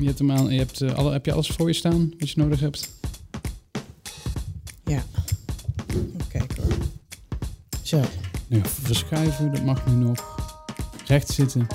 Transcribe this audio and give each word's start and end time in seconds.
Je 0.00 0.06
hebt, 0.06 0.18
hem 0.18 0.30
aan, 0.32 0.48
je 0.52 0.58
hebt, 0.58 0.80
eh, 0.80 0.94
alle, 0.94 1.12
heb 1.12 1.24
je 1.26 1.32
alles 1.32 1.46
voor 1.48 1.66
je 1.68 1.72
staan 1.74 2.12
wat 2.18 2.30
je 2.30 2.40
nodig 2.40 2.60
hebt? 2.60 2.90
Ja. 4.84 5.02
Even 5.88 6.26
kijken 6.28 6.62
hoor. 6.62 6.72
Zo. 7.82 8.00
Nu, 8.46 8.60
verschuiven, 8.64 9.52
dat 9.52 9.64
mag 9.64 9.86
nu 9.86 9.92
nog. 9.92 10.36
Recht 11.06 11.28
zitten. 11.28 11.66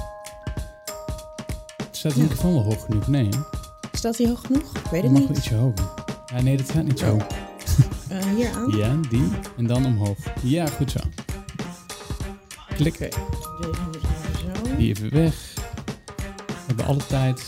Staat 1.91 2.13
de 2.13 2.17
Ja. 2.19 2.25
microfoon 2.25 2.53
wel 2.53 2.63
hoog 2.63 2.85
genoeg? 2.85 3.07
Nee, 3.07 3.25
hè? 3.27 3.37
Staat 3.91 4.17
hij 4.17 4.27
hoog 4.27 4.41
genoeg? 4.45 4.75
Ik 4.77 4.91
weet 4.91 5.03
het 5.03 5.11
mag 5.11 5.19
wel 5.21 5.29
niet. 5.29 5.37
ietsje 5.37 5.55
hoger. 5.55 5.89
Ja, 6.33 6.41
nee, 6.41 6.57
dat 6.57 6.69
gaat 6.71 6.83
niet 6.83 6.99
zo. 6.99 7.17
Eh, 8.09 8.25
hier 8.35 8.51
aan. 8.51 8.77
Ja, 8.77 8.95
die. 9.09 9.29
En 9.57 9.67
dan 9.67 9.85
omhoog. 9.85 10.17
Ja, 10.41 10.65
goed 10.67 10.91
zo. 10.91 10.99
Klik. 12.75 12.95
Zo. 13.01 14.75
Die 14.77 14.89
even 14.89 15.09
weg. 15.13 15.53
We 15.55 16.63
hebben 16.67 16.85
alle 16.85 17.05
tijd. 17.05 17.45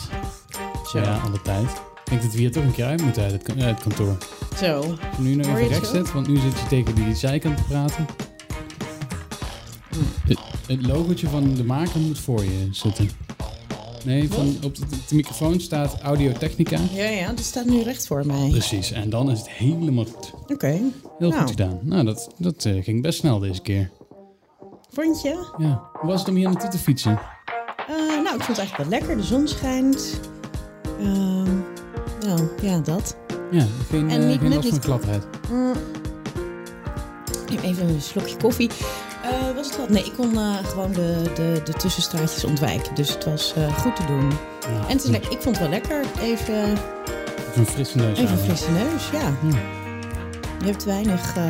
Zo. 0.91 0.99
Ja, 0.99 1.17
alle 1.25 1.41
tijd. 1.41 1.69
Ik 2.03 2.09
denk 2.09 2.21
dat 2.21 2.31
we 2.31 2.37
hier 2.37 2.51
toch 2.51 2.63
een 2.63 2.71
keer 2.73 2.85
uit 2.85 3.01
moeten 3.03 3.23
uit 3.23 3.31
het, 3.31 3.43
kan- 3.43 3.61
uit 3.61 3.75
het 3.75 3.83
kantoor. 3.83 4.17
Zo. 4.57 4.75
Als 4.77 4.87
je 5.17 5.21
nu 5.23 5.35
nog 5.35 5.57
even 5.57 5.85
zo? 5.85 5.93
zet, 5.93 6.11
want 6.13 6.27
nu 6.27 6.37
zit 6.37 6.59
je 6.59 6.67
tegen 6.67 6.95
die 6.95 7.15
zijkant 7.15 7.57
te 7.57 7.63
praten. 7.63 8.05
Het, 10.27 10.39
het 10.67 10.85
logotje 10.85 11.27
van 11.29 11.53
de 11.53 11.63
maker 11.63 11.99
moet 11.99 12.19
voor 12.19 12.43
je 12.43 12.67
zitten. 12.71 13.09
Nee, 14.05 14.29
van, 14.31 14.55
op 14.63 14.75
de, 14.75 14.81
de 15.07 15.15
microfoon 15.15 15.59
staat 15.59 16.01
Audio 16.01 16.31
Technica. 16.31 16.77
Ja, 16.93 17.03
ja, 17.07 17.27
dat 17.27 17.39
staat 17.39 17.65
nu 17.65 17.81
recht 17.81 18.07
voor 18.07 18.25
mij. 18.25 18.47
Precies, 18.49 18.91
en 18.91 19.09
dan 19.09 19.31
is 19.31 19.39
het 19.39 19.49
helemaal 19.49 20.05
goed. 20.05 20.33
Oké. 20.47 20.67
Heel 20.67 20.91
Nou. 21.29 21.33
goed 21.33 21.49
gedaan. 21.49 21.79
Nou, 21.81 22.05
dat, 22.05 22.29
dat 22.37 22.65
eh, 22.65 22.83
ging 22.83 23.01
best 23.01 23.19
snel 23.19 23.39
deze 23.39 23.61
keer. 23.61 23.91
Vond 24.91 25.21
je? 25.21 25.53
Ja. 25.57 25.89
Hoe 25.93 26.09
was 26.09 26.19
het 26.19 26.29
om 26.29 26.35
hier 26.35 26.49
naartoe 26.49 26.69
te 26.69 26.77
fietsen? 26.77 27.19
Eh, 27.87 27.95
nou, 27.97 28.35
ik 28.35 28.41
vond 28.43 28.47
het 28.47 28.57
eigenlijk 28.57 28.89
wel 28.89 28.99
lekker. 28.99 29.17
De 29.17 29.23
zon 29.23 29.47
schijnt. 29.47 30.19
Ehm, 31.01 31.55
nou, 32.27 32.47
ja, 32.61 32.77
dat. 32.79 33.15
Ja, 33.51 33.65
geen, 33.89 34.09
En 34.09 34.21
eh, 34.21 34.27
niet- 34.27 34.39
geen 34.39 34.53
last 34.55 34.67
van 34.69 34.81
gladheid. 34.81 35.23
Mm. 35.51 35.71
Even 37.63 37.87
een 37.89 38.01
slokje 38.01 38.37
koffie. 38.37 38.69
Eh, 39.23 39.55
was 39.55 39.67
het 39.67 39.77
wat? 39.77 39.89
Nee, 39.89 40.03
ik 40.03 40.13
kon 40.17 40.37
eh, 40.37 40.55
gewoon 40.65 40.91
de, 40.91 41.21
de, 41.35 41.61
de 41.65 41.73
tussenstraatjes 41.73 42.43
ontwijken. 42.43 42.95
Dus 42.95 43.09
het 43.13 43.25
was 43.25 43.53
goed 43.77 43.95
te 43.95 44.05
doen. 44.05 44.29
Ja, 44.61 44.87
En 44.87 44.95
het 44.95 45.03
is 45.03 45.09
lekker. 45.09 45.31
Ik 45.31 45.41
vond 45.41 45.57
het 45.59 45.69
wel 45.69 45.79
lekker. 45.79 46.01
Even, 46.21 46.55
Even 46.71 46.75
een 47.55 47.65
frisse 47.65 47.97
neus 47.97 48.17
even 48.19 48.31
een 48.31 48.37
frisse 48.37 48.71
neus, 48.71 49.09
ja. 49.11 49.19
Ja. 49.49 49.59
Je 50.59 50.65
hebt 50.65 50.83
weinig, 50.83 51.33
hoe 51.33 51.41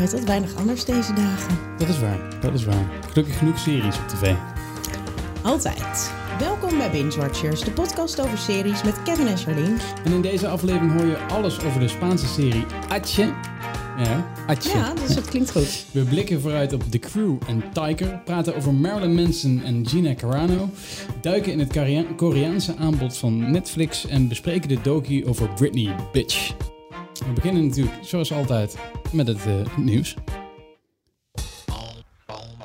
heet 0.00 0.10
dat? 0.10 0.24
Weinig 0.24 0.54
anders 0.56 0.84
deze 0.84 1.12
dagen. 1.12 1.58
Dat 1.78 1.88
is 1.88 1.98
waar, 2.00 2.18
dat 2.40 2.54
is 2.54 2.64
waar. 2.64 2.84
Gelukkig 3.12 3.38
genoeg 3.38 3.58
series 3.58 3.96
op 3.98 4.08
tv. 4.08 4.32
Altijd. 5.42 6.12
Welkom 6.40 6.78
bij 6.78 6.90
Binge 6.90 7.16
Watchers, 7.16 7.60
de 7.60 7.70
podcast 7.70 8.20
over 8.20 8.38
series 8.38 8.82
met 8.82 9.02
Kevin 9.02 9.26
en 9.26 9.36
Charlene. 9.38 9.76
En 10.04 10.12
in 10.12 10.22
deze 10.22 10.48
aflevering 10.48 10.92
hoor 10.92 11.06
je 11.06 11.16
alles 11.16 11.64
over 11.64 11.80
de 11.80 11.88
Spaanse 11.88 12.26
serie 12.26 12.64
Atje. 12.88 13.24
Ja, 13.98 14.32
Atje. 14.46 14.70
Ja, 14.78 14.94
dus 14.94 15.14
dat 15.14 15.24
klinkt 15.24 15.50
goed. 15.50 15.84
We 15.92 16.02
blikken 16.02 16.40
vooruit 16.40 16.72
op 16.72 16.82
The 16.90 16.98
Crew 16.98 17.36
en 17.48 17.62
Tiger, 17.72 18.20
praten 18.24 18.56
over 18.56 18.74
Marilyn 18.74 19.14
Manson 19.14 19.62
en 19.64 19.88
Gina 19.88 20.14
Carano, 20.14 20.68
duiken 21.20 21.52
in 21.52 21.58
het 21.58 21.72
Korea- 21.72 22.14
Koreaanse 22.16 22.76
aanbod 22.76 23.16
van 23.16 23.50
Netflix 23.50 24.06
en 24.06 24.28
bespreken 24.28 24.68
de 24.68 24.80
docu 24.80 25.26
over 25.26 25.48
Britney 25.48 25.94
Bitch. 26.12 26.54
We 27.26 27.32
beginnen 27.34 27.66
natuurlijk, 27.66 27.96
zoals 28.02 28.32
altijd, 28.32 28.76
met 29.12 29.26
het 29.26 29.46
eh, 29.46 29.76
nieuws. 29.76 30.14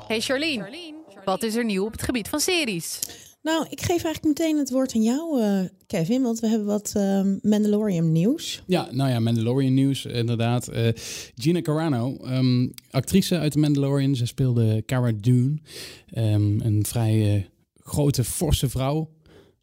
Hey 0.06 0.20
Charlene, 0.20 0.94
wat 1.24 1.42
is 1.42 1.54
er 1.54 1.64
nieuw 1.64 1.84
op 1.84 1.92
het 1.92 2.02
gebied 2.02 2.28
van 2.28 2.40
series? 2.40 3.00
Nou, 3.46 3.66
ik 3.70 3.80
geef 3.80 4.04
eigenlijk 4.04 4.24
meteen 4.24 4.58
het 4.58 4.70
woord 4.70 4.94
aan 4.94 5.02
jou, 5.02 5.40
eh, 5.40 5.60
Kevin, 5.86 6.22
want 6.22 6.40
we 6.40 6.48
hebben 6.48 6.66
wat 6.66 6.92
eh, 6.96 7.20
Mandalorian 7.42 8.12
nieuws. 8.12 8.62
Ja, 8.66 8.88
nou 8.90 9.10
ja, 9.10 9.20
Mandalorian 9.20 9.74
nieuws, 9.74 10.04
inderdaad. 10.04 10.68
Eh, 10.68 10.88
Gina 11.34 11.60
Carano, 11.60 12.16
ehm, 12.16 12.68
actrice 12.90 13.38
uit 13.38 13.52
The 13.52 13.58
Mandalorian. 13.58 14.14
Ze 14.16 14.26
speelde 14.26 14.82
Cara 14.86 15.12
Dune, 15.20 15.58
Ehm, 16.10 16.60
een 16.60 16.84
vrij 16.86 17.34
eh, 17.34 17.42
grote, 17.78 18.24
forse 18.24 18.68
vrouw. 18.68 19.10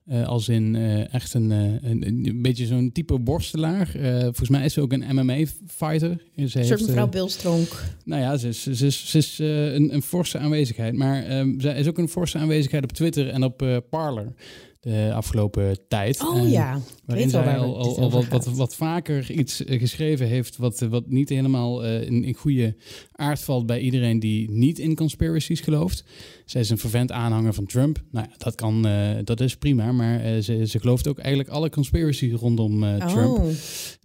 Eh, 0.05 0.27
als 0.27 0.49
in 0.49 0.75
eh, 0.75 1.13
echt 1.13 1.33
een, 1.33 1.51
eh, 1.51 1.89
een, 1.91 2.07
een 2.07 2.41
beetje 2.41 2.65
zo'n 2.65 2.91
type 2.91 3.19
borstelaar. 3.19 3.87
Volgens 4.21 4.49
mij 4.49 4.65
is 4.65 4.73
ze 4.73 4.81
ook 4.81 4.93
een 4.93 5.05
MMA-fighter. 5.15 6.23
Een 6.35 6.49
soort 6.49 6.85
mevrouw 6.87 7.05
eh, 7.05 7.11
Bill 7.11 7.27
Stronk. 7.27 7.83
nou 8.05 8.21
ja, 8.21 8.37
ze 8.37 8.47
is, 8.47 8.63
ze 8.63 8.85
is, 8.85 9.09
ze 9.09 9.17
is 9.17 9.39
een, 9.39 9.93
een 9.93 10.01
forse 10.01 10.37
aanwezigheid. 10.37 10.93
Maar 10.93 11.23
ehm, 11.23 11.59
zij 11.59 11.79
is 11.79 11.87
ook 11.87 11.97
een 11.97 12.09
forse 12.09 12.37
aanwezigheid 12.37 12.83
op 12.83 12.91
Twitter 12.91 13.29
en 13.29 13.43
op 13.43 13.83
Parler 13.89 14.33
de 14.79 15.11
afgelopen 15.13 15.87
tijd. 15.87 16.21
Oh 16.21 16.49
ja, 16.49 16.79
Waarin 17.05 17.23
weet 17.23 17.33
wel 17.33 17.43
zij 17.43 17.53
waar 17.53 17.61
al, 17.61 17.99
al, 17.99 18.11
wat, 18.11 18.27
wat, 18.27 18.45
wat 18.45 18.75
vaker 18.75 19.31
iets 19.31 19.63
geschreven 19.65 20.27
heeft 20.27 20.57
wat, 20.57 20.79
wat 20.79 21.07
niet 21.07 21.29
helemaal 21.29 21.83
in, 21.85 22.23
in 22.23 22.33
goede 22.33 22.75
aard 23.23 23.41
valt 23.41 23.65
bij 23.65 23.79
iedereen 23.79 24.19
die 24.19 24.51
niet 24.51 24.79
in 24.79 24.95
conspiracies 24.95 25.59
gelooft. 25.59 26.03
Zij 26.45 26.61
is 26.61 26.69
een 26.69 26.77
vervent 26.77 27.11
aanhanger 27.11 27.53
van 27.53 27.65
Trump. 27.65 28.03
Nou 28.11 28.27
ja, 28.29 28.35
dat, 28.37 28.55
kan, 28.55 28.87
eh, 28.87 29.09
dat 29.23 29.39
is 29.39 29.55
prima, 29.55 29.91
maar 29.91 30.19
eh, 30.19 30.39
ze, 30.39 30.67
ze 30.67 30.79
gelooft 30.79 31.07
ook 31.07 31.19
eigenlijk 31.19 31.49
alle 31.49 31.69
conspiracies 31.69 32.33
rondom 32.33 32.83
eh, 32.83 33.05
Trump. 33.05 33.37
Oh, 33.37 33.45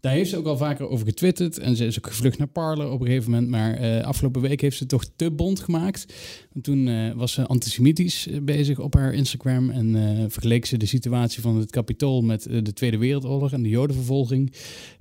Daar 0.01 0.13
heeft 0.13 0.31
ze 0.31 0.37
ook 0.37 0.47
al 0.47 0.57
vaker 0.57 0.89
over 0.89 1.07
getwitterd 1.07 1.59
en 1.59 1.77
ze 1.77 1.87
is 1.87 1.99
ook 1.99 2.07
gevlucht 2.07 2.39
naar 2.39 2.47
Parler 2.47 2.91
op 2.91 3.01
een 3.01 3.07
gegeven 3.07 3.31
moment. 3.31 3.51
Maar 3.51 4.03
afgelopen 4.03 4.41
week 4.41 4.61
heeft 4.61 4.77
ze 4.77 4.83
het 4.83 4.93
toch 4.93 5.05
te 5.17 5.31
bond 5.31 5.61
gemaakt. 5.61 6.15
Want 6.53 6.65
toen 6.65 7.15
was 7.17 7.33
ze 7.33 7.47
antisemitisch 7.47 8.29
bezig 8.43 8.79
op 8.79 8.95
haar 8.95 9.15
Instagram 9.15 9.71
en 9.71 10.27
vergeleek 10.31 10.67
ze 10.67 10.77
de 10.77 10.87
situatie 10.87 11.43
van 11.43 11.57
het 11.57 11.71
Capitool 11.71 12.23
met 12.23 12.43
de 12.43 12.73
Tweede 12.73 12.99
Wereldoorlog 12.99 13.53
en 13.53 13.63
de 13.63 13.69
Jodenvervolging. 13.69 14.53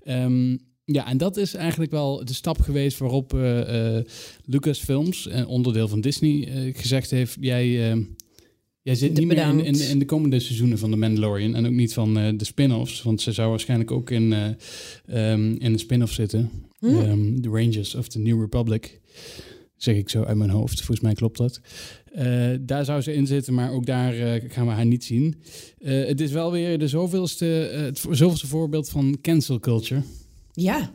Ehm, 0.03 0.55
ja, 0.91 1.07
en 1.07 1.17
dat 1.17 1.37
is 1.37 1.53
eigenlijk 1.53 1.91
wel 1.91 2.25
de 2.25 2.33
stap 2.33 2.59
geweest 2.61 2.97
waarop 2.97 3.33
eh, 3.33 3.95
eh, 3.97 4.05
Lucasfilms, 4.45 5.27
een 5.29 5.45
onderdeel 5.47 5.87
van 5.87 6.01
Disney, 6.01 6.47
eh, 6.47 6.75
gezegd 6.77 7.11
heeft: 7.11 7.37
jij. 7.39 7.91
eh, 7.91 7.97
Jij 8.81 8.95
zit 8.95 9.15
De- 9.15 9.21
niet 9.21 9.27
meer 9.29 9.65
in, 9.65 9.75
in, 9.89 9.99
de 9.99 10.05
komende 10.05 10.39
seizoenen 10.39 10.77
van 10.77 10.91
The 10.91 10.97
Mandalorian 10.97 11.55
en 11.55 11.65
ook 11.65 11.71
niet 11.71 11.93
van 11.93 12.17
eh, 12.17 12.33
de 12.37 12.45
spin-offs, 12.45 13.01
want 13.01 13.21
ze 13.21 13.31
zou 13.31 13.49
waarschijnlijk 13.49 13.91
ook 13.91 14.09
in, 14.09 14.33
eh, 14.33 14.45
ehm, 15.31 15.51
in 15.51 15.73
een 15.73 15.79
spin-off 15.79 16.13
zitten. 16.13 16.51
Hm. 16.79 16.85
Ehm, 16.85 17.39
the 17.41 17.49
Rangers 17.49 17.95
of 17.95 18.07
the 18.07 18.19
New 18.19 18.39
Republic. 18.41 18.99
Zeg 19.75 19.95
ik 19.95 20.09
zo 20.09 20.23
uit 20.23 20.37
mijn 20.37 20.49
hoofd. 20.49 20.75
Volgens 20.77 20.99
mij 20.99 21.13
klopt 21.13 21.37
dat. 21.37 21.61
Eh, 22.13 22.49
daar 22.61 22.85
zou 22.85 23.01
ze 23.01 23.13
in 23.13 23.27
zitten, 23.27 23.53
maar 23.53 23.71
ook 23.71 23.85
daar 23.85 24.13
eh, 24.13 24.43
gaan 24.51 24.65
we 24.65 24.71
haar 24.71 24.85
niet 24.85 25.03
zien. 25.03 25.35
Eh, 25.79 26.05
het 26.05 26.21
is 26.21 26.31
wel 26.31 26.51
weer 26.51 26.79
de 26.79 26.87
zoveelste, 26.87 27.59
eh, 27.67 27.81
het 27.81 27.97
zoveelste 28.11 28.47
voorbeeld 28.47 28.89
van 28.89 29.17
cancel 29.21 29.59
culture. 29.59 30.01
Ja. 30.57 30.91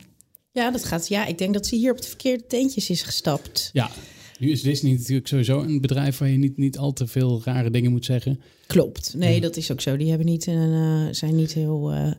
Ja, 0.53 0.71
dat 0.71 0.85
gaat. 0.85 1.09
Ja, 1.09 1.27
ik 1.27 1.39
denk 1.39 1.55
dat 1.55 1.67
ze 1.67 1.77
hier 1.77 1.93
op 1.93 2.01
de 2.01 2.09
verkeerde 2.09 2.47
teentjes 2.47 2.91
is 2.91 3.03
gestapt. 3.03 3.71
Ja, 3.73 3.91
nu 4.39 4.51
is 4.51 4.63
Disney 4.63 4.93
natuurlijk 4.93 5.29
sowieso 5.29 5.61
een 5.61 5.81
bedrijf 5.81 6.19
waar 6.19 6.29
je 6.29 6.39
niet, 6.39 6.57
niet 6.57 6.79
al 6.79 6.93
te 6.93 7.07
veel 7.07 7.41
rare 7.45 7.71
dingen 7.71 7.91
moet 7.91 8.05
zeggen. 8.05 8.41
Klopt. 8.67 9.15
Nee, 9.17 9.35
Ja. 9.35 9.41
dat 9.41 9.57
is 9.57 9.73
ook 9.73 9.81
zo. 9.81 9.97
Die 9.97 10.09
hebben 10.09 10.27
niet 10.27 10.47
een, 10.47 10.73
eh, 11.07 11.15
zijn 11.15 11.37
niet 11.37 11.53
heel 11.53 11.93
eh, 11.93 12.13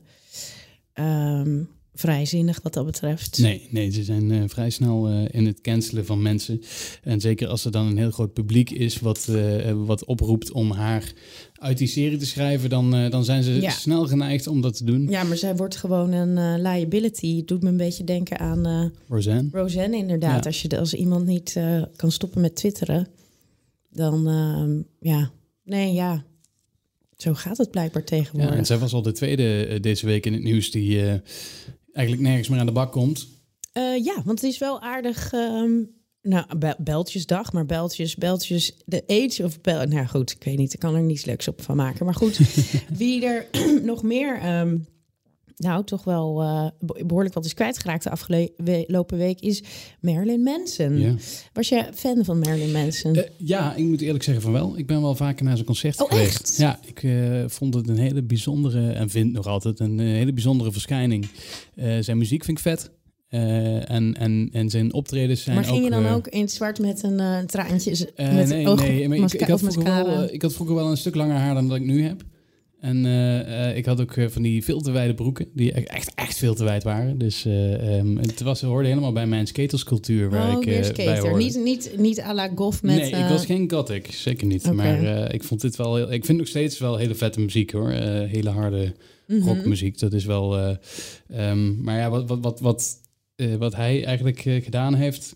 ehm, 0.93 1.63
vrijzinnig 1.95 2.59
wat 2.63 2.73
dat 2.73 2.85
betreft. 2.85 3.37
Nee, 3.37 3.67
nee 3.69 3.91
ze 3.91 4.03
zijn 4.03 4.31
eh, 4.31 4.43
vrij 4.47 4.69
snel 4.69 5.07
eh, 5.09 5.25
in 5.31 5.45
het 5.45 5.61
cancelen 5.61 6.05
van 6.05 6.21
mensen. 6.21 6.61
En 7.03 7.21
zeker 7.21 7.47
als 7.47 7.65
er 7.65 7.71
dan 7.71 7.85
een 7.87 7.97
heel 7.97 8.11
groot 8.11 8.33
publiek 8.33 8.69
is 8.69 8.99
wat, 8.99 9.27
eh, 9.27 9.71
wat 9.85 10.05
oproept 10.05 10.51
om 10.51 10.71
haar 10.71 11.13
uit 11.53 11.77
die 11.77 11.87
serie 11.87 12.17
te 12.17 12.25
schrijven, 12.25 12.69
dan, 12.69 13.09
dan 13.09 13.23
zijn 13.25 13.43
ze 13.43 13.61
Ja. 13.61 13.69
snel 13.69 14.07
geneigd 14.07 14.47
om 14.47 14.61
dat 14.61 14.77
te 14.77 14.83
doen. 14.83 15.09
Ja, 15.09 15.23
maar 15.23 15.37
zij 15.37 15.55
wordt 15.55 15.75
gewoon 15.75 16.11
een 16.11 16.61
liability. 16.61 17.37
Het 17.37 17.47
doet 17.47 17.63
me 17.63 17.69
een 17.69 17.77
beetje 17.77 18.03
denken 18.03 18.39
aan 18.39 18.91
Roseanne. 19.07 19.49
Roseanne 19.51 19.97
inderdaad. 19.97 20.43
Ja. 20.43 20.49
Als, 20.49 20.61
je, 20.61 20.67
de- 20.67 20.79
als 20.79 20.93
iemand 20.93 21.25
niet 21.25 21.57
kan 21.95 22.11
stoppen 22.11 22.41
met 22.41 22.55
twitteren, 22.55 23.07
dan 23.91 24.27
ehm, 24.27 24.81
ja. 25.09 25.31
Nee, 25.63 25.93
ja. 25.93 26.23
Zo 27.17 27.33
gaat 27.33 27.57
het 27.57 27.71
blijkbaar 27.71 28.01
Ja, 28.01 28.07
tegenwoordig. 28.07 28.55
en 28.55 28.65
zij 28.65 28.77
was 28.77 28.93
al 28.93 29.01
de 29.01 29.11
tweede 29.11 29.79
deze 29.79 30.05
week 30.05 30.25
in 30.25 30.33
het 30.33 30.43
nieuws 30.43 30.71
die 30.71 31.01
eigenlijk 31.93 32.27
nergens 32.27 32.47
meer 32.49 32.59
aan 32.59 32.65
de 32.65 32.71
bak 32.71 32.91
komt. 32.91 33.27
Eh, 33.71 34.03
ja, 34.03 34.21
want 34.25 34.41
het 34.41 34.49
is 34.51 34.57
wel 34.57 34.81
aardig. 34.81 35.33
ehm, 35.33 35.71
nou, 36.21 36.57
Bel- 36.57 36.75
Beltjesdag, 36.79 37.53
maar 37.53 37.65
Beltjes, 37.65 38.15
Beltjes, 38.15 38.77
de 38.85 39.03
age 39.07 39.43
of 39.43 39.61
Bel. 39.61 39.85
Nou 39.85 40.05
goed, 40.07 40.31
ik 40.31 40.43
weet 40.43 40.57
niet, 40.57 40.73
ik 40.73 40.79
kan 40.79 40.95
er 40.95 41.01
niets 41.01 41.25
leuks 41.25 41.47
op 41.47 41.61
van 41.61 41.75
maken. 41.75 42.05
Maar 42.05 42.15
goed, 42.15 42.39
wie 42.97 43.25
er 43.25 43.47
nog 43.83 44.03
meer, 44.03 44.39
ehm, 44.39 44.77
nou 45.57 45.83
toch 45.83 46.03
wel 46.03 46.41
eh, 46.41 46.67
be- 46.79 47.03
behoorlijk 47.05 47.33
wat 47.35 47.45
is 47.45 47.53
kwijtgeraakt 47.53 48.03
de 48.03 48.09
afgelopen 48.09 49.17
week, 49.17 49.39
is 49.39 49.63
Marilyn 49.99 50.41
Manson. 50.43 50.97
Ja. 50.99 51.15
Was 51.53 51.69
je 51.69 51.85
fan 51.93 52.25
van 52.25 52.39
Marilyn 52.39 52.71
Manson? 52.71 53.15
Eh, 53.15 53.23
ja, 53.37 53.75
ik 53.75 53.85
moet 53.85 54.01
eerlijk 54.01 54.23
zeggen 54.23 54.43
van 54.43 54.51
wel. 54.51 54.77
Ik 54.77 54.87
ben 54.87 55.01
wel 55.01 55.15
vaker 55.15 55.43
naar 55.45 55.53
zijn 55.55 55.65
concert 55.67 56.01
Oh, 56.01 56.09
geweest. 56.09 56.39
echt? 56.39 56.57
Ja, 56.57 56.79
ik 56.85 57.03
eh, 57.03 57.43
vond 57.47 57.73
het 57.73 57.87
een 57.89 57.97
hele 57.97 58.23
bijzondere, 58.23 58.91
en 58.91 59.09
vind 59.09 59.31
nog 59.33 59.47
altijd 59.47 59.79
een 59.79 59.99
hele 59.99 60.33
bijzondere 60.33 60.71
verschijning. 60.71 61.27
Zijn 61.99 62.17
muziek 62.17 62.43
vind 62.43 62.57
ik 62.57 62.63
vet. 62.63 62.91
En, 63.29 64.13
en, 64.17 64.49
en 64.51 64.69
zijn 64.69 64.93
optredens 64.93 65.43
zijn 65.43 65.55
maar 65.55 65.65
ging 65.65 65.83
je 65.83 65.89
dan 65.89 66.07
ook 66.07 66.27
in 66.27 66.41
het 66.41 66.51
zwart 66.51 66.79
met 66.79 67.03
een 67.03 67.45
traantje? 67.47 68.09
met 68.17 68.47
nee, 68.49 68.67
oog- 68.67 68.79
nee 68.81 69.07
maar 69.07 69.17
ik, 69.17 69.41
had 69.41 69.61
wel, 69.75 70.23
ik 70.33 70.41
had 70.41 70.53
vroeger 70.53 70.75
wel 70.75 70.89
een 70.89 70.97
stuk 70.97 71.15
langer 71.15 71.35
haar 71.35 71.53
dan 71.53 71.67
dat 71.67 71.77
ik 71.77 71.83
nu 71.83 72.03
heb. 72.03 72.23
En 72.83 73.05
eh, 73.05 73.69
eh, 73.69 73.77
ik 73.77 73.85
had 73.85 74.01
ook 74.01 74.15
eh, 74.15 74.27
van 74.27 74.41
die 74.41 74.63
veel 74.63 74.81
te 74.81 74.91
wijde 74.91 75.13
broeken, 75.13 75.47
die 75.53 75.77
e- 75.77 75.83
echt, 75.83 76.13
echt 76.15 76.37
veel 76.37 76.55
te 76.55 76.63
wijd 76.63 76.83
waren. 76.83 77.17
Dus 77.17 77.45
eh, 77.45 77.97
ehm, 77.97 78.17
het 78.17 78.41
was, 78.41 78.61
hoorde 78.61 78.87
helemaal 78.87 79.11
bij 79.11 79.27
mijn 79.27 79.47
skaterscultuur 79.47 80.29
waar 80.29 80.55
oh, 80.55 80.61
ik 80.61 80.95
bij 80.95 81.19
hoorde. 81.19 81.43
Niet, 81.43 81.59
niet, 81.63 81.91
niet 81.97 82.21
à 82.21 82.33
la 82.33 82.49
goth 82.55 82.81
met... 82.81 82.95
nee, 82.95 83.09
ik 83.09 83.29
was 83.29 83.45
geen 83.45 83.71
gothic, 83.71 84.11
zeker 84.11 84.47
niet. 84.47 84.71
Maar 84.71 85.33
ik 85.33 85.43
vond 85.43 85.61
dit 85.61 85.75
wel 85.75 85.95
heel, 85.95 86.11
ik 86.11 86.25
vind 86.25 86.37
nog 86.37 86.47
steeds 86.47 86.79
wel 86.79 86.97
hele 86.97 87.15
vette 87.15 87.39
muziek 87.39 87.71
hoor. 87.71 87.89
Hele 87.89 88.49
harde 88.49 88.93
mhm. 89.27 89.47
rockmuziek, 89.47 89.99
dat 89.99 90.13
is 90.13 90.25
wel. 90.25 90.57
eh, 90.57 90.75
ehm, 91.27 91.83
maar 91.83 91.97
ja, 91.97 92.09
wat, 92.09 92.27
wat, 92.27 92.39
wat, 92.41 92.59
wat, 92.59 92.99
wat 93.57 93.75
hij 93.75 94.05
eigenlijk 94.05 94.39
gedaan 94.39 94.93
heeft. 94.93 95.35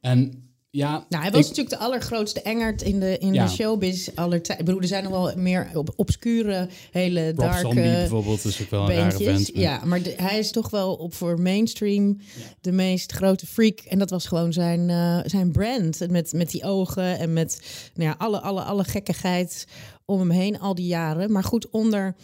En 0.00 0.49
ja, 0.72 1.04
Nou, 1.08 1.22
hij 1.22 1.32
was 1.32 1.40
ik- 1.40 1.46
natuurlijk 1.48 1.70
de 1.70 1.84
allergrootste 1.84 2.42
engert 2.42 2.82
in 2.82 3.00
de, 3.00 3.18
in 3.18 3.34
Ja. 3.34 3.44
de 3.44 3.50
showbiz 3.50 4.08
aller 4.14 4.42
tijd. 4.42 4.58
Ik 4.58 4.64
bedoel, 4.64 4.80
er 4.80 4.86
zijn 4.86 5.02
nog 5.02 5.12
wel 5.12 5.32
meer 5.36 5.70
op, 5.74 5.92
obscure, 5.96 6.68
hele 6.90 7.26
Rob 7.26 7.38
dark 7.38 7.58
Zombie 7.60 7.82
bijvoorbeeld 7.82 8.44
is 8.44 8.62
ook 8.62 8.70
wel 8.70 8.90
een 8.90 8.96
rare 8.96 9.24
maar- 9.32 9.40
Ja, 9.52 9.80
maar 9.84 10.02
de- 10.02 10.14
hij 10.16 10.38
is 10.38 10.50
toch 10.50 10.70
wel 10.70 10.94
op 10.94 11.14
voor 11.14 11.40
mainstream 11.40 12.18
de 12.60 12.72
meest 12.72 13.12
grote 13.12 13.46
freak. 13.46 13.78
En 13.80 13.98
dat 13.98 14.10
was 14.10 14.26
gewoon 14.26 14.52
zijn, 14.52 14.90
eh, 14.90 15.18
zijn 15.24 15.52
brand. 15.52 16.08
Met, 16.10 16.32
met 16.32 16.50
die 16.50 16.64
ogen 16.64 17.18
en 17.18 17.32
met 17.32 17.60
nou 17.94 18.08
ja, 18.08 18.14
alle, 18.18 18.40
alle, 18.40 18.60
alle 18.62 18.84
gekkigheid 18.84 19.66
om 20.04 20.18
hem 20.18 20.30
heen 20.30 20.60
al 20.60 20.74
die 20.74 20.86
jaren. 20.86 21.32
Maar 21.32 21.44
goed, 21.44 21.70
onder... 21.70 22.14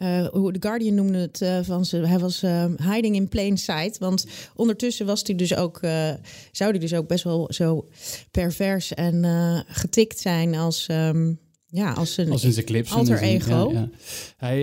eh, 0.00 0.26
hoe 0.26 0.52
The 0.52 0.62
Guardian 0.68 0.94
noemde 0.94 1.18
het 1.18 1.40
eh, 1.42 1.58
van 1.62 1.84
ze, 1.84 1.96
hij 1.96 2.18
was 2.18 2.42
eh, 2.42 2.64
hiding 2.92 3.14
in 3.16 3.28
plain 3.28 3.58
sight. 3.58 3.98
Want 3.98 4.26
ondertussen 4.54 5.06
was 5.06 5.22
hij 5.24 5.34
dus 5.34 5.56
ook, 5.56 5.78
eh, 5.78 6.12
zou 6.52 6.70
hij 6.70 6.78
dus 6.78 6.94
ook 6.94 7.08
best 7.08 7.24
wel 7.24 7.46
zo 7.52 7.88
pervers 8.30 8.94
en 8.94 9.24
eh, 9.24 9.60
getikt 9.66 10.18
zijn 10.18 10.54
als, 10.54 10.86
ehm, 10.86 11.32
ja, 11.66 11.92
als 11.92 12.16
een 12.16 12.30
Als 12.30 12.44
in 12.44 12.52
zijn 12.52 12.64
clips. 12.66 12.92
alter 12.92 13.20
ego. 13.22 13.70
ja, 13.72 13.78
ja. 13.80 13.88
Hij, 14.36 14.62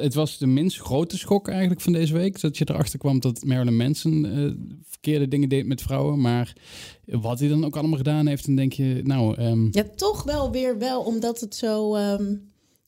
het 0.00 0.14
was 0.14 0.38
de 0.38 0.46
minst 0.46 0.80
grote 0.80 1.18
schok 1.18 1.48
eigenlijk 1.48 1.80
van 1.80 1.92
deze 1.92 2.12
week. 2.12 2.40
Dat 2.40 2.58
je 2.58 2.66
erachter 2.70 2.98
kwam 2.98 3.20
dat 3.20 3.44
Marilyn 3.44 3.76
Manson 3.76 4.26
eh, 4.26 4.50
verkeerde 4.88 5.28
dingen 5.28 5.48
deed 5.48 5.66
met 5.66 5.82
vrouwen. 5.82 6.20
Maar 6.20 6.52
wat 7.04 7.38
hij 7.38 7.48
dan 7.48 7.64
ook 7.64 7.76
allemaal 7.76 7.96
gedaan 7.96 8.26
heeft, 8.26 8.46
dan 8.46 8.54
denk 8.56 8.72
je, 8.72 9.00
nou... 9.04 9.34
ehm, 9.36 9.68
Ja, 9.70 9.84
toch 9.96 10.22
wel 10.22 10.50
weer 10.50 10.78
wel, 10.78 11.02
omdat 11.02 11.40
het 11.40 11.54
zo. 11.54 11.94
ehm, 11.94 12.34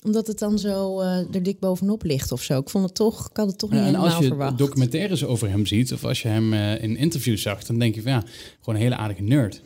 omdat 0.05 0.27
het 0.27 0.39
dan 0.39 0.59
zo 0.59 1.01
eh, 1.01 1.35
er 1.35 1.43
dik 1.43 1.59
bovenop 1.59 2.03
ligt 2.05 2.33
of 2.33 2.43
zo. 2.43 2.59
Ik 2.59 2.71
vond 2.71 2.85
het 2.85 2.95
toch, 2.95 3.29
ik 3.31 3.37
had 3.37 3.47
het 3.47 3.59
toch 3.59 3.71
niet 3.71 3.79
Ja, 3.79 3.85
en 3.87 3.91
helemaal 3.95 4.15
als 4.15 4.23
je 4.25 4.29
verwacht. 4.29 4.59
documentaires 4.59 5.25
over 5.25 5.49
hem 5.51 5.67
ziet, 5.67 5.93
of 5.93 6.05
als 6.05 6.23
je 6.23 6.29
hem 6.29 6.53
eh, 6.53 6.83
in 6.83 6.97
interviews 6.97 7.43
zag, 7.43 7.65
dan 7.65 7.79
denk 7.79 7.95
je 7.95 8.03
van 8.03 8.13
ja, 8.13 8.23
gewoon 8.61 8.75
een 8.75 8.81
hele 8.85 8.97
aardige 8.97 9.23
nerd 9.23 9.61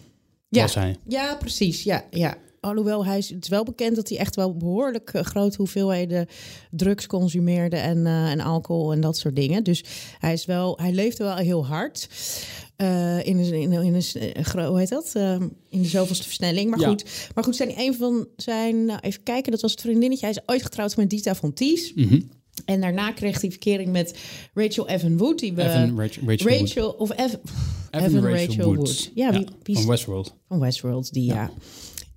Ja. 0.49 0.63
was 0.63 0.75
hij. 0.75 0.97
Ja, 1.07 1.37
precies. 1.39 1.83
Ja, 1.83 2.05
ja. 2.11 2.37
Alhoewel 2.61 3.05
hij 3.05 3.19
is, 3.19 3.29
het 3.31 3.43
is 3.45 3.49
wel 3.49 3.65
bekend 3.65 3.97
dat 3.97 4.09
hij 4.09 4.19
echt 4.19 4.37
wel 4.37 4.57
behoorlijk 4.57 5.11
eh, 5.13 5.23
grote 5.23 5.57
hoeveelheden 5.57 6.27
drugs 6.71 7.07
consumeerde 7.07 7.77
en, 7.77 8.07
eh, 8.07 8.31
en 8.31 8.41
alcohol 8.41 8.93
en 8.93 9.01
dat 9.01 9.17
soort 9.17 9.37
dingen. 9.37 9.65
Dus 9.65 9.85
hij 10.19 10.33
is 10.33 10.45
wel, 10.45 10.79
hij 10.81 10.93
leefde 10.93 11.25
wel 11.25 11.37
heel 11.37 11.67
hard. 11.67 12.09
eh, 12.77 13.27
in 13.27 13.39
een, 13.39 13.53
in, 13.53 13.73
een- 13.73 13.83
in 13.85 13.95
een, 13.95 14.65
hoe 14.67 14.79
heet 14.79 14.89
dat? 14.89 15.11
Eh, 15.15 15.37
in 15.69 15.83
de 15.83 15.89
zoveelste 15.89 16.25
versnelling. 16.25 16.71
Maar 16.71 16.81
Ja. 16.81 16.89
goed, 16.89 17.05
maar 17.35 17.45
goed, 17.45 17.57
zijn 17.57 17.73
een 17.77 17.95
van 17.95 18.27
zijn, 18.37 18.85
nou, 18.85 18.99
even 19.01 19.23
kijken, 19.23 19.53
dat 19.53 19.61
was 19.61 19.71
het 19.71 19.81
vriendinnetje. 19.81 20.27
Hij 20.27 20.35
is 20.35 20.43
ooit 20.47 20.63
getrouwd 20.63 20.97
met 20.97 21.11
Dita 21.11 21.35
von 21.35 21.53
Ties. 21.53 21.93
Mhm. 21.95 22.21
En 22.65 22.81
daarna 22.81 23.13
kreeg 23.13 23.41
hij 23.41 23.51
verkering 23.51 23.93
met 23.93 24.15
Rachel 24.55 24.89
Evan 24.89 25.17
Wood. 25.19 25.39
Die 25.39 25.53
we, 25.53 25.63
Evan 25.63 26.01
Rachel, 26.01 26.23
Rachel 26.27 26.47
Wood. 26.49 26.61
Rachel, 26.61 26.91
of 26.91 27.11
Evan, 27.19 27.41
Evan 27.91 28.25
Rachel 28.27 28.75
Wood. 28.75 29.11
Ja, 29.15 29.31
wie, 29.33 29.47
wie 29.63 29.75
is 29.77 29.81
van 29.81 29.91
Westworld. 29.91 30.35
van 30.49 30.59
Westworld, 30.61 31.13
die 31.13 31.25
ja. 31.25 31.51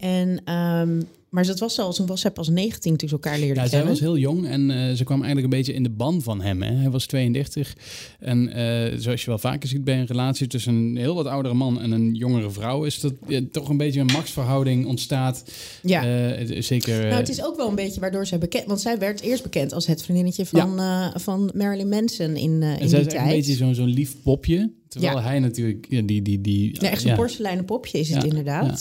En, 0.02 0.42
ehm, 0.46 1.02
maar 1.30 1.46
dat 1.46 1.60
was 1.60 1.80
al, 1.80 1.94
toen 1.94 2.06
was 2.06 2.22
zij 2.22 2.32
pas 2.32 2.50
19 2.50 2.98
toen 2.98 3.08
ze 3.10 3.14
elkaar 3.16 3.40
leerden 3.40 3.56
Ja, 3.64 3.70
zij 3.70 3.70
kennen. 3.70 3.90
was 3.90 4.00
heel 4.00 4.18
jong 4.18 4.48
en 4.48 4.72
eh, 4.72 4.94
ze 4.96 5.04
kwam 5.04 5.18
eigenlijk 5.24 5.54
een 5.54 5.58
beetje 5.60 5.74
in 5.74 5.84
de 5.84 5.90
ban 5.90 6.22
van 6.22 6.42
hem. 6.42 6.62
Hè. 6.62 6.74
Hij 6.76 6.90
was 6.90 7.06
32 7.06 7.76
en 8.20 8.54
eh, 8.54 8.98
zoals 9.00 9.22
je 9.22 9.28
wel 9.30 9.38
vaker 9.38 9.70
ziet 9.70 9.84
bij 9.84 10.00
een 10.00 10.06
relatie 10.06 10.48
tussen 10.48 10.74
een 10.74 10.98
heel 10.98 11.16
wat 11.16 11.26
oudere 11.26 11.54
man 11.56 11.82
en 11.82 11.92
een 11.92 12.14
jongere 12.16 12.52
vrouw, 12.52 12.84
is 12.84 13.00
dat 13.00 13.14
toch 13.52 13.70
een 13.70 13.78
beetje 13.78 14.00
een 14.00 14.06
machtsverhouding 14.14 14.86
ontstaat. 14.86 15.44
ja. 15.82 16.04
Eh, 16.36 16.62
zeker. 16.62 16.98
nou, 17.02 17.14
het 17.14 17.30
is 17.30 17.44
ook 17.44 17.56
wel 17.58 17.70
een 17.70 17.76
beetje 17.76 18.00
waardoor 18.00 18.26
zij 18.26 18.38
bekend... 18.38 18.66
Want 18.66 18.82
zij 18.82 18.98
werd 19.00 19.22
eerst 19.22 19.44
bekend 19.44 19.74
als 19.74 19.86
het 19.88 20.04
vriendinnetje 20.04 20.46
van, 20.46 20.80
van 21.20 21.52
Marilyn 21.56 21.90
Manson 21.90 22.36
in, 22.36 22.36
in 22.36 22.64
en 22.64 22.90
zij 22.90 23.00
die 23.00 23.08
is 23.08 23.14
tijd. 23.14 23.28
een 23.30 23.36
beetje 23.36 23.54
zo'n 23.54 23.76
zo'n 23.76 23.88
lief 23.90 24.16
popje. 24.24 24.72
Terwijl 24.88 25.16
Ja. 25.18 25.24
hij 25.24 25.40
natuurlijk 25.40 25.86
ja, 25.90 26.02
die. 26.02 26.22
die, 26.22 26.42
die 26.42 26.78
Ja, 26.82 26.90
echt 26.90 27.02
zo'n 27.02 27.16
porseleinen 27.16 27.66
popje 27.66 28.00
is 28.00 28.10
het 28.10 28.24
Ja, 28.24 28.76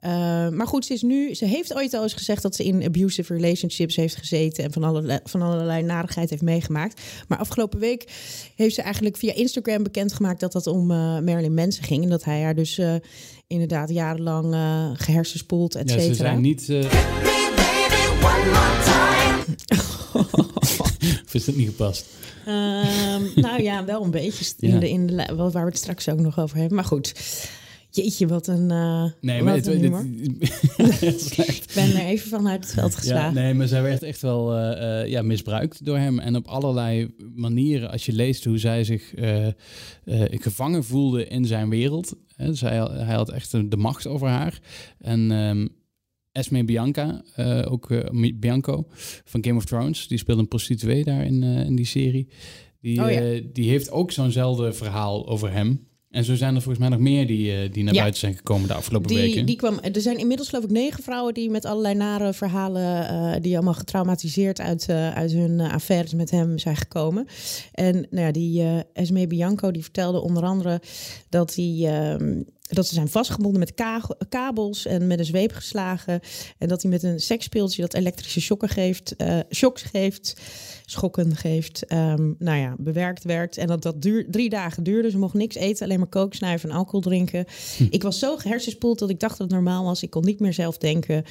Eh, 0.00 0.48
maar 0.48 0.66
goed, 0.66 0.84
ze 0.84 0.92
is 0.92 1.02
nu. 1.02 1.34
Ze 1.34 1.44
heeft 1.44 1.74
ooit 1.74 1.94
al 1.94 2.02
eens 2.02 2.12
gezegd 2.12 2.42
dat 2.42 2.54
ze 2.54 2.64
in 2.64 2.84
abusive 2.84 3.34
relationships 3.34 3.96
heeft 3.96 4.16
gezeten 4.16 4.64
en 4.64 4.72
van 4.72 4.84
allerlei, 4.84 5.18
van 5.24 5.42
allerlei 5.42 5.82
narigheid 5.82 6.30
heeft 6.30 6.42
meegemaakt. 6.42 7.00
Maar 7.28 7.38
afgelopen 7.38 7.78
week 7.78 8.04
heeft 8.56 8.74
ze 8.74 8.82
eigenlijk 8.82 9.16
via 9.16 9.34
Instagram 9.34 9.82
bekendgemaakt 9.82 10.40
dat 10.40 10.52
dat 10.52 10.66
om 10.66 10.90
eh 10.90 10.96
Marilyn 11.18 11.54
Manson 11.54 11.84
ging. 11.84 12.02
En 12.02 12.10
dat 12.10 12.24
hij 12.24 12.42
haar 12.42 12.54
dus 12.54 12.78
eh, 12.78 12.94
inderdaad 13.46 13.88
jarenlang 13.90 14.54
eh 14.54 14.90
gehersenspoeld, 14.94 15.74
et 15.74 15.88
Ja, 15.90 15.94
ze 15.94 16.00
cetera. 16.00 16.14
zijn 16.28 16.40
niet. 16.40 16.68
of 21.24 21.34
is 21.34 21.44
dat 21.44 21.54
niet 21.54 21.68
gepast? 21.68 22.06
Ehm, 22.46 23.22
nou 23.34 23.62
ja, 23.62 23.84
wel 23.84 24.04
een 24.04 24.10
beetje 24.10 24.44
in 24.58 24.70
Ja. 24.72 24.78
de, 24.78 24.88
in 24.90 25.06
de, 25.06 25.14
waar 25.36 25.50
we 25.52 25.58
het 25.70 25.76
straks 25.78 26.08
ook 26.08 26.18
nog 26.20 26.38
over 26.38 26.56
hebben. 26.56 26.74
Maar 26.76 26.84
goed, 26.84 27.14
jeetje, 28.02 28.26
wat 28.26 28.46
een, 28.46 28.70
eh 28.70 29.04
Nee, 29.20 29.42
maar 29.42 29.54
een 29.66 29.80
dit. 29.80 29.90
Ik 31.48 31.64
ben 31.74 31.94
er 31.96 32.06
even 32.06 32.28
vanuit 32.28 32.64
het 32.64 32.74
veld 32.74 32.92
Ja, 32.92 32.98
geslagen. 32.98 33.34
nee, 33.34 33.54
maar 33.54 33.68
zij 33.68 33.82
werd 33.82 34.02
echt 34.02 34.20
wel 34.20 34.54
eh, 34.56 35.00
eh, 35.02 35.08
ja, 35.08 35.22
misbruikt 35.22 35.84
door 35.84 35.96
hem. 35.98 36.18
En 36.18 36.36
op 36.36 36.46
allerlei 36.46 37.14
manieren, 37.34 37.90
als 37.90 38.06
je 38.06 38.12
leest 38.12 38.44
hoe 38.44 38.58
zij 38.58 38.84
zich 38.84 39.14
gevangen 40.30 40.84
voelde 40.84 41.26
in 41.26 41.44
zijn 41.44 41.68
wereld. 41.68 42.14
Hè, 42.36 42.54
zij, 42.54 42.76
hij 42.78 43.14
had 43.14 43.30
echt 43.30 43.50
de 43.70 43.76
macht 43.76 44.06
over 44.06 44.28
haar. 44.28 44.60
En 44.98 45.30
ehm 45.30 45.66
Esme 46.32 46.64
Bianca, 46.64 47.22
ook 47.68 47.88
Bianco 48.40 48.86
van 49.24 49.44
Game 49.44 49.56
of 49.56 49.64
Thrones, 49.64 50.08
die 50.08 50.18
speelde 50.18 50.40
een 50.40 50.48
prostituee 50.48 51.04
daar 51.04 51.24
in, 51.24 51.42
in 51.42 51.76
die 51.76 51.86
serie. 51.86 52.28
Die, 52.80 53.04
Oh 53.04 53.10
ja. 53.10 53.40
die 53.52 53.68
heeft 53.70 53.90
ook 53.90 54.12
zo'nzelfde 54.12 54.72
verhaal 54.72 55.28
over 55.28 55.52
hem. 55.52 55.87
En 56.10 56.24
zo 56.24 56.34
zijn 56.34 56.54
er 56.54 56.62
volgens 56.62 56.78
mij 56.88 56.88
nog 56.88 56.98
meer 57.06 57.26
die, 57.26 57.52
eh, 57.52 57.72
die 57.72 57.84
naar 57.84 57.94
Ja. 57.94 58.00
buiten 58.00 58.20
zijn 58.20 58.34
gekomen 58.36 58.68
de 58.68 58.74
afgelopen 58.74 59.08
Die, 59.08 59.16
weken. 59.18 59.46
die 59.46 59.56
kwam, 59.56 59.78
er 59.78 60.00
zijn 60.00 60.18
inmiddels 60.18 60.48
geloof 60.48 60.64
ik 60.64 60.70
negen 60.70 61.02
vrouwen 61.02 61.34
die 61.34 61.50
met 61.50 61.64
allerlei 61.64 61.94
nare 61.94 62.32
verhalen, 62.32 63.08
eh, 63.08 63.40
die 63.42 63.54
allemaal 63.54 63.74
getraumatiseerd 63.74 64.60
uit, 64.60 64.88
eh, 64.88 65.14
uit 65.14 65.32
hun 65.32 65.60
affaires 65.60 66.14
met 66.14 66.30
hem 66.30 66.58
zijn 66.58 66.76
gekomen. 66.76 67.26
En 67.72 68.06
nou 68.10 68.26
ja, 68.26 68.32
die 68.32 68.62
Esme 68.92 69.26
Bianco 69.26 69.70
die 69.70 69.82
vertelde 69.82 70.20
onder 70.20 70.42
andere 70.42 70.80
dat 71.28 71.54
hij. 71.54 72.16
Dat 72.68 72.86
ze 72.86 72.94
zijn 72.94 73.08
vastgebonden 73.08 73.58
met 73.58 73.74
ka- 73.74 74.16
kabels 74.28 74.86
en 74.86 75.06
met 75.06 75.18
een 75.18 75.24
zweep 75.24 75.52
geslagen. 75.52 76.20
En 76.58 76.68
dat 76.68 76.82
hij 76.82 76.90
met 76.90 77.02
een 77.02 77.20
seksspeeltje 77.20 77.82
dat 77.82 77.94
elektrische 77.94 78.40
shocken 78.40 78.68
geeft, 78.68 79.16
eh, 79.16 79.38
shocks 79.50 79.82
geeft, 79.82 80.40
schokken 80.86 81.36
geeft, 81.36 81.86
ehm, 81.86 82.32
nou 82.38 82.58
ja, 82.58 82.74
bewerkt 82.78 83.24
werd. 83.24 83.56
En 83.56 83.66
dat 83.66 83.82
dat 83.82 84.02
duur, 84.02 84.26
drie 84.30 84.48
dagen 84.48 84.82
duurde. 84.82 85.10
Ze 85.10 85.18
mocht 85.18 85.34
niks 85.34 85.54
eten, 85.54 85.84
alleen 85.84 85.98
maar 85.98 86.08
kook, 86.08 86.34
snuiven 86.34 86.70
en 86.70 86.76
alcohol 86.76 87.00
drinken. 87.00 87.44
Ik 87.90 88.02
was 88.02 88.18
zo 88.18 88.36
gehersenspoeld 88.36 88.98
dat 88.98 89.10
ik 89.10 89.20
dacht 89.20 89.38
dat 89.38 89.46
het 89.46 89.56
normaal 89.56 89.84
was. 89.84 90.02
Ik 90.02 90.10
kon 90.10 90.24
niet 90.24 90.40
meer 90.40 90.52
zelf 90.52 90.78
denken. 90.78 91.24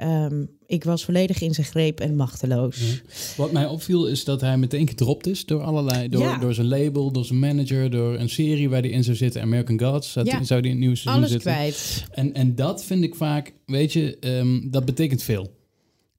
Ehm, 0.00 0.44
ik 0.66 0.84
was 0.84 1.04
volledig 1.04 1.40
in 1.40 1.54
zijn 1.54 1.66
greep 1.66 2.00
en 2.00 2.16
machteloos. 2.16 3.02
Wat 3.36 3.52
mij 3.52 3.66
opviel 3.66 4.06
is 4.06 4.24
dat 4.24 4.40
hij 4.40 4.56
meteen 4.58 4.88
gedropt 4.88 5.26
is 5.26 5.44
door 5.46 5.62
allerlei, 5.62 6.08
door, 6.08 6.22
Ja. 6.22 6.38
door 6.38 6.54
zijn 6.54 6.68
label, 6.68 7.10
door 7.12 7.24
zijn 7.24 7.38
manager, 7.38 7.90
door 7.90 8.14
een 8.18 8.28
serie 8.28 8.68
waar 8.68 8.80
hij 8.80 8.90
in 8.90 9.04
zou 9.04 9.16
zitten, 9.16 9.42
American 9.42 9.80
Gods, 9.80 10.12
zou, 10.12 10.26
Ja. 10.26 10.42
zou 10.44 10.60
die 10.60 10.70
in 10.70 10.76
het 10.76 10.80
nieuwe 10.86 10.96
seizoen 10.96 11.22
Alles 11.22 11.32
zitten. 11.34 11.52
kwijt. 11.52 12.04
En, 12.10 12.34
en 12.34 12.54
dat 12.54 12.84
vind 12.84 13.04
ik 13.04 13.14
vaak, 13.14 13.52
weet 13.66 13.92
je, 13.92 14.16
ehm, 14.20 14.70
dat 14.70 14.84
betekent 14.84 15.22
veel. 15.22 15.58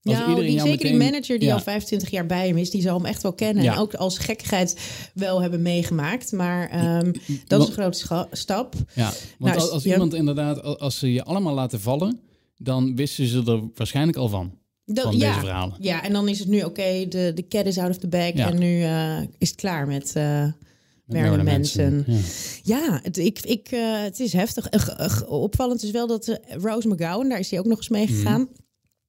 Als 0.04 0.18
Ja, 0.18 0.36
die, 0.36 0.60
zeker 0.60 0.88
die 0.88 0.98
manager 0.98 1.40
die 1.40 1.48
Ja. 1.48 1.54
al 1.54 1.60
25 1.62 2.10
jaar 2.10 2.26
bij 2.26 2.48
hem 2.48 2.58
is, 2.58 2.70
die 2.70 2.82
zal 2.82 2.98
hem 2.98 3.06
echt 3.06 3.22
wel 3.24 3.34
kennen. 3.34 3.64
Ja. 3.64 3.74
En 3.74 3.80
ook 3.80 3.94
als 3.94 4.18
gekkigheid 4.18 4.80
wel 5.14 5.42
hebben 5.42 5.62
meegemaakt. 5.62 6.32
Maar 6.32 6.70
ehm, 6.70 7.12
dat 7.48 7.62
is 7.62 7.68
een 7.68 7.74
grote 7.74 8.28
stap. 8.32 8.74
Ja, 8.96 9.12
want 9.40 9.56
Nou, 9.56 9.70
als, 9.72 9.86
iemand 9.86 10.14
inderdaad, 10.14 10.64
al- 10.64 10.80
als 10.80 11.00
ze 11.00 11.14
je 11.14 11.24
allemaal 11.24 11.54
laten 11.54 11.80
vallen, 11.82 12.20
dan 12.64 12.96
wisten 12.96 13.26
ze 13.28 13.44
er 13.46 13.62
waarschijnlijk 13.76 14.18
al 14.18 14.30
van, 14.30 14.58
Dat, 14.86 15.04
van 15.04 15.18
ja. 15.18 15.28
deze 15.28 15.40
verhalen. 15.40 15.76
ja, 15.80 16.04
en 16.04 16.14
dan 16.14 16.28
is 16.28 16.40
het 16.40 16.48
nu 16.48 16.62
oké, 16.64 17.06
de, 17.10 17.32
de 17.36 17.48
cat 17.48 17.66
is 17.66 17.78
out 17.78 17.90
of 17.90 17.98
the 17.98 18.08
bag. 18.08 18.34
Ja. 18.34 18.50
En 18.52 18.60
nu 18.60 18.82
eh, 18.84 19.20
is 19.38 19.50
het 19.50 19.56
klaar 19.60 19.88
met... 19.88 20.14
Marilyn 21.06 21.46
Manson. 21.46 21.94
Manson. 22.08 22.16
Ja. 22.64 22.78
Ja, 22.78 23.00
het, 23.04 23.18
ik, 23.18 23.40
ik, 23.40 23.68
eh, 23.72 24.02
het 24.02 24.20
is 24.20 24.34
heftig. 24.34 24.70
Opvallend 25.28 25.84
is 25.84 25.92
wel 25.92 26.08
dat 26.08 26.40
Rose 26.48 26.88
McGowan, 26.88 27.30
daar 27.30 27.40
is 27.40 27.50
hij 27.50 27.60
ook 27.60 27.66
nog 27.66 27.78
eens 27.78 27.90
mee 27.90 28.06
Mhm. 28.06 28.14
gegaan. 28.16 28.48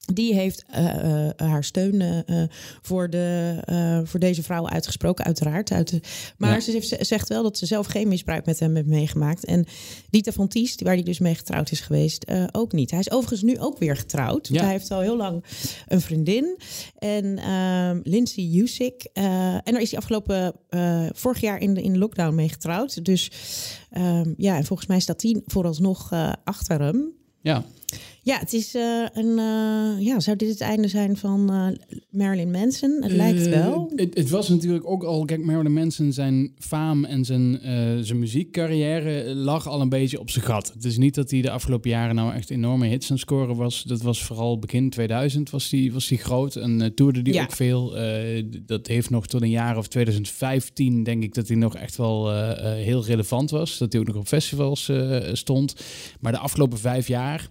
Die 0.02 0.34
heeft 0.34 0.64
uh, 0.74 0.84
uh, 0.84 1.28
haar 1.36 1.64
steun 1.64 2.00
uh, 2.00 2.42
voor, 2.82 3.10
de, 3.10 4.02
voor 4.04 4.20
deze 4.20 4.42
vrouw 4.42 4.68
uitgesproken, 4.68 5.24
uiteraard. 5.24 5.72
Uit 5.72 5.90
de, 5.90 6.00
maar 6.36 6.52
ja. 6.52 6.60
ze, 6.60 6.70
heeft, 6.70 7.06
zegt 7.06 7.28
wel 7.28 7.42
dat 7.42 7.58
ze 7.58 7.66
zelf 7.66 7.86
geen 7.86 8.08
misbruik 8.08 8.46
met 8.46 8.58
hem 8.58 8.74
heeft 8.74 8.86
meegemaakt. 8.86 9.44
En 9.44 9.66
Dieter 10.10 10.32
van 10.32 10.48
Tiest, 10.48 10.82
waar 10.82 10.94
hij 10.94 11.02
dus 11.02 11.18
mee 11.18 11.34
getrouwd 11.34 11.70
is 11.70 11.80
geweest, 11.80 12.26
ook 12.52 12.72
niet. 12.72 12.90
Hij 12.90 13.00
is 13.00 13.10
overigens 13.10 13.42
nu 13.42 13.58
ook 13.58 13.78
weer 13.78 13.96
getrouwd. 13.96 14.48
Ja. 14.48 14.62
Hij 14.62 14.70
heeft 14.70 14.90
al 14.90 15.00
heel 15.00 15.16
lang 15.16 15.44
een 15.88 16.00
vriendin. 16.00 16.58
En 16.98 17.38
ehm, 17.38 18.00
Lindsay 18.02 18.44
Jusik. 18.44 19.08
en 19.12 19.62
daar 19.64 19.80
is 19.80 19.90
hij 19.90 20.00
afgelopen 20.00 20.54
vorig 21.14 21.40
jaar 21.40 21.60
in 21.60 21.74
de, 21.74 21.82
in 21.82 21.98
lockdown 21.98 22.34
mee 22.34 22.48
getrouwd. 22.48 23.04
Dus 23.04 23.30
um, 23.98 24.34
ja, 24.36 24.56
en 24.56 24.64
volgens 24.64 24.88
mij 24.88 25.00
staat 25.00 25.20
die 25.20 25.42
vooralsnog 25.46 26.12
achter 26.44 26.80
hem. 26.80 27.12
Ja. 27.40 27.64
Ja, 28.24 28.38
het 28.38 28.52
is 28.52 28.74
uh, 28.74 29.06
een. 29.12 29.38
Uh, 29.38 30.06
ja, 30.06 30.20
zou 30.20 30.36
dit 30.36 30.48
het 30.48 30.60
einde 30.60 30.88
zijn 30.88 31.16
van 31.16 31.52
uh, 31.52 31.66
Marilyn 32.10 32.50
Manson? 32.50 32.98
Het 33.02 33.12
lijkt 33.12 33.48
wel. 33.48 33.92
Het, 33.96 34.14
het, 34.14 34.30
was 34.30 34.48
natuurlijk 34.48 34.88
ook 34.88 35.02
al. 35.02 35.24
Kijk, 35.24 35.44
Marilyn 35.44 35.72
Manson, 35.72 36.12
zijn 36.12 36.52
faam 36.58 37.04
en 37.04 37.24
zijn, 37.24 37.58
zijn 38.04 38.18
muziekcarrière 38.18 39.34
lag 39.34 39.68
al 39.68 39.80
een 39.80 39.88
beetje 39.88 40.20
op 40.20 40.30
zijn 40.30 40.44
gat. 40.44 40.72
Het 40.74 40.84
is 40.84 40.96
niet 40.96 41.14
dat 41.14 41.30
hij 41.30 41.40
de 41.40 41.50
afgelopen 41.50 41.90
jaren 41.90 42.14
nou 42.14 42.34
echt 42.34 42.50
enorme 42.50 42.86
hits 42.86 43.10
aan 43.10 43.18
scoren 43.18 43.56
was. 43.56 43.82
Dat 43.82 44.02
was 44.02 44.22
vooral 44.22 44.58
begin 44.58 44.90
2000 44.90 45.50
was 45.50 45.70
hij 45.70 45.90
was 45.92 46.08
die 46.08 46.18
groot 46.18 46.56
en 46.56 46.94
toerde 46.94 47.20
hij 47.22 47.32
ja. 47.32 47.42
ook 47.42 47.52
veel. 47.52 47.96
dat 48.66 48.86
heeft 48.86 49.10
nog 49.10 49.26
tot 49.26 49.42
een 49.42 49.50
jaar 49.50 49.76
of 49.76 49.88
2015, 49.88 51.02
denk 51.02 51.22
ik, 51.22 51.34
dat 51.34 51.48
hij 51.48 51.56
nog 51.56 51.76
echt 51.76 51.96
wel 51.96 52.32
heel 52.62 53.04
relevant 53.04 53.50
was. 53.50 53.78
Dat 53.78 53.92
hij 53.92 54.00
ook 54.00 54.06
nog 54.06 54.16
op 54.16 54.26
festivals 54.26 54.90
stond. 55.32 55.74
Maar 56.20 56.32
de 56.32 56.38
afgelopen 56.38 56.78
vijf 56.78 57.08
jaar 57.08 57.50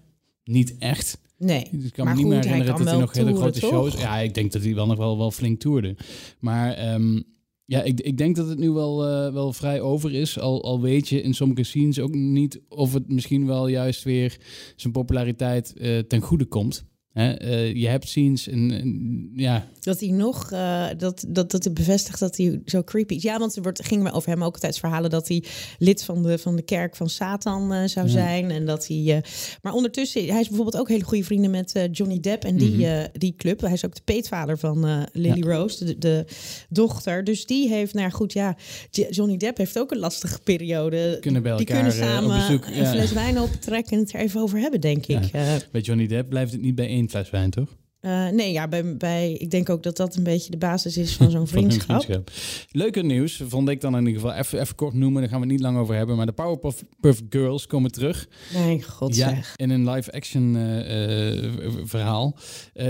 niet 0.52 0.74
echt. 0.78 1.20
Nee, 1.38 1.68
ik 1.70 1.92
kan 1.92 2.06
me 2.06 2.14
niet 2.14 2.26
meer 2.26 2.44
herinneren 2.44 2.76
dat 2.76 2.88
hij 2.88 2.98
nog 2.98 3.12
hele 3.12 3.34
grote 3.34 3.60
shows... 3.60 4.00
Ja, 4.00 4.18
ik 4.18 4.34
denk 4.34 4.52
dat 4.52 4.62
hij 4.62 4.74
wel 4.74 4.86
nog 4.86 4.96
wel, 4.96 5.18
wel 5.18 5.30
flink 5.30 5.60
toerde. 5.60 5.96
Maar 6.38 6.94
um, 6.94 7.24
ja, 7.64 7.82
ik, 7.82 8.00
ik 8.00 8.18
denk 8.18 8.36
dat 8.36 8.48
het 8.48 8.58
nu 8.58 8.70
wel, 8.70 9.08
uh, 9.08 9.32
wel 9.32 9.52
vrij 9.52 9.80
over 9.80 10.14
is. 10.14 10.38
Al, 10.38 10.64
al 10.64 10.80
weet 10.80 11.08
je 11.08 11.22
in 11.22 11.34
sommige 11.34 11.62
scenes 11.62 12.00
ook 12.00 12.14
niet 12.14 12.60
of 12.68 12.92
het 12.92 13.08
misschien 13.08 13.46
wel 13.46 13.68
juist 13.68 14.02
weer 14.02 14.36
zijn 14.76 14.92
populariteit 14.92 15.74
uh, 15.76 15.98
ten 15.98 16.20
goede 16.20 16.44
komt. 16.44 16.84
Uh, 17.14 17.74
je 17.74 17.88
hebt 17.88 18.08
scenes 18.08 18.48
en, 18.48 19.30
ja. 19.34 19.66
Dat 19.80 20.00
hij 20.00 20.08
nog, 20.08 20.52
uh, 20.52 20.86
dat, 20.96 21.24
dat, 21.28 21.50
dat 21.50 21.64
het 21.64 21.74
bevestigt 21.74 22.18
dat 22.18 22.36
hij 22.36 22.60
zo 22.64 22.82
creepy 22.82 23.14
is. 23.14 23.22
Ja, 23.22 23.38
want 23.38 23.56
er 23.56 23.62
wordt, 23.62 23.84
ging 23.84 24.12
over 24.12 24.30
hem 24.30 24.44
ook 24.44 24.54
altijd 24.54 24.78
verhalen 24.78 25.10
dat 25.10 25.28
hij 25.28 25.44
lid 25.78 26.04
van 26.04 26.22
de, 26.22 26.38
van 26.38 26.56
de 26.56 26.62
kerk 26.62 26.96
van 26.96 27.08
Satan 27.08 27.72
uh, 27.72 27.84
zou 27.84 28.06
ja. 28.06 28.12
zijn. 28.12 28.50
En 28.50 28.66
dat 28.66 28.86
hij. 28.86 29.24
maar 29.62 29.72
ondertussen, 29.72 30.26
hij 30.26 30.40
is 30.40 30.48
bijvoorbeeld 30.48 30.76
ook 30.76 30.88
hele 30.88 31.04
goede 31.04 31.24
vrienden 31.24 31.50
met 31.50 31.88
Johnny 31.90 32.20
Depp 32.20 32.44
en 32.44 32.56
die, 32.56 32.70
mm 32.70 32.82
-hmm. 32.82 33.06
die 33.12 33.34
club. 33.36 33.60
Hij 33.60 33.72
is 33.72 33.84
ook 33.84 33.94
de 33.94 34.02
peetvader 34.04 34.58
van 34.58 35.06
Lily 35.12 35.48
ja. 35.48 35.56
Rose, 35.56 35.84
de, 35.84 35.98
de, 35.98 36.24
dochter. 36.68 37.24
Dus 37.24 37.46
die 37.46 37.68
heeft, 37.68 37.94
nou 37.94 38.10
goed, 38.10 38.32
ja, 38.32 38.56
Johnny 38.90 39.36
Depp 39.36 39.56
heeft 39.56 39.78
ook 39.78 39.90
een 39.90 39.98
lastige 39.98 40.40
periode. 40.40 41.18
Kunnen 41.20 41.42
bij 41.42 41.56
die 41.56 41.66
elkaar 41.66 41.82
kunnen 41.82 42.08
samen 42.08 42.30
op 42.30 42.46
bezoek, 42.46 42.66
een 42.66 42.86
fles 42.86 43.12
wijn 43.12 43.40
optrekken 43.40 43.92
en 43.92 43.98
het 43.98 44.12
er 44.12 44.20
even 44.20 44.40
over 44.40 44.58
hebben, 44.58 44.80
denk 44.80 45.06
ik. 45.06 45.30
Bij 45.70 45.80
Johnny 45.80 46.06
Depp 46.06 46.28
blijft 46.28 46.52
het 46.52 46.60
niet 46.60 46.74
bij 46.74 46.86
één 46.86 47.01
fles 47.10 47.30
wijn, 47.30 47.50
toch? 47.50 47.76
Uh, 48.02 48.28
nee, 48.28 48.52
ja, 48.52 48.68
bij, 48.68 48.96
bij, 48.96 49.32
ik 49.32 49.50
denk 49.50 49.70
ook 49.70 49.82
dat 49.82 49.96
dat 49.96 50.16
een 50.16 50.22
beetje 50.22 50.50
de 50.50 50.56
basis 50.56 50.96
is 50.96 51.16
van 51.16 51.30
zo'n 51.30 51.46
vriendschap. 51.46 52.02
vriendschap. 52.02 52.30
Leuke 52.70 53.02
nieuws, 53.02 53.42
vond 53.48 53.68
ik 53.68 53.80
dan 53.80 53.96
in 53.96 54.06
ieder 54.06 54.20
geval. 54.20 54.36
Even, 54.36 54.60
even 54.60 54.74
kort 54.74 54.94
noemen, 54.94 55.20
daar 55.20 55.30
gaan 55.30 55.40
we 55.40 55.46
het 55.46 55.54
niet 55.54 55.62
lang 55.62 55.78
over 55.78 55.94
hebben. 55.94 56.16
Maar 56.16 56.26
de 56.26 56.32
Powerpuff 56.32 57.22
Girls 57.30 57.66
komen 57.66 57.92
terug. 57.92 58.28
Nee, 58.54 58.82
god 58.82 59.16
ja, 59.16 59.28
zeg. 59.28 59.54
In 59.56 59.70
een 59.70 59.90
live-action 59.90 60.56
uh, 60.56 61.42
uh, 61.42 61.50
verhaal. 61.84 62.36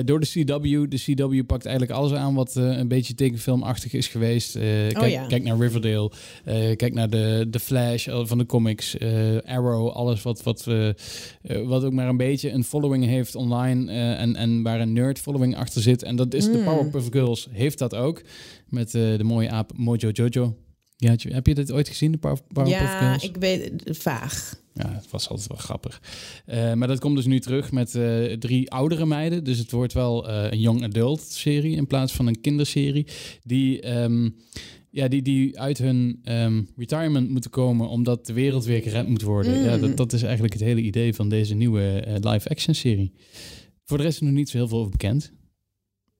door 0.05 0.21
de 0.21 0.27
CW. 0.27 0.91
De 0.91 1.15
CW 1.15 1.47
pakt 1.47 1.67
eigenlijk 1.67 1.99
alles 1.99 2.13
aan 2.13 2.35
wat 2.35 2.55
een 2.55 2.89
beetje 2.89 3.15
tekenfilmachtig 3.15 3.93
is 3.93 4.09
geweest. 4.09 4.53
kijk, 4.53 5.01
oh, 5.01 5.09
ja. 5.09 5.27
kijk 5.27 5.43
naar 5.43 5.59
Riverdale. 5.59 6.11
kijk 6.77 6.95
naar 6.95 7.11
de, 7.11 7.47
de 7.51 7.61
Flash 7.61 8.09
van 8.23 8.39
de 8.39 8.47
comics. 8.47 8.97
Arrow, 9.45 9.89
alles 9.89 10.23
wat, 10.23 10.43
wat, 10.43 10.67
wat 11.65 11.85
ook 11.85 11.93
maar 11.93 12.09
een 12.09 12.17
beetje 12.17 12.51
een 12.51 12.65
following 12.65 13.05
heeft 13.05 13.35
online. 13.35 13.93
en, 13.93 14.37
en 14.37 14.63
waar 14.63 14.81
een 14.81 14.93
nerd 15.03 15.19
following 15.19 15.57
achter 15.57 15.83
zit. 15.83 16.03
En 16.03 16.17
dat 16.17 16.35
is 16.35 16.47
mm. 16.47 16.53
de 16.53 16.59
Powerpuff 16.59 17.09
Girls, 17.11 17.49
heeft 17.51 17.79
dat 17.79 17.95
ook. 17.95 18.23
Met 18.69 18.95
uh, 18.95 19.17
de 19.19 19.25
mooie 19.25 19.51
aap 19.51 19.73
Mojo 19.77 20.11
Jojo. 20.11 20.57
Ja, 20.97 21.15
heb 21.29 21.47
je 21.47 21.55
dit 21.55 21.73
ooit 21.73 21.89
gezien, 21.89 22.13
de 22.13 22.19
Powerpuff 22.19 22.69
ja, 22.69 22.99
Girls? 22.99 23.23
Ja, 23.23 23.29
ik 23.29 23.37
weet 23.37 23.73
het 23.85 23.99
vaag. 23.99 24.61
Ja, 24.75 24.93
het 24.93 25.11
was 25.11 25.29
altijd 25.29 25.49
wel 25.49 25.59
grappig. 25.59 26.01
Uh, 26.47 26.73
maar 26.73 26.89
dat 26.89 26.99
komt 26.99 27.17
dus 27.17 27.27
nu 27.27 27.41
terug 27.41 27.73
met 27.73 27.95
uh, 27.95 28.33
drie 28.33 28.71
oudere 28.71 29.07
meiden. 29.07 29.45
Dus 29.45 29.59
het 29.59 29.71
wordt 29.71 29.93
wel 29.93 30.29
een 30.29 30.61
young 30.61 30.83
adult 30.83 31.21
serie 31.21 31.77
in 31.77 31.87
plaats 31.87 32.13
van 32.13 32.27
een 32.27 32.41
kinderserie. 32.41 33.07
Die... 33.43 34.01
Um, 34.03 34.37
ja, 34.91 35.09
die, 35.09 35.23
die 35.23 35.61
uit 35.61 35.79
hun 35.79 36.21
um, 36.25 36.69
retirement 36.77 37.31
moeten 37.31 37.51
komen 37.51 37.89
omdat 37.89 38.27
de 38.27 38.33
wereld 38.33 38.65
weer 38.65 38.83
gered 38.83 39.09
moet 39.09 39.23
worden. 39.23 39.59
Mm. 39.59 39.65
Ja, 39.65 39.77
dat, 39.79 39.97
dat 39.97 40.13
is 40.13 40.23
eigenlijk 40.23 40.53
het 40.53 40.63
hele 40.63 40.81
idee 40.81 41.15
van 41.15 41.29
deze 41.29 41.55
nieuwe 41.55 42.05
live-action 42.21 42.75
serie. 42.75 43.13
Voor 43.93 44.01
de 44.01 44.07
rest 44.07 44.21
is 44.21 44.27
er 44.27 44.33
nog 44.33 44.39
niet 44.41 44.51
zo 44.51 44.57
heel 44.57 44.69
veel 44.69 44.79
over 44.79 44.91
bekend. 44.91 45.33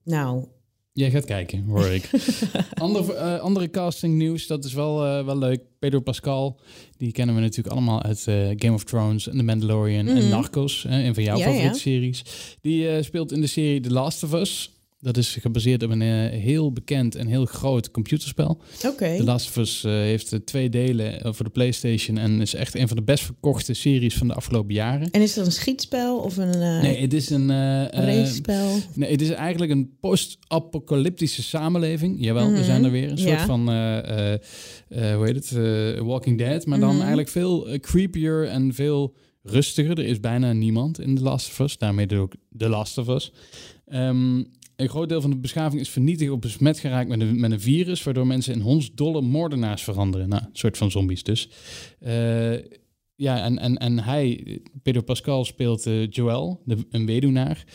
Nou. 0.03 0.45
Jij 0.91 1.11
gaat 1.11 1.25
kijken, 1.25 1.63
hoor 1.63 1.85
ik. 1.85 2.09
Ander, 2.73 3.03
uh, 3.03 3.39
andere 3.39 3.69
casting 3.69 4.15
nieuws, 4.17 4.47
dat 4.47 4.65
is 4.65 4.73
wel, 4.73 5.05
uh, 5.05 5.25
wel 5.25 5.37
leuk. 5.37 5.61
Pedro 5.79 5.99
Pascal, 5.99 6.59
die 6.97 7.11
kennen 7.11 7.35
we 7.35 7.41
natuurlijk 7.41 7.75
allemaal 7.75 8.03
uit 8.03 8.25
uh, 8.29 8.49
Game 8.55 8.73
of 8.73 8.83
Thrones 8.83 9.27
en 9.27 9.37
The 9.37 9.43
Mandalorian 9.43 10.05
mm. 10.05 10.15
en 10.15 10.29
Narcos, 10.29 10.85
een 10.87 11.13
van 11.13 11.23
jouw 11.23 11.37
ja, 11.37 11.43
favoriete 11.43 11.73
ja. 11.73 11.79
series. 11.79 12.23
Die 12.61 13.03
speelt 13.03 13.31
in 13.31 13.41
de 13.41 13.47
serie 13.47 13.79
The 13.79 13.91
Last 13.91 14.23
of 14.23 14.33
Us. 14.33 14.72
Dat 15.03 15.17
is 15.17 15.37
gebaseerd 15.41 15.83
op 15.83 15.91
een 15.91 16.01
uh, 16.01 16.29
heel 16.41 16.71
bekend 16.71 17.15
en 17.15 17.27
heel 17.27 17.45
groot 17.45 17.91
computerspel. 17.91 18.49
Oké. 18.49 18.87
Okay. 18.87 19.17
The 19.17 19.23
Last 19.23 19.47
of 19.47 19.57
Us 19.57 19.83
uh, 19.83 19.91
heeft 19.91 20.45
twee 20.45 20.69
delen 20.69 21.35
voor 21.35 21.45
de 21.45 21.51
PlayStation 21.51 22.17
en 22.17 22.41
is 22.41 22.53
echt 22.53 22.75
een 22.75 22.87
van 22.87 22.97
de 22.97 23.03
best 23.03 23.23
verkochte 23.23 23.73
series 23.73 24.15
van 24.15 24.27
de 24.27 24.33
afgelopen 24.33 24.73
jaren. 24.73 25.11
En 25.11 25.21
is 25.21 25.33
dat 25.33 25.45
een 25.45 25.51
schietspel 25.51 26.17
of 26.17 26.37
een 26.37 26.57
uh, 26.57 26.81
Nee, 26.81 27.01
het 27.01 27.13
is 27.13 27.29
een 27.29 27.47
race-spel. 27.91 28.79
Nee, 28.93 29.11
het 29.11 29.21
is 29.21 29.29
eigenlijk 29.29 29.71
een 29.71 29.97
post-apocalyptische 29.99 31.43
samenleving. 31.43 32.15
Jawel, 32.19 32.43
mm 32.43 32.49
-hmm. 32.49 32.57
we 32.57 32.63
zijn 32.63 32.83
er 32.83 32.91
weer 32.91 33.11
een 33.11 33.17
soort 33.17 33.39
ja. 33.39 33.45
van 33.45 33.65
hoe 35.15 35.25
heet 35.25 35.35
het? 35.35 35.51
Walking 35.99 36.37
Dead, 36.37 36.65
maar 36.65 36.79
dan 36.79 36.89
-hmm. 36.89 36.97
eigenlijk 36.97 37.29
veel 37.29 37.67
creepier 37.79 38.47
en 38.47 38.73
veel 38.73 39.15
rustiger. 39.41 39.99
Er 39.99 40.05
is 40.05 40.19
bijna 40.19 40.53
niemand 40.53 40.99
in 40.99 41.15
The 41.15 41.23
Last 41.23 41.47
of 41.49 41.59
Us, 41.59 41.77
daarmee 41.77 42.19
ook 42.19 42.33
The 42.57 42.69
Last 42.69 42.97
of 42.97 43.07
Us. 43.07 43.31
Um, 43.93 44.47
een 44.83 44.89
groot 44.89 45.09
deel 45.09 45.21
van 45.21 45.29
de 45.29 45.37
beschaving 45.37 45.81
is 45.81 45.89
vernietigd 45.89 46.31
op 46.31 46.41
besmet 46.41 46.79
geraakt 46.79 47.09
met 47.09 47.21
een, 47.21 47.39
met 47.39 47.51
een 47.51 47.61
virus, 47.61 48.03
waardoor 48.03 48.27
mensen 48.27 48.53
in 48.53 48.59
hondsdolle 48.59 49.21
moordenaars 49.21 49.83
veranderen. 49.83 50.29
Nou, 50.29 50.43
een 50.43 50.49
soort 50.53 50.77
van 50.77 50.91
zombies 50.91 51.23
dus. 51.23 51.49
Uh, 52.01 52.53
ja, 53.15 53.43
en, 53.43 53.59
en, 53.59 53.77
en 53.77 53.99
hij, 53.99 54.59
Pedro 54.81 55.01
Pascal, 55.01 55.45
speelt 55.45 55.87
uh, 55.87 56.07
Joel, 56.09 56.61
de, 56.65 56.77
een 56.89 57.05
weduwnaar. 57.05 57.65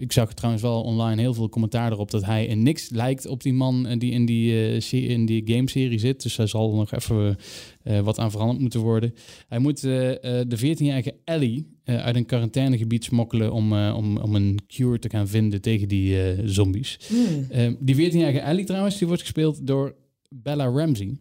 Ik 0.00 0.12
zag 0.12 0.34
trouwens 0.34 0.62
wel 0.62 0.82
online 0.82 1.20
heel 1.20 1.34
veel 1.34 1.48
commentaar 1.48 1.92
erop 1.92 2.10
dat 2.10 2.24
hij 2.24 2.46
in 2.46 2.62
niks 2.62 2.90
lijkt 2.90 3.26
op 3.26 3.42
die 3.42 3.52
man 3.52 3.86
eh, 3.86 3.98
die 3.98 4.12
in 4.12 4.26
die, 4.26 4.80
uh, 4.92 5.10
in 5.10 5.26
die 5.26 5.42
gameserie 5.44 5.98
zit. 5.98 6.22
Dus 6.22 6.36
hij 6.36 6.46
zal 6.46 6.74
nog 6.74 6.92
even 6.92 7.36
uh, 7.84 8.00
wat 8.00 8.18
aan 8.18 8.30
veranderd 8.30 8.60
moeten 8.60 8.80
worden. 8.80 9.14
Hij 9.48 9.58
moet 9.58 9.80
de 9.80 10.56
14-jarige 10.56 11.14
Ellie 11.24 11.78
uit 11.84 12.16
een 12.16 12.26
quarantainegebied 12.26 13.04
smokkelen 13.04 13.52
om, 13.52 13.72
om, 13.72 14.16
om 14.16 14.34
een 14.34 14.58
cure 14.66 14.98
te 14.98 15.08
gaan 15.08 15.28
vinden 15.28 15.60
tegen 15.60 15.88
die 15.88 16.16
zombies. 16.48 16.98
Mm. 17.08 17.76
die 17.80 18.10
14-jarige 18.10 18.38
Ellie 18.38 18.64
trouwens, 18.64 18.98
die 18.98 19.06
wordt 19.06 19.22
gespeeld 19.22 19.66
door 19.66 19.94
Bella 20.28 20.64
Ramsey. 20.64 21.18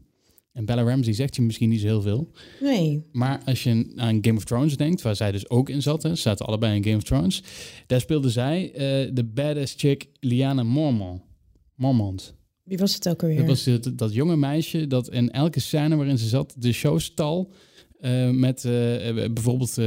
En 0.59 0.65
Bella 0.65 0.83
Ramsey 0.83 1.13
zegt 1.13 1.35
je 1.35 1.41
misschien 1.41 1.69
niet 1.69 1.79
zo 1.79 1.87
heel 1.87 2.01
veel. 2.01 2.31
Nee. 2.61 3.03
Maar 3.11 3.41
als 3.45 3.63
je 3.63 3.91
aan 3.95 4.17
Game 4.21 4.37
of 4.37 4.43
Thrones 4.43 4.77
denkt, 4.77 5.01
waar 5.01 5.15
zij 5.15 5.31
dus 5.31 5.49
ook 5.49 5.69
in 5.69 5.81
zat, 5.81 6.03
hè, 6.03 6.15
zaten 6.15 6.45
allebei 6.45 6.75
in 6.75 6.83
Game 6.83 6.95
of 6.95 7.03
Thrones. 7.03 7.43
Daar 7.87 8.01
speelde 8.01 8.29
zij 8.29 8.63
uh, 8.63 9.11
de 9.13 9.23
badass 9.23 9.73
chick 9.77 10.07
Liana 10.19 10.63
Mormont. 10.63 11.21
Mormont. 11.75 12.35
Wie 12.63 12.77
was 12.77 12.93
het 12.93 13.09
ook 13.09 13.21
alweer? 13.21 13.37
Dat 13.37 13.47
was 13.47 13.65
het, 13.65 13.97
dat 13.97 14.13
jonge 14.13 14.35
meisje 14.35 14.87
dat 14.87 15.09
in 15.09 15.31
elke 15.31 15.59
scène 15.59 15.95
waarin 15.95 16.17
ze 16.17 16.27
zat 16.27 16.55
de 16.57 16.71
show 16.71 16.99
stal. 16.99 17.51
Uh, 18.01 18.29
met 18.29 18.63
uh, 18.63 18.71
bijvoorbeeld 19.33 19.77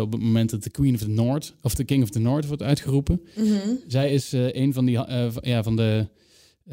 op 0.00 0.12
het 0.12 0.22
moment 0.22 0.50
dat 0.50 0.62
de 0.62 0.70
Queen 0.70 0.94
of 0.94 1.00
the 1.00 1.08
North 1.08 1.54
of 1.62 1.74
de 1.74 1.84
King 1.84 2.02
of 2.02 2.10
the 2.10 2.18
North 2.18 2.46
wordt 2.46 2.62
uitgeroepen. 2.62 3.20
Mm 3.36 3.44
-hmm. 3.44 3.78
Zij 3.86 4.12
is 4.12 4.32
een 4.32 4.72
van 4.72 4.84
die 4.84 4.98
ja, 5.42 5.62
van 5.62 5.76
de 5.76 6.06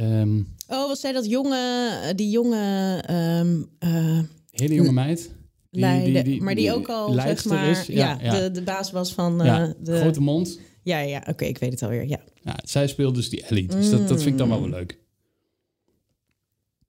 Um, 0.02 0.56
oh, 0.68 0.88
was 0.88 1.00
zij 1.00 1.12
dat 1.12 1.26
jonge, 1.26 2.14
die 2.16 2.30
jonge... 2.30 3.04
Um, 3.40 3.70
uh, 3.80 4.20
Hele 4.52 4.74
jonge 4.74 4.92
meid? 4.92 5.32
Die, 5.72 5.82
Leiden, 5.82 6.14
die, 6.14 6.24
die, 6.24 6.42
maar 6.42 6.56
die 6.56 6.74
ook 6.74 6.88
al, 6.88 7.14
zeg 7.14 7.46
maar, 7.46 7.70
is. 7.70 7.86
Ja, 7.86 8.18
ja, 8.22 8.40
De, 8.40 8.52
de 8.52 8.62
baas 8.62 8.92
was 8.92 9.14
van 9.14 9.42
uh, 9.42 9.46
ja, 9.46 9.74
de... 9.80 9.98
Grote 9.98 10.22
mond. 10.22 10.60
Ja, 10.84 11.00
ja, 11.00 11.18
oké, 11.18 11.30
okay, 11.30 11.48
ik 11.48 11.58
weet 11.58 11.72
het 11.72 11.84
alweer, 11.84 12.08
ja. 12.08 12.20
ja. 12.44 12.60
Zij 12.64 12.88
speelt 12.88 13.16
dus 13.16 13.30
die 13.30 13.44
Ellie, 13.44 13.68
dus 13.68 13.86
mm. 13.86 13.92
dat, 13.92 14.08
dat 14.08 14.18
vind 14.18 14.32
ik 14.32 14.38
dan 14.38 14.50
wel 14.50 14.60
wel 14.60 14.70
leuk. 14.70 15.00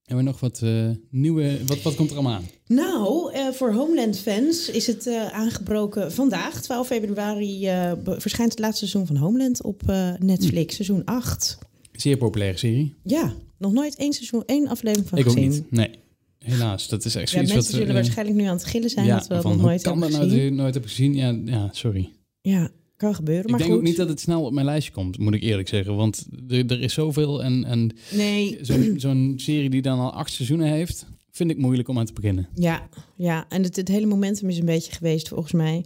Hebben 0.04 0.24
we 0.24 0.30
nog 0.30 0.40
wat 0.40 0.60
eh, 0.62 0.90
nieuwe... 1.10 1.58
Wat, 1.66 1.82
wat 1.82 1.94
komt 1.94 2.10
er 2.10 2.16
allemaal 2.16 2.34
aan? 2.34 2.48
Nou, 2.66 3.32
eh, 3.32 3.48
voor 3.48 3.72
Homeland-fans 3.72 4.68
is 4.68 4.86
het 4.86 5.06
eh, 5.06 5.26
aangebroken 5.26 6.12
vandaag, 6.12 6.62
12 6.62 6.86
februari, 6.86 7.66
eh, 7.66 7.92
verschijnt 8.04 8.50
het 8.50 8.60
laatste 8.60 8.86
seizoen 8.86 9.06
van 9.06 9.16
Homeland 9.16 9.62
op 9.62 9.82
eh, 9.86 10.12
Netflix, 10.18 10.74
seizoen 10.74 11.04
8. 11.04 11.58
Zeer 12.00 12.16
populaire 12.16 12.58
serie. 12.58 12.94
Ja, 13.04 13.34
nog 13.58 13.72
nooit 13.72 13.96
één 13.96 14.12
seizoen, 14.12 14.42
één 14.46 14.68
aflevering 14.68 15.08
van 15.08 15.18
Ik 15.18 15.26
ook 15.26 15.32
gezien. 15.32 15.48
niet. 15.50 15.70
Nee. 15.70 15.90
Helaas. 16.38 16.88
Dat 16.88 17.04
is 17.04 17.14
echt 17.14 17.24
Ja, 17.30 17.32
zoiets 17.36 17.52
mensen 17.52 17.70
wat... 17.72 17.80
zullen 17.80 17.96
eh, 17.96 18.02
waarschijnlijk 18.02 18.36
nu 18.38 18.44
aan 18.44 18.54
het 18.56 18.64
gillen 18.64 18.90
zijn 18.90 19.06
ja, 19.06 19.16
dat 19.18 19.26
we 19.26 19.40
van, 19.40 19.52
nog 19.52 19.60
nooit 19.60 19.82
kan 19.82 19.92
hebben 19.92 20.10
dat 20.10 20.18
nou 20.20 20.30
gezien. 20.30 20.46
dat 20.48 20.56
je 20.56 20.62
nooit 20.62 20.74
heb 20.74 20.82
gezien? 20.84 21.14
Ja, 21.14 21.38
ja, 21.44 21.68
sorry. 21.72 22.10
Ja, 22.40 22.70
kan 22.96 23.14
gebeuren, 23.14 23.44
Ik 23.44 23.50
maar 23.50 23.58
denk 23.58 23.70
goed. 23.70 23.80
ook 23.80 23.86
niet 23.86 23.96
dat 23.96 24.08
het 24.08 24.20
snel 24.20 24.44
op 24.44 24.52
mijn 24.52 24.66
lijstje 24.66 24.92
komt, 24.92 25.18
moet 25.18 25.34
ik 25.34 25.42
eerlijk 25.42 25.68
zeggen. 25.68 25.96
Want 25.96 26.26
er, 26.48 26.66
er 26.66 26.80
is 26.82 26.92
zoveel 26.92 27.42
en, 27.42 27.64
en 27.64 27.90
Nee, 28.12 28.58
zo'n 28.60 28.94
zo'n 28.96 29.32
serie 29.36 29.70
die 29.70 29.82
dan 29.82 29.98
al 29.98 30.12
acht 30.12 30.32
seizoenen 30.32 30.68
heeft, 30.68 31.06
vind 31.30 31.50
ik 31.50 31.58
moeilijk 31.58 31.88
om 31.88 31.98
aan 31.98 32.06
te 32.06 32.12
beginnen. 32.12 32.48
Ja, 32.54 32.88
ja. 33.16 33.46
en 33.48 33.62
het, 33.62 33.76
het 33.76 33.88
hele 33.88 34.06
momentum 34.06 34.48
is 34.48 34.58
een 34.58 34.64
beetje 34.64 34.92
geweest 34.92 35.28
volgens 35.28 35.52
mij. 35.52 35.84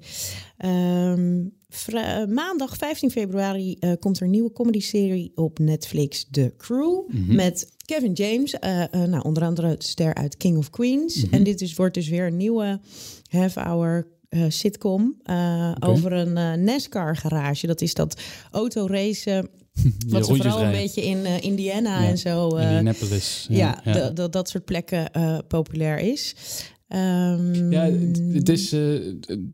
Ehm, 0.56 1.42
eh, 1.86 2.24
maandag 2.26 2.76
15 2.76 3.10
februari 3.10 3.76
eh, 3.80 3.92
komt 4.00 4.16
er 4.16 4.22
een 4.24 4.30
nieuwe 4.30 4.52
comedy-serie 4.52 5.32
op 5.34 5.58
Netflix, 5.58 6.28
The 6.30 6.54
Crew. 6.56 7.08
Mhm. 7.08 7.34
Met 7.34 7.72
Kevin 7.84 8.12
James, 8.12 8.58
eh, 8.58 8.84
nou, 8.92 9.22
onder 9.22 9.42
andere 9.42 9.76
de 9.76 9.84
ster 9.84 10.14
uit 10.14 10.36
King 10.36 10.56
of 10.56 10.70
Queens. 10.70 11.24
Mhm. 11.24 11.34
En 11.34 11.42
dit 11.42 11.60
is, 11.60 11.74
wordt 11.74 11.94
dus 11.94 12.08
weer 12.08 12.26
een 12.26 12.36
nieuwe 12.36 12.80
half-hour 13.30 14.13
eh, 14.34 14.44
sitcom 14.48 15.14
eh, 15.22 15.72
over 15.80 16.12
een 16.12 16.36
eh, 16.36 16.52
NASCAR-garage. 16.52 17.66
Dat 17.66 17.80
is 17.80 17.94
dat 17.94 18.20
autoracen, 18.50 19.48
wat 20.08 20.26
ze 20.26 20.34
vooral 20.34 20.56
een 20.56 20.62
rijden. 20.62 20.80
beetje 20.82 21.02
in 21.04 21.42
Indiana 21.42 22.02
Ja, 22.02 22.08
en 22.08 22.18
zo... 22.18 22.48
eh, 22.56 22.62
Indianapolis. 22.64 23.46
ja, 23.50 23.80
Dat, 23.84 24.16
dat, 24.16 24.32
dat 24.32 24.48
soort 24.48 24.64
plekken 24.64 25.10
populair 25.48 25.98
is. 25.98 26.34
Ehm, 26.88 27.70
Ja, 27.72 27.90
het, 28.32 28.48
is 28.48 28.74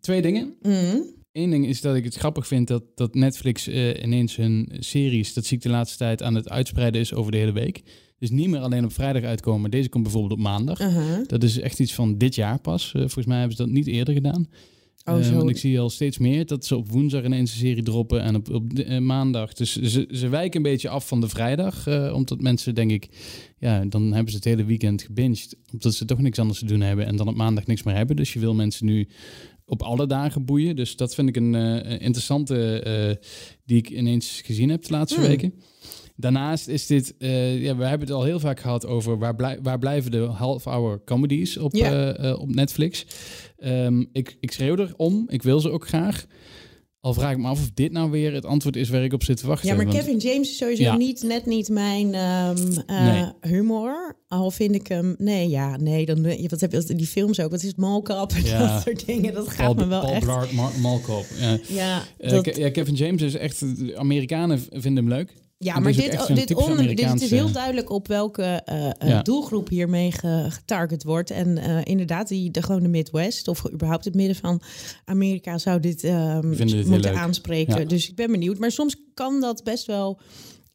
twee 0.01 0.23
dingen. 0.23 0.55
mm, 0.63 1.05
Eén 1.33 1.51
ding 1.51 1.67
is 1.67 1.81
dat 1.81 1.97
ik 1.97 2.05
het 2.05 2.15
grappig 2.15 2.47
vind 2.47 2.69
dat, 2.69 2.83
dat 2.95 3.15
Netflix 3.15 3.69
ineens 3.69 4.37
hun 4.37 4.73
series, 4.79 5.35
dat 5.35 5.45
zie 5.45 5.57
ik 5.57 5.63
de 5.63 5.69
laatste 5.69 5.99
tijd, 5.99 6.23
aan 6.23 6.35
het 6.35 6.49
uitspreiden 6.49 7.01
is 7.01 7.15
over 7.15 7.33
de 7.33 7.39
hele 7.39 7.53
week. 7.53 7.83
Dus 8.21 8.31
niet 8.31 8.49
meer 8.49 8.61
alleen 8.61 8.85
op 8.85 8.93
vrijdag 8.93 9.23
uitkomen, 9.23 9.61
maar 9.61 9.71
deze 9.71 9.89
komt 9.89 10.03
bijvoorbeeld 10.03 10.33
op 10.33 10.39
maandag. 10.45 10.81
aha. 10.81 11.23
Dat 11.27 11.43
is 11.43 11.59
echt 11.61 11.79
iets 11.81 11.95
van 11.95 12.19
dit 12.19 12.35
jaar 12.35 12.61
pas. 12.61 12.87
Eh, 12.87 13.00
volgens 13.00 13.27
mij 13.27 13.39
hebben 13.39 13.57
ze 13.57 13.62
dat 13.62 13.73
niet 13.73 13.87
eerder 13.87 14.15
gedaan. 14.15 14.47
Oh, 15.05 15.19
Eh, 15.27 15.31
want 15.37 15.50
ik 15.50 15.57
zie 15.57 15.81
al 15.81 15.91
steeds 15.91 16.19
meer 16.19 16.47
dat 16.47 16.65
ze 16.65 16.77
op 16.77 16.91
woensdag 16.91 17.25
ineens 17.25 17.53
een 17.53 17.59
serie 17.59 17.83
droppen 17.83 18.23
en 18.23 18.35
op, 18.37 18.50
op 18.50 18.75
de- 18.75 18.85
eh, 18.85 18.99
maandag. 18.99 19.53
Dus 19.53 19.77
ze, 19.77 20.09
ze 20.11 20.29
wijken 20.29 20.57
een 20.57 20.71
beetje 20.71 20.89
af 20.89 21.09
van 21.09 21.21
de 21.21 21.29
vrijdag. 21.29 21.87
omdat 22.12 22.41
mensen, 22.41 22.75
denk 22.75 22.91
ik, 22.91 23.09
ja, 23.59 23.85
dan 23.85 24.03
hebben 24.12 24.31
ze 24.31 24.37
het 24.37 24.45
hele 24.45 24.65
weekend 24.65 25.03
gebinged. 25.03 25.57
Omdat 25.73 25.95
ze 25.95 26.05
toch 26.05 26.19
niks 26.21 26.39
anders 26.39 26.59
te 26.59 26.65
doen 26.65 26.81
hebben 26.81 27.07
en 27.07 27.17
dan 27.17 27.29
op 27.29 27.35
maandag 27.37 27.67
niks 27.67 27.83
meer 27.83 27.95
hebben. 27.97 28.17
Dus 28.17 28.33
je 28.33 28.39
wil 28.39 28.55
mensen 28.55 28.87
nu 28.87 29.09
op 29.65 29.83
alle 29.83 30.07
dagen 30.07 30.45
boeien. 30.45 30.77
Dus 30.77 30.97
dat 30.97 31.15
vind 31.15 31.29
ik 31.29 31.37
een 31.37 31.55
interessante 31.85 33.19
die 33.65 33.77
ik 33.77 33.91
ineens 33.91 34.41
gezien 34.45 34.69
heb 34.69 34.83
de 34.85 34.91
laatste 34.93 35.19
Hmm. 35.19 35.29
weken. 35.29 35.55
Daarnaast 36.21 36.69
is 36.69 36.87
dit, 36.87 37.15
eh, 37.19 37.62
ja, 37.62 37.77
we 37.77 37.85
hebben 37.85 38.07
het 38.09 38.17
al 38.17 38.25
heel 38.25 38.41
vaak 38.41 38.61
gehad 38.61 38.87
over 38.87 39.19
waar, 39.19 39.35
blij, 39.37 39.59
waar 39.62 39.79
blijven 39.79 40.11
de 40.11 40.19
half-hour 40.19 41.00
comedies 41.05 41.57
op, 41.59 41.75
eh, 41.75 42.31
eh, 42.31 42.41
op 42.41 42.55
Netflix. 42.55 43.07
Ehm, 43.57 44.05
ik, 44.12 44.37
ik 44.41 44.53
schreeuw 44.53 44.77
erom, 44.77 45.25
ik 45.29 45.43
wil 45.43 45.61
ze 45.61 45.71
ook 45.71 45.87
graag. 45.89 46.27
Al 47.00 47.15
vraag 47.15 47.33
ik 47.33 47.39
me 47.39 47.47
af 47.49 47.61
of 47.61 47.71
dit 47.75 47.93
nou 47.93 48.11
weer 48.11 48.33
het 48.35 48.45
antwoord 48.45 48.77
is 48.77 48.89
waar 48.89 49.05
ik 49.05 49.12
op 49.12 49.23
zit 49.25 49.37
te 49.37 49.47
wachten. 49.47 49.69
Ja, 49.69 49.75
maar 49.75 49.85
want- 49.85 49.97
Kevin 49.99 50.19
James 50.19 50.50
is 50.50 50.57
sowieso 50.57 50.83
Ja. 50.83 50.97
niet, 50.97 51.23
net 51.23 51.47
niet 51.47 51.69
mijn 51.69 52.15
ehm, 52.15 52.57
eh, 52.87 53.29
humor. 53.41 54.17
Al 54.29 54.50
vind 54.50 54.75
ik 54.75 54.87
hem... 54.87 55.15
Nee, 55.19 55.49
ja, 55.49 55.77
nee. 55.77 56.07
Dan, 56.07 56.23
wat 56.49 56.61
heb 56.61 56.73
je, 56.73 56.95
die 56.95 57.07
films 57.07 57.41
ook. 57.41 57.50
Wat 57.50 57.61
is 57.62 57.69
het? 57.69 57.77
Mallcap 57.77 58.33
en 58.33 58.45
Ja. 58.45 58.73
dat 58.73 58.83
soort 58.83 59.07
dingen. 59.07 59.35
Dat 59.35 59.49
gaat 59.49 59.57
Paul, 59.57 59.75
me 59.75 59.87
wel 59.87 60.00
Paul 60.00 60.12
echt... 60.12 60.25
Blart, 60.25 60.77
Malkop. 60.81 61.25
Ja. 61.41 61.59
Ja, 61.69 62.03
dat, 62.31 62.43
Ke- 62.43 62.61
ja, 62.61 62.71
Kevin 62.71 62.95
James 62.95 63.23
is 63.23 63.35
echt... 63.35 63.61
de 63.61 63.97
Amerikanen 63.97 64.59
vinden 64.71 65.05
hem 65.05 65.09
leuk. 65.15 65.35
Ja 65.62 65.79
maar 65.79 65.93
dit, 65.93 66.11
dit, 66.35 66.55
on, 66.55 66.76
dit 66.87 67.21
is 67.23 67.31
heel 67.31 67.52
duidelijk 67.52 67.90
op 67.90 68.09
welke 68.09 68.43
eh, 68.43 68.87
eh, 68.87 68.93
Ja. 69.09 69.23
doelgroep 69.23 69.69
hiermee 69.69 70.12
ge- 70.12 70.47
getarget 70.49 71.05
wordt. 71.05 71.31
En 71.31 71.59
eh, 71.59 71.79
inderdaad, 71.85 72.29
die, 72.29 72.50
de, 72.50 72.62
gewoon 72.62 72.83
de 72.83 72.88
Midwest 72.88 73.49
of 73.49 73.71
überhaupt 73.73 74.05
het 74.05 74.14
midden 74.14 74.37
van 74.37 74.61
Amerika 75.05 75.59
zou 75.59 75.81
dit, 75.81 76.05
ehm, 76.05 76.50
dit 76.57 76.87
moeten 76.87 77.17
aanspreken. 77.19 77.79
Ja. 77.79 77.85
Dus 77.85 78.09
ik 78.09 78.14
ben 78.14 78.31
benieuwd. 78.31 78.59
Maar 78.59 78.71
soms 78.71 78.97
kan 79.14 79.40
dat 79.40 79.64
best 79.64 79.87
wel... 79.87 80.21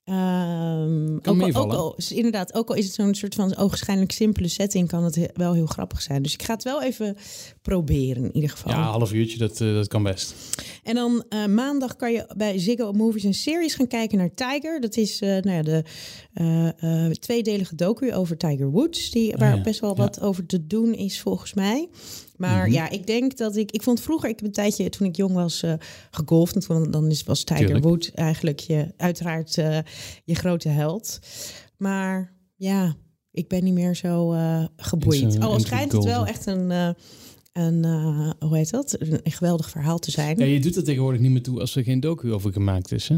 ehm, 0.06 1.16
ook, 1.16 1.42
al, 1.42 1.62
ook 1.64 1.74
al 1.74 1.98
inderdaad, 2.10 2.54
ook 2.54 2.70
al 2.70 2.76
is 2.76 2.86
het 2.86 2.94
zo'n 2.94 3.14
soort 3.16 3.36
van 3.36 3.56
ogenschijnlijk 3.58 4.12
simpele 4.12 4.48
setting, 4.48 4.88
kan 4.88 5.04
het 5.04 5.16
he- 5.16 5.26
wel 5.34 5.54
heel 5.54 5.65
grappig 5.65 6.02
zijn. 6.02 6.22
Dus 6.22 6.34
ik 6.34 6.44
ga 6.44 6.54
het 6.54 6.63
wel 6.63 6.84
even 6.84 7.18
proberen 7.62 8.24
in 8.24 8.36
ieder 8.36 8.50
geval. 8.50 8.72
Ja, 8.72 8.78
een 8.78 8.84
half 8.84 9.13
uurtje, 9.13 9.38
dat, 9.38 9.62
eh, 9.62 9.74
dat 9.74 9.88
kan 9.88 10.04
best. 10.04 10.34
En 10.84 10.96
dan 10.96 11.24
eh, 11.30 11.46
maandag 11.46 11.96
kan 11.96 12.12
je 12.12 12.34
bij 12.38 12.60
Ziggo 12.60 12.91
Movies 12.91 13.24
een 13.24 13.34
series 13.34 13.74
gaan 13.76 13.88
kijken 13.88 14.18
naar 14.18 14.34
Tiger. 14.34 14.82
Dat 14.82 14.98
is 14.98 15.22
eh, 15.22 15.30
nou 15.30 15.52
ja, 15.52 15.62
de 15.62 17.18
tweedelige 17.20 17.76
docu 17.76 18.13
over 18.13 18.38
Tiger 18.38 18.72
Woods. 18.72 19.12
Die, 19.12 19.34
waar 19.38 19.56
ja. 19.56 19.62
best 19.62 19.80
wel 19.80 19.89
Ja. 19.89 19.96
wat 19.96 20.22
over 20.22 20.46
te 20.46 20.68
doen 20.68 20.94
is 20.94 21.22
volgens 21.22 21.54
mij. 21.54 21.89
Maar 22.38 22.63
Mhm. 22.65 22.71
ja, 22.74 22.89
ik 22.89 23.08
denk 23.08 23.38
dat 23.38 23.56
ik... 23.56 23.71
Ik 23.71 23.82
vond 23.84 24.02
vroeger, 24.02 24.30
ik 24.30 24.36
heb 24.36 24.45
een 24.45 24.52
tijdje 24.54 24.89
toen 24.89 25.08
ik 25.08 25.15
jong 25.15 25.34
was 25.34 25.63
eh 25.63 25.74
gegolfd. 26.12 26.56
En 26.56 26.62
toen, 26.62 26.91
dan 26.91 27.10
is, 27.12 27.24
was 27.24 27.43
Tiger 27.43 27.63
Tuurlijk. 27.65 27.86
Woods 27.86 28.12
eigenlijk 28.12 28.60
je, 28.60 28.93
uiteraard 28.98 29.58
eh, 29.58 29.80
je 30.26 30.36
grote 30.36 30.69
held. 30.69 31.19
Maar 31.78 32.34
ja, 32.56 32.95
ik 33.32 33.48
ben 33.48 33.63
niet 33.63 33.74
meer 33.74 33.95
zo 33.95 34.34
eh 34.34 34.65
geboeid. 34.78 35.21
Into- 35.21 35.39
Al 35.48 35.60
schijnt 35.60 35.91
het 35.91 36.04
wel 36.04 36.26
echt 36.28 36.45
een... 36.45 36.69
een, 37.54 37.84
hoe 38.39 38.58
heet 38.58 38.69
dat? 38.71 38.95
Een, 39.00 39.19
een 39.24 39.32
geweldig 39.32 39.69
verhaal 39.69 40.00
te 40.00 40.12
zijn. 40.12 40.38
Ja, 40.39 40.45
je 40.45 40.60
doet 40.60 40.76
er 40.76 40.84
tegenwoordig 40.84 41.21
niet 41.21 41.32
meer 41.32 41.43
toe 41.43 41.60
als 41.60 41.76
er 41.76 41.84
geen 41.84 42.00
docu 42.00 42.34
over 42.34 42.52
gemaakt 42.52 42.91
is, 42.91 43.08
hè? 43.08 43.17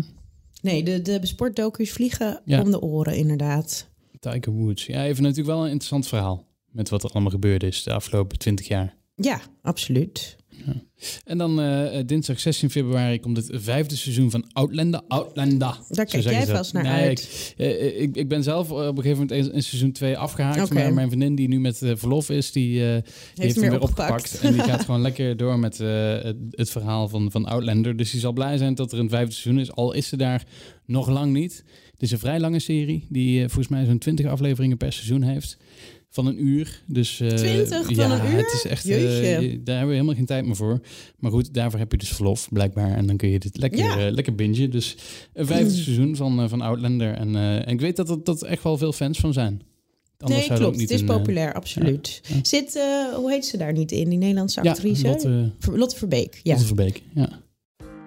Nee, 0.61 0.83
de, 0.83 1.01
de 1.01 1.19
sportdocu's 1.21 1.91
vliegen 1.91 2.41
Ja. 2.45 2.61
om 2.61 2.71
de 2.71 2.81
oren, 2.81 3.15
inderdaad. 3.17 3.87
Tiger 4.19 4.51
Woods. 4.51 4.85
Ja, 4.85 5.05
even 5.05 5.21
natuurlijk 5.23 5.49
wel 5.49 5.63
een 5.63 5.69
interessant 5.71 6.07
verhaal. 6.07 6.45
Met 6.71 6.89
wat 6.89 7.03
er 7.03 7.09
allemaal 7.11 7.31
gebeurd 7.31 7.63
is 7.63 7.83
de 7.83 7.93
afgelopen 7.93 8.37
twintig 8.37 8.67
jaar. 8.67 8.96
Ja, 9.17 9.41
absoluut. 9.61 10.35
En 11.25 11.37
dan 11.37 11.61
eh, 11.61 11.99
dinsdag 12.05 12.39
16 12.39 12.69
februari 12.69 13.19
komt 13.19 13.37
het 13.37 13.49
vijfde 13.51 13.95
seizoen 13.95 14.31
van 14.31 14.45
Outlander. 14.53 15.01
Outlander. 15.07 15.79
Daar 15.89 16.05
kijk 16.05 16.23
jij 16.23 16.45
vast 16.45 16.73
naar 16.73 16.83
Nee, 16.83 16.91
uit. 16.91 17.53
Ik, 17.57 17.65
eh, 17.65 18.01
ik, 18.01 18.15
ik 18.15 18.27
ben 18.27 18.43
zelf 18.43 18.71
op 18.71 18.97
een 18.97 19.03
gegeven 19.03 19.27
moment 19.27 19.53
in, 19.53 19.63
seizoen 19.63 19.91
2 19.91 20.17
afgehaakt. 20.17 20.73
Maar 20.73 20.93
mijn 20.93 21.07
vriendin 21.07 21.35
die 21.35 21.47
nu 21.47 21.59
met 21.59 21.81
eh, 21.81 21.91
verlof 21.95 22.29
is, 22.29 22.51
die, 22.51 22.85
eh, 22.85 22.93
die 22.93 23.43
heeft, 23.43 23.53
hem 23.55 23.63
weer 23.63 23.71
weer 23.71 23.81
opgepakt. 23.81 24.23
opgepakt. 24.23 24.43
En 24.43 24.53
die 24.53 24.61
gaat 24.61 24.85
gewoon 24.85 25.01
lekker 25.01 25.37
door 25.37 25.59
met 25.59 25.79
eh, 25.79 26.21
het, 26.21 26.37
het 26.49 26.69
verhaal 26.69 27.07
van, 27.07 27.31
van 27.31 27.45
Outlander. 27.45 27.97
Dus 27.97 28.11
die 28.11 28.19
zal 28.19 28.33
blij 28.33 28.57
zijn 28.57 28.75
dat 28.75 28.91
er 28.91 28.99
een 28.99 29.09
vijfde 29.09 29.33
seizoen 29.33 29.61
is. 29.61 29.71
Al 29.71 29.93
is 29.93 30.07
ze 30.07 30.17
daar 30.17 30.43
nog 30.85 31.09
lang 31.09 31.33
niet. 31.33 31.63
Het 31.91 32.01
is 32.01 32.11
een 32.11 32.19
vrij 32.19 32.39
lange 32.39 32.59
serie 32.59 33.05
die 33.09 33.37
eh, 33.37 33.45
volgens 33.45 33.67
mij 33.67 33.85
zo'n 33.85 33.97
20 33.97 34.25
afleveringen 34.25 34.77
per 34.77 34.93
seizoen 34.93 35.21
heeft. 35.21 35.57
Van 36.17 36.25
een 36.25 36.45
uur. 36.47 36.81
Dus, 36.85 37.19
eh, 37.19 37.27
20 37.29 37.85
van 37.85 37.95
ja, 37.95 38.19
een 38.19 38.31
uur? 38.31 38.37
Het 38.37 38.53
is 38.53 38.65
echt, 38.65 38.85
eh, 38.89 39.41
je- 39.41 39.63
daar 39.63 39.75
hebben 39.75 39.87
we 39.87 39.93
helemaal 39.93 40.15
geen 40.15 40.25
tijd 40.25 40.45
meer 40.45 40.55
voor. 40.55 40.79
Maar 41.19 41.31
goed, 41.31 41.53
daarvoor 41.53 41.79
heb 41.79 41.91
je 41.91 41.97
dus 41.97 42.09
verlof 42.09 42.47
blijkbaar. 42.51 42.95
En 42.95 43.05
dan 43.05 43.17
kun 43.17 43.29
je 43.29 43.39
dit 43.39 43.57
lekker, 43.57 43.79
Ja. 43.79 43.97
eh, 44.05 44.11
lekker 44.11 44.35
bingen. 44.35 44.71
Dus 44.71 44.95
een 45.33 45.45
vijfde 45.45 45.73
seizoen 45.73 46.15
van, 46.15 46.39
eh, 46.41 46.49
van 46.49 46.61
Outlander. 46.61 47.13
En, 47.13 47.35
eh, 47.35 47.55
en 47.55 47.67
ik 47.67 47.79
weet 47.79 47.95
dat 47.95 48.09
er 48.09 48.23
dat 48.23 48.43
echt 48.43 48.63
wel 48.63 48.77
veel 48.77 48.93
fans 48.93 49.19
van 49.19 49.33
zijn. 49.33 49.61
Anders 50.17 50.39
nee, 50.39 50.47
zou 50.47 50.59
klopt. 50.59 50.81
Het 50.81 50.91
is 50.91 51.01
een, 51.01 51.07
eh, 51.09 51.15
populair, 51.15 51.53
absoluut. 51.53 52.21
ja. 52.27 52.35
Zit, 52.41 52.75
eh, 52.75 53.13
hoe 53.15 53.31
heet 53.31 53.45
ze 53.45 53.57
daar 53.57 53.73
niet 53.73 53.91
in, 53.91 54.09
die 54.09 54.17
Nederlandse 54.17 54.59
Ja, 54.63 54.71
actrice? 54.71 55.07
Lotte, 55.07 55.51
Ver- 55.59 55.77
Lotte 55.77 55.95
Verbeek, 55.97 56.39
ja. 56.43 56.51
Lotte 56.51 56.65
Verbeek. 56.67 57.01
Ja. 57.13 57.29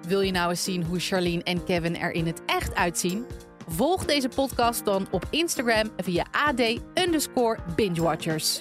Wil 0.08 0.20
je 0.20 0.32
nou 0.32 0.50
eens 0.50 0.64
zien 0.64 0.82
hoe 0.84 0.98
Charlene 0.98 1.42
en 1.42 1.64
Kevin 1.64 1.96
er 1.96 2.12
in 2.12 2.26
het 2.26 2.40
echt 2.46 2.74
uitzien? 2.74 3.22
Volg 3.72 4.04
deze 4.04 4.28
podcast 4.28 4.84
dan 4.84 5.06
op 5.10 5.26
Instagram 5.30 5.90
via 5.96 6.26
AD 6.30 6.60
underscore 7.06 7.58
bingewatchers. 7.76 8.60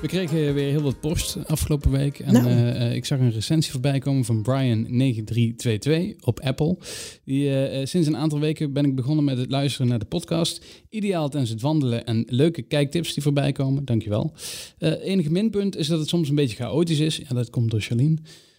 We 0.00 0.06
kregen 0.10 0.54
weer 0.54 0.68
heel 0.70 0.82
wat 0.82 1.00
post 1.00 1.36
afgelopen 1.46 1.90
week. 1.90 2.18
En 2.18 2.32
Nou. 2.32 2.46
eh, 2.48 2.94
ik 2.94 3.04
zag 3.04 3.18
een 3.18 3.30
recensie 3.32 3.72
voorbij 3.72 3.98
komen 3.98 4.24
van 4.24 4.42
Brian9322 4.42 6.16
op 6.20 6.40
Apple. 6.40 6.76
Die, 7.24 7.48
eh, 7.48 7.80
eh, 7.80 7.86
sinds 7.86 8.06
een 8.06 8.16
aantal 8.16 8.40
weken 8.40 8.72
ben 8.72 8.84
ik 8.84 8.94
begonnen 8.94 9.24
met 9.24 9.38
het 9.38 9.50
luisteren 9.50 9.88
naar 9.88 9.98
de 9.98 10.04
podcast. 10.04 10.64
Ideaal 10.88 11.28
tijdens 11.28 11.52
het 11.52 11.60
wandelen 11.60 12.06
en 12.06 12.24
leuke 12.26 12.62
kijktips 12.62 13.14
die 13.14 13.22
voorbij 13.22 13.52
komen. 13.52 13.84
Dankjewel. 13.84 14.32
Eh 14.78 14.92
enige 15.02 15.30
minpunt 15.30 15.76
is 15.76 15.86
dat 15.86 15.98
het 15.98 16.08
soms 16.08 16.28
een 16.28 16.34
beetje 16.34 16.56
chaotisch 16.56 17.00
is. 17.00 17.16
Ja, 17.16 17.34
dat 17.34 17.50
komt 17.50 17.70
door 17.70 17.80
Charlene. 17.80 18.16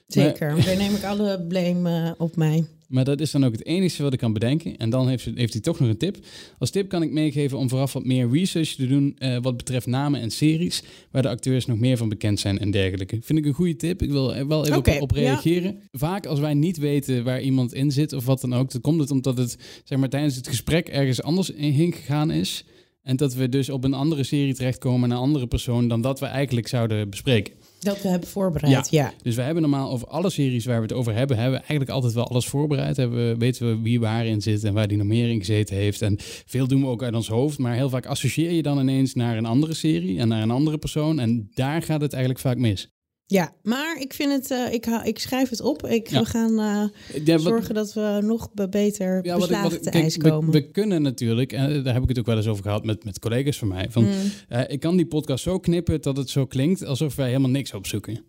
Zeker, 0.08 0.56
daar 0.66 0.78
neem 0.78 0.96
ik 0.96 1.04
alle 1.04 1.46
blame 1.48 2.04
eh, 2.06 2.12
op 2.18 2.36
mij. 2.36 2.66
Maar 2.88 3.04
dat 3.04 3.22
is 3.22 3.32
dan 3.32 3.46
ook 3.46 3.52
het 3.52 3.66
enige 3.66 4.04
wat 4.04 4.14
ik 4.14 4.20
kan 4.20 4.34
bedenken. 4.34 4.78
En 4.78 4.90
dan 4.90 5.08
heeft, 5.08 5.24
ze- 5.24 5.32
heeft 5.36 5.54
hij 5.54 5.62
toch 5.62 5.80
nog 5.80 5.90
een 5.90 5.98
tip. 5.98 6.18
Als 6.60 6.70
tip 6.70 6.90
kan 6.90 7.02
ik 7.02 7.12
meegeven 7.12 7.58
om 7.58 7.70
vooraf 7.70 7.94
wat 7.94 8.06
meer 8.06 8.30
research 8.32 8.70
te 8.70 8.88
doen 8.88 9.16
eh, 9.18 9.38
wat 9.42 9.58
betreft 9.58 9.86
namen 9.88 10.20
en 10.22 10.32
series 10.32 10.84
waar 11.12 11.22
de 11.22 11.30
acteurs 11.30 11.66
nog 11.66 11.80
meer 11.80 11.98
van 11.98 12.10
bekend 12.10 12.40
zijn 12.40 12.60
en 12.60 12.72
dergelijke. 12.72 13.18
Vind 13.22 13.40
ik 13.40 13.46
een 13.46 13.54
goede 13.54 13.76
tip. 13.76 14.02
Ik 14.02 14.10
wil 14.12 14.36
er 14.36 14.48
wel 14.48 14.66
even 14.66 14.78
op, 14.78 15.02
op 15.02 15.12
ja. 15.16 15.22
reageren. 15.22 15.80
Vaak 15.92 16.26
als 16.26 16.40
wij 16.40 16.54
niet 16.54 16.78
weten 16.78 17.24
waar 17.24 17.42
iemand 17.42 17.74
in 17.74 17.92
zit 17.92 18.14
of 18.14 18.26
wat 18.26 18.42
dan 18.42 18.54
ook, 18.54 18.72
dan 18.72 18.82
komt 18.82 19.00
het 19.00 19.12
omdat 19.12 19.38
het 19.38 19.58
zeg 19.84 19.98
maar 19.98 20.10
tijdens 20.10 20.36
het 20.36 20.48
gesprek 20.48 20.88
ergens 20.88 21.22
anders 21.22 21.50
in 21.50 21.72
heen 21.72 21.94
gegaan 21.94 22.32
is. 22.32 22.66
En 23.02 23.16
dat 23.16 23.34
we 23.34 23.50
dus 23.50 23.70
op 23.70 23.84
een 23.84 23.94
andere 23.94 24.24
serie 24.24 24.54
terechtkomen, 24.54 25.12
een 25.12 25.18
andere 25.18 25.48
persoon, 25.48 25.88
dan 25.88 26.02
dat 26.02 26.20
we 26.20 26.26
eigenlijk 26.26 26.68
zouden 26.68 27.10
bespreken. 27.10 27.54
Dat 27.86 28.02
we 28.02 28.08
hebben 28.08 28.30
voorbereid, 28.30 28.90
ja. 28.90 29.14
Dus 29.22 29.36
we 29.36 29.42
hebben 29.42 29.62
normaal 29.62 29.92
over 29.92 30.08
alle 30.08 30.30
series 30.30 30.66
waar 30.66 30.76
we 30.76 30.82
het 30.82 30.94
over 30.94 31.14
hebben, 31.14 31.38
hebben 31.38 31.60
we 31.60 31.66
eigenlijk 31.66 31.90
altijd 31.90 32.14
wel 32.14 32.28
alles 32.28 32.48
voorbereid. 32.48 32.98
Hebben 32.98 33.30
we, 33.30 33.38
weten 33.38 33.68
we 33.68 33.82
wie 33.82 34.00
waarin 34.00 34.42
zit 34.42 34.64
en 34.64 34.74
waar 34.74 34.88
die 34.88 34.98
nog 34.98 35.08
meer 35.08 35.30
in 35.30 35.40
gezeten 35.40 35.76
heeft. 35.76 36.02
En 36.02 36.18
veel 36.46 36.68
doen 36.68 36.82
we 36.82 36.88
ook 36.88 37.04
uit 37.04 37.14
ons 37.14 37.28
hoofd, 37.28 37.58
maar 37.58 37.74
heel 37.74 37.90
vaak 37.90 38.06
associeer 38.06 38.52
je 38.52 38.62
dan 38.62 38.80
ineens 38.80 39.14
naar 39.14 39.38
een 39.38 39.46
andere 39.46 39.74
serie 39.74 40.20
en 40.20 40.28
naar 40.28 40.42
een 40.42 40.52
andere 40.52 40.78
persoon. 40.78 41.20
En 41.20 41.50
daar 41.54 41.82
gaat 41.82 42.02
het 42.02 42.14
eigenlijk 42.14 42.42
vaak 42.44 42.58
mis. 42.58 42.95
Ja, 43.28 43.54
maar 43.64 43.98
ik 44.00 44.14
vind 44.14 44.32
het, 44.32 44.52
uh, 44.52 44.74
ik, 44.74 44.86
ik 45.04 45.20
schrijf 45.20 45.50
het 45.50 45.62
op. 45.62 45.88
Ik, 45.88 46.10
Ja. 46.10 46.20
We 46.20 46.26
gaan 46.26 46.52
uh, 46.52 46.84
Ja, 47.26 47.34
wat- 47.34 47.42
zorgen 47.42 47.74
dat 47.76 47.94
we 47.94 48.20
nog 48.24 48.54
be- 48.54 48.70
beter 48.70 49.20
Ja, 49.26 49.38
wat 49.38 49.50
ik- 49.50 49.58
wat 49.58 49.74
ik- 49.74 49.82
te 49.82 49.90
kijk, 49.90 50.04
ijs 50.04 50.18
we- 50.18 50.30
komen. 50.30 50.52
We, 50.52 50.72
kunnen 50.72 51.02
natuurlijk, 51.02 51.52
en 51.52 51.84
daar 51.84 51.94
heb 51.94 52.04
ik 52.04 52.10
het 52.10 52.20
ook 52.20 52.26
wel 52.26 52.36
eens 52.38 52.48
over 52.48 52.64
gehad 52.64 52.86
met, 52.86 53.04
met 53.04 53.20
collega's 53.20 53.58
van 53.58 53.68
mij. 53.68 53.88
Van, 53.90 54.04
Mm. 54.04 54.10
eh, 54.50 54.62
ik 54.68 54.80
kan 54.80 54.96
die 54.96 55.06
podcast 55.08 55.44
zo 55.44 55.60
knippen 55.60 56.02
dat 56.02 56.18
het 56.18 56.30
zo 56.30 56.46
klinkt 56.46 56.86
alsof 56.86 57.16
wij 57.16 57.28
helemaal 57.28 57.50
niks 57.50 57.74
opzoeken. 57.74 58.24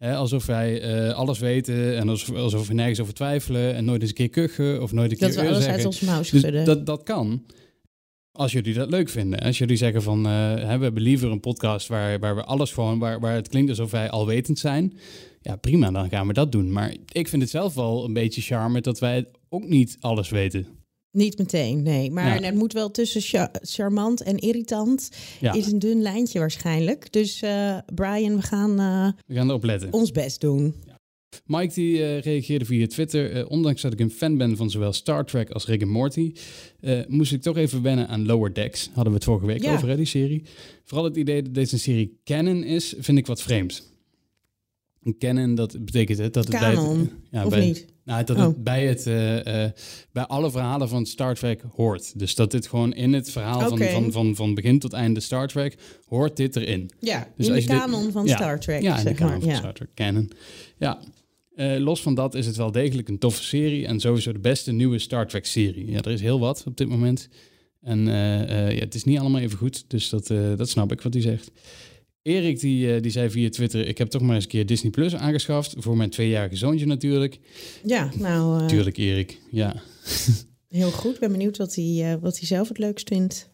Alsof 0.00 0.46
wij 0.46 0.80
eh, 0.80 1.14
alles 1.14 1.38
weten 1.38 1.96
en 1.96 2.08
alsof, 2.08 2.36
alsof 2.36 2.68
we 2.68 2.74
nergens 2.74 3.00
over 3.00 3.14
twijfelen 3.14 3.74
en 3.74 3.84
nooit 3.84 4.00
eens 4.00 4.10
een 4.10 4.16
keer 4.16 4.28
kuchen 4.28 4.82
of 4.82 4.92
nooit 4.92 5.12
een 5.12 5.18
dat 5.18 5.28
keer 5.28 5.38
we 5.38 5.44
eh 5.44 5.50
alles 5.52 5.64
zeggen. 5.64 5.84
uit 5.84 5.86
ons 5.86 6.00
mouw 6.00 6.22
Dus 6.54 6.64
dat, 6.64 6.86
dat 6.86 7.02
kan. 7.02 7.42
Als 8.36 8.52
jullie 8.52 8.74
dat 8.74 8.90
leuk 8.90 9.08
vinden. 9.08 9.40
Als 9.40 9.58
jullie 9.58 9.76
zeggen 9.76 10.02
van, 10.02 10.24
hè, 10.24 10.76
we 10.78 10.82
hebben 10.84 11.02
liever 11.02 11.30
een 11.30 11.40
podcast 11.40 11.88
waar, 11.88 12.18
waar 12.18 12.34
we 12.34 12.44
alles 12.44 12.72
gewoon, 12.72 12.98
waar, 12.98 13.20
waar 13.20 13.34
het 13.34 13.48
klinkt 13.48 13.70
alsof 13.70 13.90
wij 13.90 14.10
alwetend 14.10 14.58
zijn. 14.58 14.92
Ja, 15.40 15.56
prima, 15.56 15.90
dan 15.90 16.08
gaan 16.08 16.26
we 16.26 16.32
dat 16.32 16.52
doen. 16.52 16.72
Maar 16.72 16.94
ik 17.12 17.28
vind 17.28 17.42
het 17.42 17.50
zelf 17.50 17.74
wel 17.74 18.04
een 18.04 18.12
beetje 18.12 18.40
charme 18.40 18.80
dat 18.80 18.98
wij 18.98 19.26
ook 19.48 19.68
niet 19.68 19.96
alles 20.00 20.28
weten. 20.28 20.66
Niet 21.10 21.38
meteen, 21.38 21.82
nee. 21.82 22.10
Maar 22.10 22.40
Ja. 22.40 22.46
het 22.46 22.54
moet 22.54 22.72
wel 22.72 22.90
tussen 22.90 23.20
cha- 23.20 23.50
charmant 23.60 24.22
en 24.22 24.36
irritant. 24.38 25.10
Ja, 25.40 25.52
Is 25.52 25.72
een 25.72 25.78
dun 25.78 26.02
lijntje 26.02 26.38
waarschijnlijk. 26.38 27.12
Dus 27.12 27.42
eh, 27.42 27.76
Brian, 27.94 28.36
we 28.36 28.42
gaan 28.42 28.78
eh, 28.78 29.08
we 29.26 29.34
gaan 29.34 29.48
erop 29.48 29.64
letten. 29.64 29.92
ons 29.92 30.10
best 30.12 30.40
doen. 30.40 30.74
Mike 31.46 31.74
die 31.74 32.02
eh, 32.04 32.20
reageerde 32.20 32.64
via 32.64 32.86
Twitter. 32.86 33.32
eh, 33.32 33.50
ondanks 33.50 33.82
dat 33.82 33.92
ik 33.92 34.00
een 34.00 34.10
fan 34.10 34.36
ben 34.36 34.56
van 34.56 34.70
zowel 34.70 34.92
Star 34.92 35.24
Trek 35.26 35.50
als 35.50 35.66
Rick 35.66 35.80
en 35.80 35.88
Morty, 35.88 36.32
eh, 36.80 36.98
moest 37.08 37.32
ik 37.32 37.42
toch 37.42 37.56
even 37.56 37.82
wennen 37.82 38.08
aan 38.08 38.26
Lower 38.26 38.54
Decks. 38.54 38.86
Hadden 38.86 39.04
we 39.12 39.18
het 39.18 39.24
vorige 39.24 39.46
week 39.46 39.62
Ja. 39.62 39.72
over, 39.72 39.88
hè, 39.88 39.96
die 39.96 40.04
serie. 40.06 40.42
Vooral 40.84 41.04
het 41.06 41.16
idee 41.16 41.42
dat 41.42 41.54
deze 41.54 41.78
serie 41.78 42.20
canon 42.24 42.62
is, 42.64 42.94
vind 42.98 43.18
ik 43.18 43.26
wat 43.26 43.42
vreemd. 43.42 43.94
Canon, 45.18 45.54
dat 45.54 45.84
betekent 45.84 46.18
het 46.18 46.32
dat 46.34 46.46
het 46.48 46.58
bij 46.60 46.74
het, 46.74 47.10
ja, 47.30 47.44
of 47.44 47.50
bij, 47.50 47.64
niet? 47.64 47.86
Nou, 48.04 48.24
dat 48.24 48.36
Oh. 48.36 48.42
het 48.42 48.64
bij, 48.64 48.86
het, 48.86 49.04
bij 50.12 50.22
alle 50.26 50.50
verhalen 50.50 50.88
van 50.88 51.06
Star 51.06 51.34
Trek 51.34 51.62
hoort. 51.74 52.18
Dus 52.18 52.34
dat 52.34 52.50
dit 52.50 52.66
gewoon 52.66 52.92
in 52.94 53.12
het 53.12 53.30
verhaal 53.30 53.68
van, 53.68 53.78
van, 53.78 54.12
van, 54.12 54.34
van 54.36 54.54
begin 54.54 54.78
tot 54.78 54.92
einde 54.92 55.20
Star 55.20 55.48
Trek, 55.48 55.76
hoort 56.08 56.36
dit 56.36 56.56
erin. 56.56 56.90
Ja, 57.00 57.28
Dus 57.36 57.46
in 57.46 57.52
de 57.52 57.58
dit- 57.58 57.68
kanon 57.68 58.12
van 58.12 58.26
Ja. 58.26 58.36
Star 58.36 58.60
Trek, 58.60 58.82
Ja, 58.82 58.98
in 58.98 59.04
de 59.14 59.24
maar. 59.24 59.40
van 59.40 59.48
Ja. 59.50 59.54
Star 59.56 59.72
Trek 59.74 59.88
canon. 59.94 60.30
Ja, 60.78 61.00
Eh, 61.56 61.76
los 61.78 62.02
van 62.02 62.14
dat 62.14 62.34
is 62.34 62.46
het 62.46 62.56
wel 62.56 62.72
degelijk 62.72 63.08
een 63.08 63.18
toffe 63.18 63.42
serie 63.42 63.86
en 63.86 64.00
sowieso 64.00 64.32
de 64.32 64.38
beste 64.38 64.72
nieuwe 64.72 64.98
Star 64.98 65.26
Trek 65.26 65.46
serie. 65.46 65.90
Ja, 65.90 65.96
er 65.96 66.10
is 66.10 66.20
heel 66.20 66.38
wat 66.38 66.64
op 66.66 66.76
dit 66.76 66.88
moment. 66.88 67.28
En 67.80 68.08
eh, 68.08 68.42
eh, 68.42 68.72
ja, 68.74 68.80
het 68.80 68.94
is 68.94 69.04
niet 69.04 69.18
allemaal 69.18 69.40
even 69.40 69.58
goed, 69.58 69.84
dus 69.88 70.08
dat, 70.08 70.26
dat 70.56 70.68
snap 70.68 70.92
ik 70.92 71.00
wat 71.00 71.12
hij 71.12 71.22
zegt. 71.22 71.50
Erik 72.22 72.60
die, 72.60 73.00
die 73.00 73.10
zei 73.10 73.30
via 73.30 73.48
Twitter, 73.48 73.86
ik 73.86 73.98
heb 73.98 74.08
toch 74.08 74.22
maar 74.22 74.34
eens 74.34 74.44
een 74.44 74.50
keer 74.50 74.66
Disney 74.66 74.90
Plus 74.90 75.14
aangeschaft. 75.14 75.74
Voor 75.78 75.96
mijn 75.96 76.10
tweejarige 76.10 76.56
zoontje 76.56 76.86
natuurlijk. 76.86 77.38
Ja, 77.84 78.10
nou, 78.18 78.66
Tuurlijk 78.66 78.96
Erik, 78.96 79.40
ja. 79.50 79.82
heel 80.68 80.90
goed. 80.90 81.14
Ik 81.14 81.20
ben 81.20 81.32
benieuwd 81.32 81.56
wat 81.56 81.74
hij, 81.74 82.18
wat 82.20 82.38
hij 82.38 82.46
zelf 82.46 82.68
het 82.68 82.78
leukst 82.78 83.08
vindt. 83.08 83.50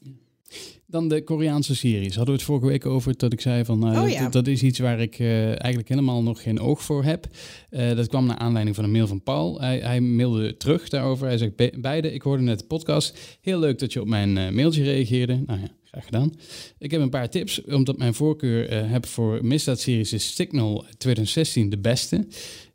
Dan 0.93 1.09
de 1.09 1.25
Koreaanse 1.25 1.75
series. 1.77 2.15
Hadden 2.17 2.35
we 2.35 2.41
het 2.41 2.43
vorige 2.43 2.67
week 2.67 2.87
over 2.87 3.17
dat 3.17 3.33
ik 3.33 3.41
zei 3.41 3.65
van 3.65 3.79
nou, 3.79 3.97
Oh, 3.97 4.03
dat, 4.03 4.13
ja. 4.13 4.29
dat 4.29 4.47
is 4.47 4.63
iets 4.63 4.79
waar 4.79 5.01
ik 5.01 5.19
eh, 5.19 5.47
eigenlijk 5.47 5.89
helemaal 5.89 6.23
nog 6.23 6.43
geen 6.43 6.61
oog 6.61 6.83
voor 6.83 7.05
heb. 7.05 7.27
Eh, 7.71 7.97
dat 7.97 8.09
kwam 8.09 8.27
naar 8.27 8.37
aanleiding 8.37 8.77
van 8.77 8.85
een 8.85 8.91
mail 8.91 9.07
van 9.07 9.23
Paul. 9.23 9.61
Hij, 9.61 9.79
hij 9.79 10.01
mailde 10.01 10.57
terug 10.57 10.89
daarover. 10.89 11.27
Hij 11.27 11.39
zegt 11.39 11.57
"Be- 11.57 11.73
beide, 11.79 12.13
ik 12.13 12.23
hoorde 12.23 12.43
net 12.43 12.59
de 12.59 12.65
podcast. 12.65 13.19
Heel 13.41 13.59
leuk 13.59 13.79
dat 13.79 13.93
je 13.93 14.01
op 14.01 14.07
mijn 14.09 14.39
eh, 14.39 14.51
mailtje 14.51 14.83
reageerde. 14.83 15.43
Nou 15.47 15.61
ja, 15.61 15.69
graag 15.85 16.05
gedaan. 16.05 16.33
Ik 16.79 16.91
heb 16.91 17.01
een 17.01 17.11
paar 17.11 17.31
tips, 17.31 17.65
omdat 17.65 17.99
mijn 17.99 18.15
voorkeur 18.15 18.89
heb 18.89 19.07
voor 19.07 19.45
misdaadseries 19.45 20.13
is 20.13 20.35
Signal 20.35 20.85
2016 20.99 21.71
de 21.71 21.79
beste. 21.79 22.27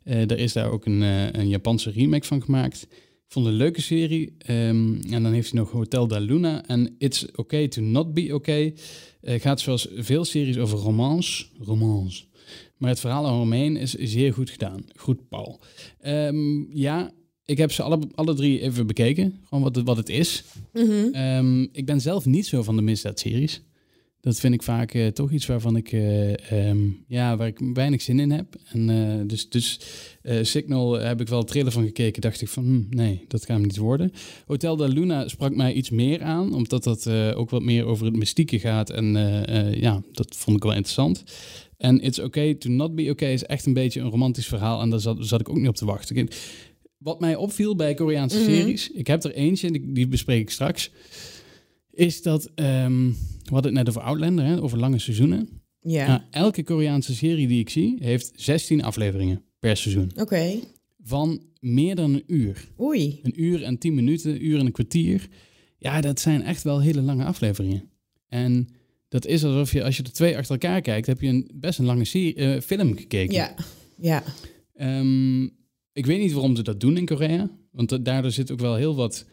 Er 0.02 0.38
is 0.38 0.52
daar 0.52 0.70
ook 0.70 0.86
een, 0.86 1.00
een 1.40 1.48
Japanse 1.48 1.90
remake 1.90 2.26
van 2.26 2.42
gemaakt. 2.42 2.86
Vond 3.28 3.46
een 3.46 3.52
leuke 3.52 3.80
serie. 3.80 4.34
Ehm, 4.38 4.94
en 5.10 5.22
dan 5.22 5.32
heeft 5.32 5.50
hij 5.50 5.60
nog 5.60 5.70
Hotel 5.70 6.06
da 6.06 6.18
Luna 6.18 6.66
en 6.66 6.94
It's 6.98 7.26
Okay 7.34 7.68
to 7.68 7.82
Not 7.82 8.14
Be 8.14 8.34
Okay. 8.34 8.74
Eh, 9.20 9.40
gaat 9.40 9.60
zoals 9.60 9.88
veel 9.94 10.24
series 10.24 10.58
over 10.58 10.78
romance. 10.78 11.46
Romance. 11.58 12.24
Maar 12.76 12.90
het 12.90 13.00
verhaal 13.00 13.26
eromheen 13.26 13.76
is 13.76 13.94
zeer 13.94 14.32
goed 14.32 14.50
gedaan. 14.50 14.84
Goed, 14.96 15.28
Paul. 15.28 15.60
Ehm, 16.00 16.76
ja, 16.76 17.10
ik 17.44 17.58
heb 17.58 17.72
ze 17.72 17.82
alle, 17.82 17.98
alle 18.14 18.34
drie 18.34 18.60
even 18.60 18.86
bekeken. 18.86 19.40
Gewoon 19.48 19.64
wat 19.64 19.76
het, 19.76 19.86
wat 19.86 19.96
het 19.96 20.08
is. 20.08 20.44
Mhm. 20.72 21.08
Ehm, 21.12 21.62
ik 21.62 21.86
ben 21.86 22.00
zelf 22.00 22.24
niet 22.26 22.46
zo 22.46 22.62
van 22.62 22.76
de 22.76 22.82
misdaadseries. 22.82 23.62
Dat 24.28 24.40
vind 24.40 24.54
ik 24.54 24.62
vaak 24.62 24.94
eh, 24.94 25.06
toch 25.06 25.30
iets 25.30 25.46
waarvan 25.46 25.76
ik, 25.76 25.92
eh, 25.92 26.68
ehm, 26.68 26.78
ja, 27.06 27.36
waar 27.36 27.46
ik 27.46 27.60
weinig 27.74 28.02
zin 28.02 28.20
in 28.20 28.30
heb. 28.30 28.56
En 28.72 28.90
eh, 28.90 29.26
dus, 29.26 29.48
dus 29.48 29.80
Signal 30.42 30.92
heb 30.92 31.20
ik 31.20 31.28
wel 31.28 31.44
trillen 31.44 31.72
van 31.72 31.84
gekeken. 31.84 32.22
Dacht 32.22 32.40
ik 32.40 32.48
van, 32.48 32.64
hm, 32.64 32.96
nee, 32.96 33.24
dat 33.28 33.40
gaat 33.40 33.56
hem 33.56 33.66
niet 33.66 33.76
worden. 33.76 34.12
Hotel 34.46 34.76
de 34.76 34.88
Luna 34.88 35.28
sprak 35.28 35.54
mij 35.54 35.72
iets 35.72 35.90
meer 35.90 36.22
aan, 36.22 36.54
omdat 36.54 36.84
dat 36.84 37.10
ook 37.10 37.50
wat 37.50 37.62
meer 37.62 37.84
over 37.84 38.06
het 38.06 38.16
mystieke 38.16 38.58
gaat. 38.58 38.90
En 38.90 39.04
ja, 39.80 40.02
dat 40.12 40.36
vond 40.36 40.56
ik 40.56 40.62
wel 40.62 40.72
interessant. 40.72 41.22
En 41.76 42.00
It's 42.00 42.18
Okay 42.18 42.54
to 42.54 42.70
Not 42.70 42.94
Be 42.94 43.10
Okay 43.10 43.32
is 43.32 43.44
echt 43.44 43.66
een 43.66 43.72
beetje 43.72 44.00
een 44.00 44.10
romantisch 44.10 44.46
verhaal. 44.46 44.80
En 44.80 44.90
daar 44.90 45.00
zat, 45.00 45.16
zat 45.20 45.40
ik 45.40 45.48
ook 45.48 45.58
niet 45.58 45.68
op 45.68 45.76
te 45.76 45.84
wachten. 45.84 46.28
Wat 46.98 47.20
mij 47.20 47.36
opviel 47.36 47.76
bij 47.76 47.94
Koreaanse 47.94 48.38
Mhm. 48.38 48.50
series, 48.50 48.90
ik 48.90 49.06
heb 49.06 49.24
er 49.24 49.34
eentje, 49.34 49.70
die, 49.70 49.92
die 49.92 50.08
bespreek 50.08 50.40
ik 50.40 50.50
straks, 50.50 50.90
is 51.92 52.22
dat, 52.22 52.50
ehm, 52.54 53.10
we 53.48 53.54
hadden 53.54 53.74
het 53.76 53.84
net 53.84 53.96
over 53.96 54.08
Outlander, 54.08 54.44
hè, 54.44 54.62
over 54.62 54.78
lange 54.78 54.98
seizoenen. 54.98 55.48
Ja, 55.80 56.06
Nou, 56.06 56.20
elke 56.30 56.62
Koreaanse 56.62 57.14
serie 57.14 57.46
die 57.46 57.60
ik 57.60 57.70
zie, 57.70 57.96
heeft 58.00 58.30
16 58.36 58.82
afleveringen 58.82 59.42
per 59.58 59.76
seizoen. 59.76 60.10
oké. 60.16 60.58
Van 61.02 61.42
meer 61.60 61.94
dan 61.94 62.14
een 62.14 62.22
uur. 62.26 62.68
Oei. 62.80 63.20
Een 63.22 63.42
uur 63.42 63.62
en 63.62 63.78
10 63.78 63.94
minuten, 63.94 64.30
een 64.30 64.44
uur 64.46 64.58
en 64.58 64.66
een 64.66 64.72
kwartier. 64.72 65.28
Ja, 65.78 66.00
dat 66.00 66.20
zijn 66.20 66.42
echt 66.42 66.62
wel 66.62 66.80
hele 66.80 67.00
lange 67.02 67.24
afleveringen. 67.24 67.90
En 68.28 68.68
dat 69.08 69.26
is 69.26 69.44
alsof 69.44 69.72
je, 69.72 69.84
als 69.84 69.96
je 69.96 70.02
er 70.02 70.12
twee 70.12 70.36
achter 70.36 70.52
elkaar 70.52 70.80
kijkt, 70.80 71.06
heb 71.06 71.20
je 71.20 71.28
een, 71.28 71.50
best 71.54 71.78
een 71.78 71.84
lange 71.84 72.04
serie, 72.04 72.34
eh, 72.34 72.60
film 72.60 72.96
gekeken. 72.96 73.34
Ja, 73.34 73.54
ja. 74.00 74.22
Ehm, 74.74 75.42
ik 75.92 76.06
weet 76.06 76.20
niet 76.20 76.32
waarom 76.32 76.56
ze 76.56 76.62
dat 76.62 76.80
doen 76.80 76.96
in 76.96 77.04
Korea. 77.06 77.50
Want 77.72 77.88
da- 77.88 77.98
daardoor 77.98 78.30
zit 78.30 78.50
ook 78.50 78.60
wel 78.60 78.74
heel 78.74 78.94
wat... 78.94 79.26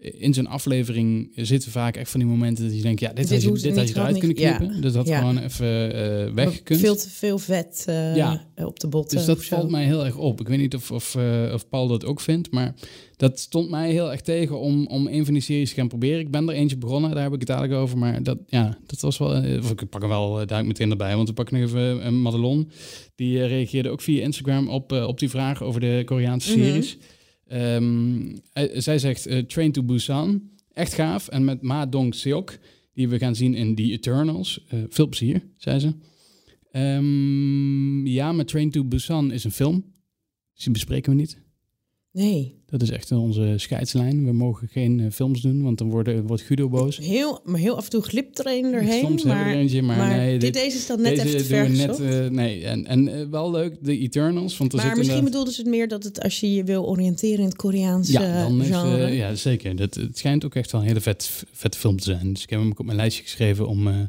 In 0.00 0.34
zo'n 0.34 0.46
aflevering 0.46 1.32
zitten 1.34 1.70
vaak 1.70 1.96
echt 1.96 2.10
van 2.10 2.20
die 2.20 2.28
momenten 2.28 2.64
dat 2.66 2.76
je 2.76 2.82
denkt... 2.82 3.00
ja, 3.00 3.08
dit, 3.08 3.16
Dit 3.16 3.30
had 3.30 3.42
je, 3.42 3.62
dit 3.68 3.76
had 3.76 3.88
je 3.88 3.94
eruit 3.94 4.10
kunnen 4.18 4.28
niet- 4.28 4.38
ja. 4.38 4.56
knippen. 4.56 4.80
Dat 4.80 4.94
had 4.94 5.08
Ja. 5.08 5.18
gewoon 5.18 5.38
even 5.38 5.94
eh 5.94 6.32
weg 6.34 6.54
gekund. 6.56 6.80
Veel 6.80 6.96
te 6.96 7.10
veel 7.10 7.38
vet 7.38 7.84
eh, 7.86 8.16
Ja. 8.16 8.46
op 8.56 8.80
de 8.80 8.88
botten. 8.88 9.16
Dus 9.16 9.26
dat 9.26 9.44
valt 9.44 9.70
mij 9.70 9.84
heel 9.84 10.04
erg 10.04 10.16
op. 10.16 10.40
Ik 10.40 10.48
weet 10.48 10.58
niet 10.58 10.74
of, 10.74 10.90
of, 10.90 11.14
eh, 11.14 11.50
of 11.54 11.68
Paul 11.68 11.86
dat 11.88 12.04
ook 12.04 12.20
vindt, 12.20 12.50
maar 12.50 12.74
dat 13.16 13.38
stond 13.38 13.70
mij 13.70 13.90
heel 13.90 14.10
erg 14.10 14.20
tegen 14.20 14.60
om, 14.60 14.86
om 14.86 15.06
een 15.06 15.24
van 15.24 15.34
die 15.34 15.42
series 15.42 15.68
te 15.68 15.74
gaan 15.74 15.88
proberen. 15.88 16.20
Ik 16.20 16.30
ben 16.30 16.48
er 16.48 16.54
eentje 16.54 16.76
begonnen, 16.76 17.10
daar 17.10 17.22
heb 17.22 17.32
ik 17.32 17.38
het 17.38 17.48
dadelijk 17.48 17.72
over, 17.74 17.98
maar 17.98 18.22
dat, 18.22 18.38
ja, 18.46 18.78
dat 18.86 19.00
was 19.00 19.18
wel... 19.18 19.58
Of 19.58 19.70
ik 19.70 19.88
pak 19.88 20.00
hem 20.00 20.10
wel 20.10 20.46
duik 20.46 20.66
meteen 20.66 20.90
erbij, 20.90 21.16
want 21.16 21.28
we 21.28 21.34
pakken 21.34 21.60
nog 21.60 21.68
even 21.68 22.06
een 22.06 22.22
Madelon. 22.22 22.70
Die 23.14 23.44
reageerde 23.46 23.88
ook 23.88 24.00
via 24.00 24.22
Instagram 24.22 24.68
op, 24.68 24.92
op 24.92 25.18
die 25.18 25.30
vraag 25.30 25.62
over 25.62 25.80
de 25.80 26.02
Koreaanse 26.04 26.56
Mhm. 26.56 26.64
series. 26.66 26.96
Hij- 28.52 28.80
zij 28.80 28.98
zegt 28.98 29.26
eh, 29.26 29.38
Train 29.38 29.72
to 29.72 29.82
Busan, 29.82 30.50
echt 30.72 30.92
gaaf. 30.94 31.28
En 31.28 31.44
met 31.44 31.62
Ma 31.62 31.86
Dong-seok, 31.86 32.58
die 32.94 33.08
we 33.08 33.18
gaan 33.18 33.34
zien 33.34 33.54
in 33.54 33.74
The 33.74 33.82
Eternals. 33.82 34.64
Eh, 34.68 34.78
veel 34.88 35.06
plezier, 35.08 35.42
zei 35.56 35.78
ze. 35.78 35.92
Ehm, 36.70 38.06
ja, 38.06 38.32
maar 38.32 38.44
Train 38.44 38.70
to 38.70 38.84
Busan 38.84 39.32
is 39.32 39.44
een 39.44 39.50
film. 39.52 39.84
Dus 40.54 40.64
die 40.64 40.72
bespreken 40.72 41.12
we 41.12 41.18
niet. 41.18 41.38
Nee, 42.12 42.54
Dat 42.66 42.82
is 42.82 42.90
echt 42.90 43.12
onze 43.12 43.54
scheidslijn. 43.56 44.24
We 44.24 44.32
mogen 44.32 44.68
geen 44.68 45.00
eh, 45.00 45.06
films 45.10 45.40
doen, 45.40 45.62
want 45.62 45.78
dan 45.78 45.90
worden, 45.90 46.26
wordt 46.26 46.42
Guido 46.42 46.68
boos. 46.68 46.96
heel, 46.96 47.40
maar 47.44 47.60
heel 47.60 47.76
af 47.76 47.84
en 47.84 47.90
toe 47.90 48.02
glipt 48.02 48.38
er 48.38 48.46
een 48.46 48.62
doorheen. 48.62 49.00
Soms 49.00 49.22
hebben 49.22 49.40
we 49.40 49.44
maar, 49.44 49.54
er 49.54 49.60
eentje, 49.60 49.82
maar, 49.82 49.96
maar 49.96 50.16
nee. 50.16 50.38
dit, 50.38 50.54
deze 50.54 50.76
is 50.76 50.86
dan 50.86 51.00
net 51.00 51.18
even 51.18 51.36
te 51.36 51.44
ver 51.44 51.70
net, 51.70 52.00
eh, 52.00 52.26
nee, 52.26 52.64
en, 52.64 52.86
en 52.86 53.08
eh, 53.08 53.26
wel 53.30 53.50
leuk, 53.50 53.74
The 53.82 53.98
Eternals. 53.98 54.56
Want 54.56 54.72
er 54.72 54.78
maar 54.78 54.96
misschien 54.96 55.18
een, 55.18 55.24
bedoelden 55.24 55.52
ze 55.52 55.60
het 55.60 55.70
meer 55.70 55.88
dat 55.88 56.04
het 56.04 56.22
als 56.22 56.40
je 56.40 56.54
je 56.54 56.64
wil 56.64 56.88
oriënteren 56.88 57.38
in 57.38 57.44
het 57.44 57.56
Koreaanse 57.56 58.12
ja, 58.12 58.42
dan 58.42 58.60
is, 58.60 58.66
genre. 58.66 59.10
ja, 59.10 59.34
zeker. 59.34 59.76
Dat, 59.76 59.94
het 59.94 60.18
schijnt 60.18 60.44
ook 60.44 60.54
echt 60.54 60.72
wel 60.72 60.80
een 60.80 60.86
hele 60.86 61.00
vet, 61.00 61.44
vette 61.52 61.78
film 61.78 61.96
te 61.96 62.04
zijn. 62.04 62.32
Dus 62.32 62.42
ik 62.42 62.50
heb 62.50 62.60
hem 62.60 62.70
ook 62.70 62.78
op 62.78 62.84
mijn 62.84 62.96
lijstje 62.96 63.22
geschreven 63.22 63.68
om 63.68 64.08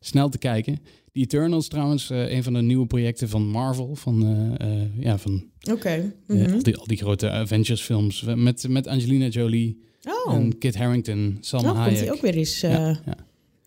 snel 0.00 0.28
te 0.28 0.38
kijken. 0.38 0.78
The 1.18 1.24
Eternals 1.24 1.68
trouwens, 1.68 2.10
eh, 2.10 2.30
een 2.30 2.42
van 2.42 2.52
de 2.52 2.62
nieuwe 2.62 2.86
projecten 2.86 3.28
van 3.28 3.46
Marvel. 3.46 3.94
Van, 3.94 4.26
eh, 4.58 4.82
eh, 4.82 4.88
ja, 5.00 5.18
van 5.18 5.44
Oké. 5.72 6.12
mhm. 6.26 6.52
al, 6.52 6.62
die, 6.62 6.76
al 6.76 6.86
die 6.86 6.96
grote 6.96 7.30
Avengers 7.30 7.80
films. 7.82 8.22
Met, 8.34 8.68
met 8.68 8.86
Angelina 8.86 9.26
Jolie 9.26 9.86
Oh, 10.26 10.34
en 10.34 10.58
Kit 10.58 10.76
Harington, 10.76 11.38
Salma 11.40 11.72
nou 11.72 11.94
komt 11.94 12.10
ook 12.10 12.20
weer 12.20 12.34
eens. 12.34 12.60
ja, 12.60 13.00
ja. 13.06 13.16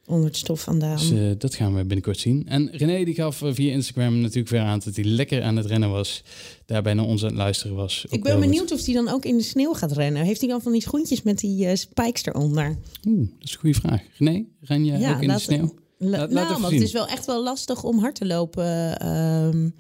onder 0.06 0.26
het 0.28 0.38
stof 0.38 0.62
vandaan. 0.62 0.98
Dus 0.98 1.38
dat 1.38 1.56
gaan 1.56 1.76
we 1.76 1.80
binnenkort 1.80 2.18
zien. 2.18 2.48
En 2.48 2.70
René 2.72 3.04
die 3.04 3.14
gaf 3.14 3.42
via 3.46 3.72
Instagram 3.72 4.20
natuurlijk 4.20 4.50
weer 4.50 4.62
aan 4.62 4.80
dat 4.84 4.96
hij 4.96 5.06
lekker 5.06 5.44
aan 5.44 5.56
het 5.56 5.66
rennen 5.66 5.90
was. 5.90 6.24
Daarbij 6.66 6.94
naar 6.94 7.06
ons 7.06 7.22
aan 7.22 7.30
het 7.30 7.38
luisteren 7.38 7.76
was. 7.76 8.06
Ik 8.10 8.24
ben 8.24 8.40
benieuwd 8.40 8.72
of 8.72 8.86
hij 8.86 8.94
dan 8.94 9.10
ook 9.10 9.26
in 9.26 9.38
de 9.38 9.44
sneeuw 9.44 9.74
gaat 9.74 9.92
rennen. 9.92 10.24
Heeft 10.24 10.40
hij 10.40 10.50
dan 10.50 10.62
van 10.62 10.72
die 10.72 10.82
schoentjes 10.82 11.22
met 11.22 11.40
die 11.40 11.76
spikes 11.76 12.26
eronder? 12.26 12.78
Oeh, 13.08 13.30
dat 13.40 13.48
is 13.48 13.54
een 13.54 13.60
goede 13.60 13.80
vraag. 13.80 14.02
René, 14.18 14.46
ren 14.62 14.86
je 14.86 14.98
Ja, 14.98 15.16
ook 15.16 15.22
in 15.22 15.28
de 15.28 15.40
sneeuw? 15.40 15.74
La- 16.04 16.18
laat 16.18 16.30
nou, 16.30 16.46
even 16.48 16.62
want 16.62 16.66
zien. 16.68 16.74
het 16.80 16.88
is 16.88 16.94
wel 16.94 17.08
echt 17.08 17.26
wel 17.26 17.44
lastig 17.44 17.84
om 17.84 18.00
hard 18.00 18.16
te 18.16 18.26
lopen. 18.26 19.00
ehm, 19.00 19.64
Je 19.64 19.72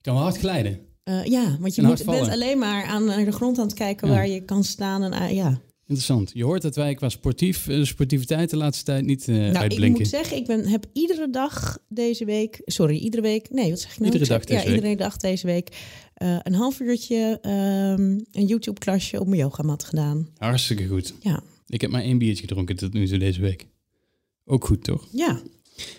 kan 0.00 0.14
wel 0.14 0.22
hard 0.22 0.36
glijden. 0.38 0.80
eh, 1.02 1.24
ja, 1.24 1.56
want 1.60 1.74
je 1.74 1.82
moet, 1.82 2.04
bent 2.04 2.28
alleen 2.28 2.58
maar 2.58 2.84
aan 2.84 3.04
naar 3.04 3.24
de 3.24 3.32
grond 3.32 3.58
aan 3.58 3.64
het 3.66 3.74
kijken 3.74 4.08
Ja. 4.08 4.14
waar 4.14 4.28
je 4.28 4.44
kan 4.44 4.64
staan. 4.64 5.02
En, 5.02 5.12
ah, 5.12 5.30
ja. 5.32 5.60
Interessant. 5.86 6.30
Je 6.34 6.44
hoort 6.44 6.62
dat 6.62 6.74
wij 6.76 6.94
qua 6.94 7.08
sportief, 7.08 7.68
eh, 7.68 7.82
sportiviteit 7.84 8.50
de 8.50 8.56
laatste 8.56 8.84
tijd 8.84 9.04
niet 9.04 9.28
eh 9.28 9.34
Nou, 9.36 9.48
ik 9.50 9.56
uitblinken. 9.56 10.00
moet 10.00 10.10
zeggen, 10.10 10.36
ik 10.36 10.46
ben, 10.46 10.66
heb 10.66 10.86
iedere 10.92 11.30
dag 11.30 11.78
deze 11.88 12.24
week... 12.24 12.60
Sorry, 12.64 12.96
iedere 12.96 13.22
week... 13.22 13.50
Nee, 13.50 13.70
wat 13.70 13.80
zeg 13.80 13.92
ik 13.92 13.98
nou? 13.98 14.12
Iedere 14.12 14.24
Ik 14.24 14.30
dag 14.38 14.44
deze 14.48 14.60
ja, 14.60 14.66
week. 14.66 14.74
iedere 14.76 14.96
dag 14.96 15.16
deze 15.16 15.46
week. 15.46 15.76
een 16.42 16.54
half 16.54 16.80
uurtje 16.80 17.38
ehm, 17.42 18.00
een 18.32 18.46
YouTube-klasje 18.46 19.20
op 19.20 19.26
mijn 19.26 19.40
yogamat 19.40 19.84
gedaan. 19.84 20.28
Hartstikke 20.36 20.86
goed. 20.86 21.14
Ja. 21.20 21.42
Ik 21.66 21.80
heb 21.80 21.90
maar 21.90 22.02
één 22.02 22.18
biertje 22.18 22.40
gedronken 22.46 22.76
tot 22.76 22.92
nu 22.92 23.06
toe 23.08 23.18
deze 23.18 23.40
week. 23.40 23.66
Ook 24.44 24.64
goed, 24.66 24.84
toch? 24.84 25.08
Ja, 25.12 25.40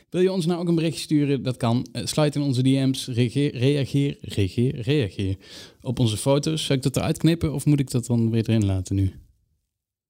Wil 0.10 0.22
je 0.22 0.32
ons 0.32 0.46
nou 0.46 0.60
ook 0.60 0.68
een 0.68 0.76
berichtje 0.76 1.02
sturen? 1.02 1.44
Dat 1.44 1.58
kan. 1.58 1.88
Uh, 1.94 2.06
sluit 2.06 2.36
in 2.36 2.42
onze 2.42 2.64
DM's. 2.64 3.08
Reageer, 3.08 3.58
reageer, 3.58 4.18
reageer, 4.22 4.82
reageer 4.82 5.36
op 5.82 6.00
onze 6.00 6.18
foto's. 6.18 6.66
Zal 6.66 6.76
ik 6.76 6.82
dat 6.82 6.96
eruit 6.96 7.18
knippen 7.18 7.54
of 7.54 7.66
moet 7.66 7.80
ik 7.80 7.92
dat 7.92 8.06
dan 8.06 8.30
weer 8.30 8.50
erin 8.50 8.66
laten 8.66 8.96
nu? 8.96 9.14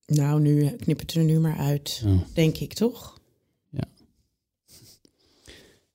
nou, 0.05 0.41
nu 0.41 0.63
eh, 0.63 0.71
knip 0.77 0.99
het 0.99 1.13
er 1.13 1.23
nu 1.23 1.39
maar 1.39 1.57
uit. 1.57 2.03
Oh. 2.05 2.21
Denk 2.33 2.57
ik, 2.57 2.73
toch? 2.73 3.19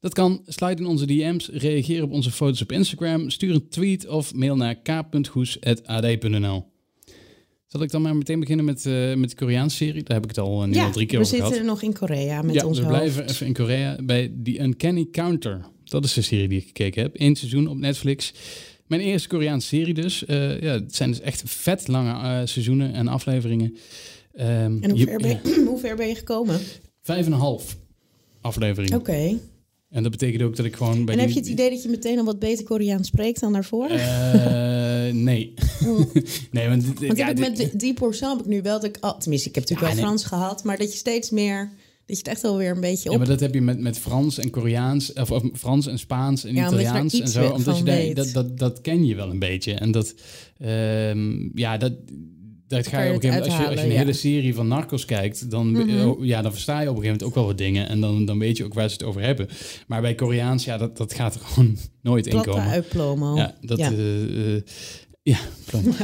Dat 0.00 0.14
kan. 0.14 0.42
Sluit 0.46 0.78
in 0.78 0.86
onze 0.86 1.06
DM's. 1.06 1.48
Reageer 1.48 2.02
op 2.02 2.12
onze 2.12 2.30
foto's 2.30 2.62
op 2.62 2.72
Instagram. 2.72 3.30
Stuur 3.30 3.54
een 3.54 3.68
tweet 3.68 4.06
of 4.06 4.34
mail 4.34 4.56
naar 4.56 4.74
k.goes.ad.nl. 4.74 6.64
Zal 7.76 7.84
ik 7.84 7.90
dan 7.90 8.02
maar 8.02 8.16
meteen 8.16 8.40
beginnen 8.40 8.64
met, 8.64 8.86
eh, 8.86 9.14
met 9.14 9.30
de 9.30 9.36
Koreaanse 9.36 9.76
serie? 9.76 10.02
Daar 10.02 10.14
heb 10.16 10.22
ik 10.24 10.36
het 10.36 10.38
al 10.44 10.62
eh, 10.62 10.68
nu 10.68 10.78
al 10.78 10.90
drie 10.90 11.06
keer 11.06 11.18
we 11.18 11.24
over 11.24 11.36
gehad. 11.36 11.52
zitten 11.52 11.68
nog 11.70 11.82
in 11.82 11.92
Korea 11.92 12.42
met 12.42 12.54
ja, 12.54 12.66
ons 12.66 12.78
we 12.78 12.84
hoofd. 12.84 12.96
blijven 12.96 13.28
even 13.28 13.46
in 13.46 13.52
Korea 13.52 13.96
bij 14.02 14.32
The 14.44 14.58
Uncanny 14.60 15.08
Counter. 15.10 15.60
Dat 15.84 16.04
is 16.04 16.12
de 16.12 16.22
serie 16.22 16.48
die 16.48 16.58
ik 16.58 16.66
gekeken 16.66 17.02
heb. 17.02 17.20
Eén 17.20 17.36
seizoen 17.36 17.66
op 17.68 17.76
Netflix. 17.76 18.32
Mijn 18.86 19.00
eerste 19.00 19.28
Koreaanse 19.28 19.66
serie 19.68 19.94
dus. 19.94 20.24
Eh, 20.24 20.60
ja, 20.60 20.72
het 20.72 20.94
zijn 20.94 21.10
dus 21.10 21.20
echt 21.20 21.42
vet 21.46 21.88
lange 21.88 22.46
seizoenen 22.46 22.92
en 22.92 23.08
afleveringen. 23.08 23.76
Ehm, 24.34 24.48
En 24.80 24.90
hoe 24.90 24.98
je- 24.98 25.04
ver, 25.06 25.18
ben 25.18 25.30
ja, 25.30 25.40
je, 25.44 25.62
hoe 25.68 25.78
ver 25.78 25.96
ben 25.96 26.08
je 26.08 26.14
gekomen? 26.14 26.60
Vijf 27.02 27.26
en 27.26 27.32
een 27.32 27.38
half 27.38 27.76
afleveringen. 28.40 28.98
Oké. 28.98 29.38
En 29.96 30.02
dat 30.02 30.10
betekent 30.10 30.42
ook 30.42 30.56
dat 30.56 30.66
ik 30.66 30.76
gewoon 30.76 31.04
bij 31.04 31.14
En 31.14 31.20
heb 31.20 31.28
die- 31.28 31.36
je 31.36 31.42
het 31.42 31.50
idee 31.52 31.70
dat 31.70 31.82
je 31.82 31.88
meteen 31.88 32.18
al 32.18 32.24
wat 32.24 32.38
beter 32.38 32.64
Koreaans 32.64 33.06
spreekt 33.08 33.40
dan 33.40 33.52
daarvoor? 33.52 33.86
Eh, 33.88 35.12
nee. 35.28 35.54
nee, 36.50 36.68
want, 36.68 36.84
ja, 37.16 37.26
heb 37.26 37.38
ik 37.38 37.56
dit- 37.56 37.72
met 37.72 37.80
Deep 37.80 38.02
Ourself 38.02 38.36
heb 38.36 38.46
ik 38.46 38.52
nu 38.52 38.62
wel 38.62 38.80
dat 38.80 38.84
ik, 38.96 38.98
oh, 39.00 39.18
tenminste, 39.18 39.48
ik 39.48 39.54
heb 39.54 39.64
natuurlijk 39.68 39.80
Ja, 39.80 39.86
wel 40.02 40.04
nee. 40.04 40.04
Frans 40.04 40.24
gehad, 40.24 40.64
maar 40.64 40.78
dat 40.78 40.92
je 40.92 40.98
steeds 40.98 41.30
meer, 41.30 41.58
dat 42.06 42.16
je 42.16 42.22
het 42.22 42.28
echt 42.28 42.40
wel 42.42 42.56
weer 42.56 42.70
een 42.70 42.80
beetje 42.80 43.04
Ja, 43.08 43.10
op. 43.10 43.18
maar 43.18 43.26
dat 43.28 43.40
heb 43.40 43.54
je 43.54 43.60
met, 43.60 43.80
met 43.80 43.98
Frans 43.98 44.38
en 44.38 44.50
Koreaans, 44.50 45.12
of, 45.12 45.30
of 45.30 45.42
Frans 45.52 45.86
en 45.86 45.98
Spaans 45.98 46.44
en 46.44 46.54
Ja, 46.54 46.66
Italiaans 46.66 47.20
en 47.20 47.28
zo. 47.28 47.50
Omdat 47.50 47.78
je 47.78 47.84
daar, 47.84 48.14
dat, 48.14 48.30
dat, 48.32 48.58
dat 48.58 48.80
ken 48.80 49.06
je 49.06 49.14
wel 49.14 49.30
een 49.30 49.38
beetje. 49.38 49.72
En 49.72 49.90
dat, 49.90 50.14
ehm, 50.58 51.48
ja, 51.58 51.76
dat, 51.76 51.92
dat 52.68 52.86
ga 52.86 53.02
je 53.02 53.08
op 53.14 53.14
een 53.14 53.20
gegeven 53.20 53.38
moment, 53.40 53.52
als 53.52 53.56
je, 53.62 53.68
als 53.70 53.80
je 53.80 53.86
een 53.86 53.96
hele 53.96 54.12
serie 54.12 54.54
van 54.54 54.68
Narcos 54.68 55.04
kijkt, 55.04 55.50
dan, 55.50 55.70
Mhm. 55.70 56.08
oh, 56.08 56.24
ja, 56.24 56.42
dan 56.42 56.52
versta 56.52 56.80
je 56.80 56.88
op 56.90 56.96
een 56.96 57.02
gegeven 57.02 57.06
moment 57.18 57.22
ook 57.28 57.34
wel 57.34 57.44
wat 57.46 57.58
dingen. 57.58 57.88
En 57.88 58.00
dan, 58.00 58.24
dan 58.24 58.38
weet 58.38 58.56
je 58.56 58.64
ook 58.64 58.74
waar 58.74 58.88
ze 58.88 58.94
het 58.94 59.04
over 59.04 59.20
hebben. 59.22 59.48
Maar 59.86 60.00
bij 60.00 60.14
Koreaans, 60.14 60.64
ja, 60.64 60.76
dat, 60.76 60.96
dat 60.96 61.14
gaat 61.14 61.34
er 61.34 61.40
gewoon 61.40 61.76
nooit 62.02 62.26
in 62.26 62.32
platte 62.32 62.50
komen. 62.50 62.66
uitplomo. 62.66 63.36
Ja, 63.36 63.54
dat, 63.60 63.78
Ja. 63.78 63.92
eh, 63.92 64.54
eh, 64.56 64.62
ja, 65.22 65.38
klopt. 65.66 65.86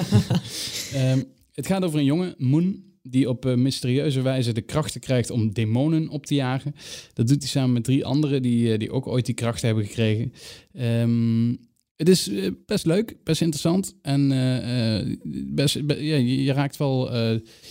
Ehm, 0.94 1.22
het 1.52 1.66
gaat 1.66 1.84
over 1.84 1.98
een 1.98 2.04
jongen, 2.04 2.34
Moon, 2.38 2.82
die 3.02 3.28
op 3.28 3.46
eh, 3.46 3.54
mysterieuze 3.54 4.20
wijze 4.22 4.52
de 4.52 4.60
krachten 4.60 5.00
krijgt 5.00 5.30
om 5.30 5.52
demonen 5.52 6.08
op 6.08 6.26
te 6.26 6.34
jagen. 6.34 6.74
Dat 7.14 7.28
doet 7.28 7.38
hij 7.42 7.48
samen 7.48 7.72
met 7.72 7.84
drie 7.84 8.04
anderen 8.04 8.42
die, 8.42 8.72
eh, 8.72 8.78
die 8.78 8.90
ook 8.90 9.06
ooit 9.06 9.26
die 9.26 9.34
krachten 9.34 9.66
hebben 9.66 9.84
gekregen. 9.86 10.32
Ehm, 10.72 11.54
het 12.02 12.10
is 12.10 12.28
eh, 12.28 12.50
best 12.66 12.86
leuk, 12.86 13.16
best 13.24 13.40
interessant. 13.40 13.94
En 14.02 14.32
eh, 14.32 14.98
eh, 15.00 15.06
best, 15.46 15.86
be- 15.86 16.04
ja, 16.04 16.16
je, 16.16 16.42
je 16.42 16.52
raakt 16.52 16.76
wel, 16.76 17.14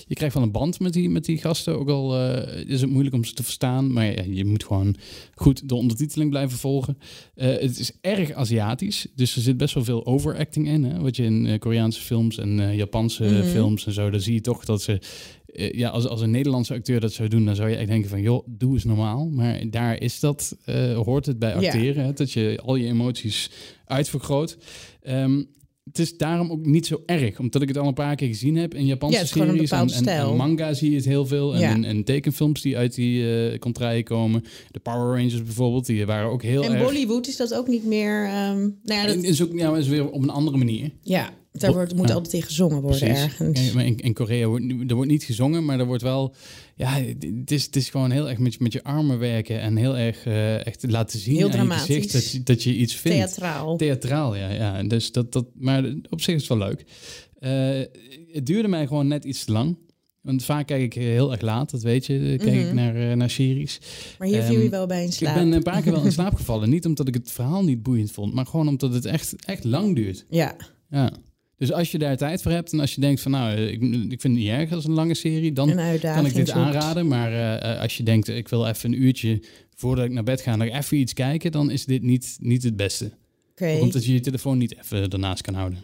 je 0.07 0.13
krijgt 0.13 0.33
wel 0.35 0.43
een 0.43 0.51
band 0.51 0.79
met 0.79 0.93
die, 0.93 1.09
met 1.09 1.25
die 1.25 1.37
gasten. 1.37 1.79
Ook 1.79 1.89
al 1.89 2.29
is 2.67 2.81
het 2.81 2.89
moeilijk 2.89 3.15
om 3.15 3.23
ze 3.23 3.33
te 3.33 3.43
verstaan. 3.43 3.93
Maar 3.93 4.05
ja, 4.05 4.23
je 4.33 4.45
moet 4.45 4.63
gewoon 4.63 4.95
goed 5.35 5.69
de 5.69 5.75
ondertiteling 5.75 6.29
blijven 6.29 6.57
volgen. 6.57 6.97
Het 7.35 7.79
is 7.79 7.91
erg 8.01 8.31
Aziatisch, 8.31 9.07
dus 9.15 9.35
er 9.35 9.41
zit 9.41 9.57
best 9.57 9.73
wel 9.73 9.83
veel 9.83 10.05
overacting 10.05 10.67
in. 10.67 10.83
Hè? 10.83 10.99
Wat 10.99 11.15
je 11.15 11.23
in 11.23 11.59
Koreaanse 11.59 12.01
films 12.01 12.37
en 12.37 12.75
Japanse 12.75 13.23
Mhm. 13.23 13.43
films 13.47 13.85
en 13.85 13.93
zo, 13.93 14.09
dan 14.09 14.21
zie 14.21 14.33
je 14.33 14.41
toch 14.41 14.65
dat 14.65 14.81
ze... 14.81 14.99
eh, 15.53 15.71
ja, 15.73 15.89
als, 15.89 16.07
als 16.07 16.21
een 16.21 16.31
Nederlandse 16.31 16.73
acteur 16.73 16.99
dat 16.99 17.13
zou 17.13 17.29
doen, 17.29 17.45
dan 17.45 17.55
zou 17.55 17.69
je 17.69 17.75
echt 17.75 17.87
denken 17.87 18.09
van... 18.09 18.21
joh, 18.21 18.47
doe 18.49 18.73
eens 18.73 18.83
normaal. 18.83 19.29
Maar 19.29 19.69
daar 19.69 20.01
is 20.01 20.19
dat, 20.19 20.57
eh, 20.65 20.93
hoort 20.97 21.25
het 21.25 21.39
bij 21.39 21.49
Ja. 21.49 21.55
acteren. 21.55 22.05
Hè? 22.05 22.13
Dat 22.13 22.31
je 22.31 22.59
al 22.65 22.75
je 22.75 22.87
emoties 22.87 23.49
uitvergroot. 23.85 24.57
Ehm, 25.01 25.43
het 25.83 25.99
is 25.99 26.17
daarom 26.17 26.51
ook 26.51 26.65
niet 26.65 26.85
zo 26.85 27.01
erg, 27.05 27.39
omdat 27.39 27.61
ik 27.61 27.67
het 27.67 27.77
al 27.77 27.87
een 27.87 27.93
paar 27.93 28.15
keer 28.15 28.27
gezien 28.27 28.55
heb 28.55 28.73
in 28.73 28.85
Japanse 28.85 29.19
Ja, 29.19 29.25
series. 29.25 29.71
En, 29.71 30.35
manga 30.35 30.73
zie 30.73 30.89
je 30.89 30.95
het 30.95 31.05
heel 31.05 31.25
veel. 31.25 31.53
En, 31.53 31.59
Ja. 31.59 31.69
en, 31.73 31.83
en 31.83 32.03
tekenfilms 32.03 32.61
die 32.61 32.77
uit 32.77 32.95
die 32.95 33.49
eh 33.51 33.59
contraien 33.59 34.03
komen. 34.03 34.43
De 34.71 34.79
Power 34.79 35.17
Rangers 35.17 35.43
bijvoorbeeld, 35.43 35.85
die 35.85 36.05
waren 36.05 36.29
ook 36.29 36.43
heel 36.43 36.63
En 36.63 36.71
erg... 36.73 36.83
Bollywood 36.83 37.27
is 37.27 37.37
dat 37.37 37.53
ook 37.53 37.67
niet 37.67 37.85
meer. 37.85 38.23
ehm, 38.25 38.59
nou 38.59 38.71
ja, 38.83 39.05
dat, 39.05 39.15
En 39.15 39.23
is 39.23 39.41
ook 39.43 39.51
ja, 39.53 39.75
is 39.75 39.87
weer 39.87 40.09
op 40.09 40.21
een 40.23 40.29
andere 40.29 40.57
manier. 40.57 40.91
ja 41.01 41.29
daar 41.51 41.73
wordt, 41.73 41.95
moet 41.95 42.07
Ja. 42.07 42.13
altijd 42.13 42.33
in 42.33 42.41
gezongen 42.41 42.81
worden 42.81 42.99
Precies. 42.99 43.23
ergens. 43.23 43.67
Ja, 43.67 43.73
maar 43.73 43.85
in, 43.85 43.97
in 43.97 44.13
Korea 44.13 44.47
wordt, 44.47 44.65
er 44.87 44.95
wordt 44.95 45.11
niet 45.11 45.23
gezongen, 45.23 45.65
maar 45.65 45.79
er 45.79 45.85
wordt 45.85 46.03
wel. 46.03 46.35
Ja, 46.75 46.89
het 47.39 47.51
is, 47.51 47.65
het 47.65 47.75
is 47.75 47.89
gewoon 47.89 48.11
heel 48.11 48.29
erg 48.29 48.37
met, 48.37 48.53
je- 48.53 48.63
met 48.63 48.73
je 48.73 48.83
armen 48.83 49.19
werken 49.19 49.59
en 49.61 49.75
heel 49.75 49.97
erg 49.97 50.25
eh, 50.25 50.65
echt 50.65 50.83
laten 50.89 51.19
zien 51.19 51.35
Heel 51.35 51.43
aan 51.45 51.51
je 51.51 51.57
dramatisch. 51.57 51.85
gezicht 51.85 52.11
dat 52.13 52.31
je, 52.31 52.43
dat 52.43 52.63
je 52.63 52.75
iets 52.75 52.95
vindt. 52.95 53.17
Theatraal. 53.17 53.77
Theatraal, 53.77 54.35
ja. 54.35 54.49
ja. 54.49 54.83
Dus 54.83 55.11
dat, 55.11 55.31
dat, 55.33 55.45
maar 55.53 55.83
op 56.09 56.21
zich 56.21 56.35
is 56.35 56.47
het 56.47 56.57
wel 56.59 56.67
leuk. 56.67 56.83
Eh, 57.39 57.95
het 58.33 58.45
duurde 58.45 58.67
mij 58.67 58.87
gewoon 58.87 59.07
net 59.07 59.25
iets 59.25 59.43
te 59.45 59.51
lang. 59.51 59.77
Want 60.21 60.43
vaak 60.43 60.67
kijk 60.67 60.81
ik 60.81 60.93
heel 60.93 61.31
erg 61.31 61.41
laat, 61.41 61.71
dat 61.71 61.81
weet 61.81 62.05
je. 62.05 62.35
Kijk 62.37 62.55
ik 62.55 62.65
Mhm. 62.65 62.75
naar, 62.75 62.95
eh, 63.09 63.15
naar 63.15 63.29
series. 63.29 63.79
maar 64.19 64.27
hier 64.27 64.41
viel 64.43 64.53
Ehm, 64.55 64.63
je 64.63 64.69
wel 64.69 64.85
bij 64.87 65.03
in 65.03 65.11
slaap. 65.11 65.35
Ik 65.35 65.41
ben 65.43 65.51
een 65.51 65.63
paar 65.63 65.81
keer 65.81 65.91
wel 65.91 66.03
in 66.05 66.11
slaap 66.21 66.35
gevallen. 66.35 66.69
Niet 66.69 66.85
omdat 66.85 67.07
ik 67.07 67.13
het 67.13 67.31
verhaal 67.31 67.63
niet 67.63 67.83
boeiend 67.83 68.11
vond, 68.11 68.33
maar 68.33 68.45
gewoon 68.45 68.67
omdat 68.67 68.93
het 68.93 69.05
echt, 69.05 69.35
echt 69.45 69.63
lang 69.63 69.95
duurt. 69.95 70.25
Ja, 70.29 70.55
Ja. 70.89 71.11
Dus 71.61 71.71
als 71.71 71.91
je 71.91 71.97
daar 71.97 72.17
tijd 72.17 72.41
voor 72.41 72.51
hebt 72.51 72.73
en 72.73 72.79
als 72.79 72.95
je 72.95 73.01
denkt 73.01 73.21
van 73.21 73.31
nou, 73.31 73.57
ik, 73.57 73.81
ik 73.81 74.21
vind 74.21 74.23
het 74.23 74.31
niet 74.31 74.47
erg 74.47 74.71
als 74.71 74.85
een 74.85 74.93
lange 74.93 75.13
serie, 75.13 75.53
dan 75.53 75.75
kan 76.01 76.25
ik 76.25 76.33
dit 76.33 76.47
zoekt. 76.47 76.51
aanraden. 76.51 77.07
Maar 77.07 77.31
eh, 77.31 77.73
eh, 77.73 77.81
als 77.81 77.97
je 77.97 78.03
denkt, 78.03 78.27
ik 78.27 78.47
wil 78.47 78.67
even 78.67 78.91
een 78.91 79.01
uurtje 79.01 79.43
voordat 79.75 80.05
ik 80.05 80.11
naar 80.11 80.23
bed 80.23 80.41
ga, 80.41 80.55
nog 80.55 80.67
even 80.67 80.97
iets 80.97 81.13
kijken, 81.13 81.51
dan 81.51 81.71
is 81.71 81.85
dit 81.85 82.01
niet, 82.01 82.37
niet 82.39 82.63
het 82.63 82.75
beste. 82.75 83.11
Oké. 83.51 83.73
Ook 83.75 83.81
Omdat 83.81 84.05
je 84.05 84.13
je 84.13 84.19
telefoon 84.19 84.57
niet 84.57 84.77
even 84.77 85.09
ernaast 85.09 85.41
kan 85.41 85.53
houden. 85.53 85.79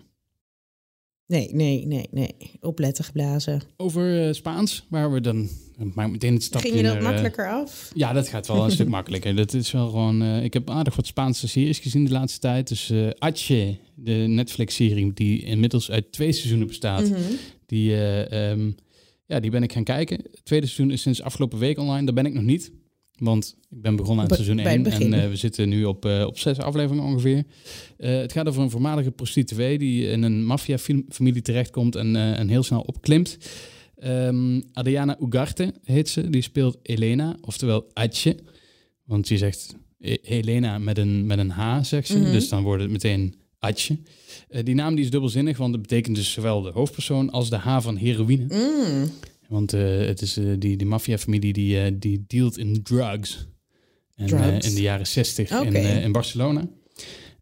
Nee, 1.28 1.50
nee, 1.54 1.86
nee, 1.86 2.08
nee. 2.12 2.36
Opletten 2.60 3.04
geblazen. 3.04 3.62
Over 3.76 4.28
eh, 4.28 4.34
Spaans, 4.34 4.86
waar 4.90 5.12
we 5.12 5.22
dan, 5.22 5.50
dan 5.78 5.92
maak 5.96 6.06
ik 6.06 6.12
meteen 6.12 6.34
het 6.34 6.44
stapje 6.44 6.68
Ging 6.68 6.80
je 6.80 6.86
dat 6.88 6.94
naar, 6.94 7.02
eh, 7.04 7.08
makkelijker 7.10 7.50
af? 7.52 7.92
Ja, 7.94 8.14
dat 8.14 8.28
gaat 8.28 8.48
wel 8.48 8.64
een 8.64 8.72
stuk 8.80 8.88
makkelijker. 8.88 9.36
Dat 9.36 9.54
is 9.54 9.72
wel 9.72 9.90
gewoon. 9.90 10.22
eh, 10.22 10.44
ik 10.44 10.54
heb 10.54 10.70
aardig 10.70 10.96
wat 10.96 11.08
Spaanse 11.08 11.48
series 11.48 11.80
gezien 11.80 12.06
de 12.06 12.12
laatste 12.12 12.40
tijd. 12.40 12.68
Dus 12.68 12.90
eh 12.90 13.10
Ache, 13.18 13.78
de 13.96 14.12
Netflix-serie, 14.12 15.14
die 15.14 15.44
inmiddels 15.44 15.92
uit 15.92 16.12
twee 16.12 16.32
seizoenen 16.32 16.68
bestaat. 16.68 17.10
Mhm. 17.10 17.20
Die, 17.66 17.92
eh, 17.94 18.52
ehm, 18.52 18.72
ja, 19.26 19.40
die 19.40 19.52
ben 19.52 19.64
ik 19.64 19.74
gaan 19.74 19.84
kijken. 19.84 20.18
Het 20.18 20.40
tweede 20.46 20.66
seizoen 20.66 20.92
is 20.94 21.02
sinds 21.02 21.22
afgelopen 21.22 21.60
week 21.60 21.78
online. 21.80 22.06
Daar 22.06 22.14
ben 22.14 22.26
ik 22.26 22.34
nog 22.34 22.44
niet. 22.44 22.72
Want 23.18 23.56
ik 23.70 23.82
ben 23.82 23.96
begonnen 23.96 24.22
aan 24.22 24.28
Be- 24.30 24.36
seizoen 24.36 24.56
bij 24.56 24.66
1 24.76 24.84
het 24.86 25.02
en 25.14 25.30
we 25.30 25.36
zitten 25.36 25.70
nu 25.70 25.86
op, 25.86 26.06
op 26.06 26.40
zes 26.40 26.58
afleveringen 26.58 27.04
ongeveer. 27.04 27.44
Het 27.98 28.32
gaat 28.32 28.48
over 28.48 28.62
een 28.62 28.70
voormalige 28.70 29.12
prostituee 29.12 29.78
die 29.78 30.08
in 30.08 30.24
een 30.24 30.46
maffiafamilie 30.46 31.42
terechtkomt 31.42 31.96
en, 31.96 32.16
en 32.16 32.48
heel 32.48 32.64
snel 32.64 32.82
opklimt. 32.82 33.38
Ehm, 33.98 34.62
Adriana 34.74 35.18
Ugarte 35.22 35.74
heet 35.84 36.10
ze, 36.10 36.30
die 36.30 36.42
speelt 36.42 36.78
Elena, 36.82 37.38
oftewel 37.42 37.90
Atje. 37.94 38.38
Want 39.04 39.28
je 39.28 39.38
zegt 39.38 39.76
E- 40.00 40.18
Helena 40.22 40.78
met 40.78 40.98
een, 40.98 41.26
met 41.26 41.38
een 41.40 41.50
H, 41.50 41.84
zegt 41.84 42.08
ze. 42.08 42.18
Mhm. 42.18 42.32
Dus 42.32 42.50
dan 42.50 42.64
wordt 42.64 42.82
het 42.82 42.92
meteen 42.92 43.36
Atje. 43.60 43.98
Eh, 44.50 44.64
die 44.64 44.76
naam 44.76 44.96
die 44.96 45.04
is 45.04 45.10
dubbelzinnig, 45.12 45.58
want 45.58 45.74
het 45.74 45.82
betekent 45.82 46.16
dus 46.16 46.32
zowel 46.32 46.62
de 46.62 46.72
hoofdpersoon 46.72 47.30
als 47.30 47.50
de 47.50 47.56
H 47.56 47.82
van 47.82 47.96
heroïne. 47.96 48.46
Mm. 48.50 49.10
Want 49.48 49.74
eh, 49.74 49.98
het 49.98 50.22
is 50.22 50.38
eh, 50.38 50.46
die, 50.60 50.78
die 50.78 50.88
maffiafamilie 50.88 51.54
die, 51.54 51.98
die 51.98 52.24
dealt 52.28 52.58
in 52.58 52.84
drugs. 52.84 53.48
En, 54.16 54.28
Drugs. 54.28 54.68
in 54.70 54.76
de 54.76 54.82
jaren 54.82 55.08
zestig 55.08 55.50
in, 55.52 55.58
Oké. 55.58 55.78
eh, 55.78 56.04
in 56.04 56.12
Barcelona. 56.12 56.68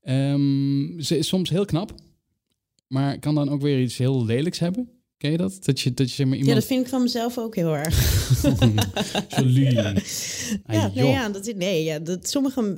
Ehm, 0.01 0.99
ze 0.99 1.17
is 1.17 1.27
soms 1.27 1.49
heel 1.49 1.65
knap, 1.65 1.93
maar 2.87 3.19
kan 3.19 3.35
dan 3.35 3.49
ook 3.49 3.61
weer 3.61 3.81
iets 3.81 3.97
heel 3.97 4.25
lelijks 4.25 4.59
hebben. 4.59 4.89
Ken 5.17 5.31
je 5.31 5.37
dat? 5.37 5.57
Dat 5.65 5.79
je, 5.79 5.93
dat 5.93 6.09
je 6.09 6.15
zeg 6.15 6.25
maar 6.25 6.35
Ja, 6.35 6.41
iemand... 6.41 6.59
dat 6.59 6.67
vind 6.69 6.81
ik 6.83 6.87
van 6.89 7.01
mezelf 7.01 7.37
ook 7.37 7.55
heel 7.55 7.75
erg. 7.75 7.95
Ah, 10.65 10.75
Ja, 10.75 10.91
nee, 10.93 11.03
joh. 11.03 11.09
ja, 11.11 11.29
dat, 11.29 11.53
nee, 11.55 11.83
ja, 11.83 11.99
dat 11.99 12.29
sommige, 12.29 12.77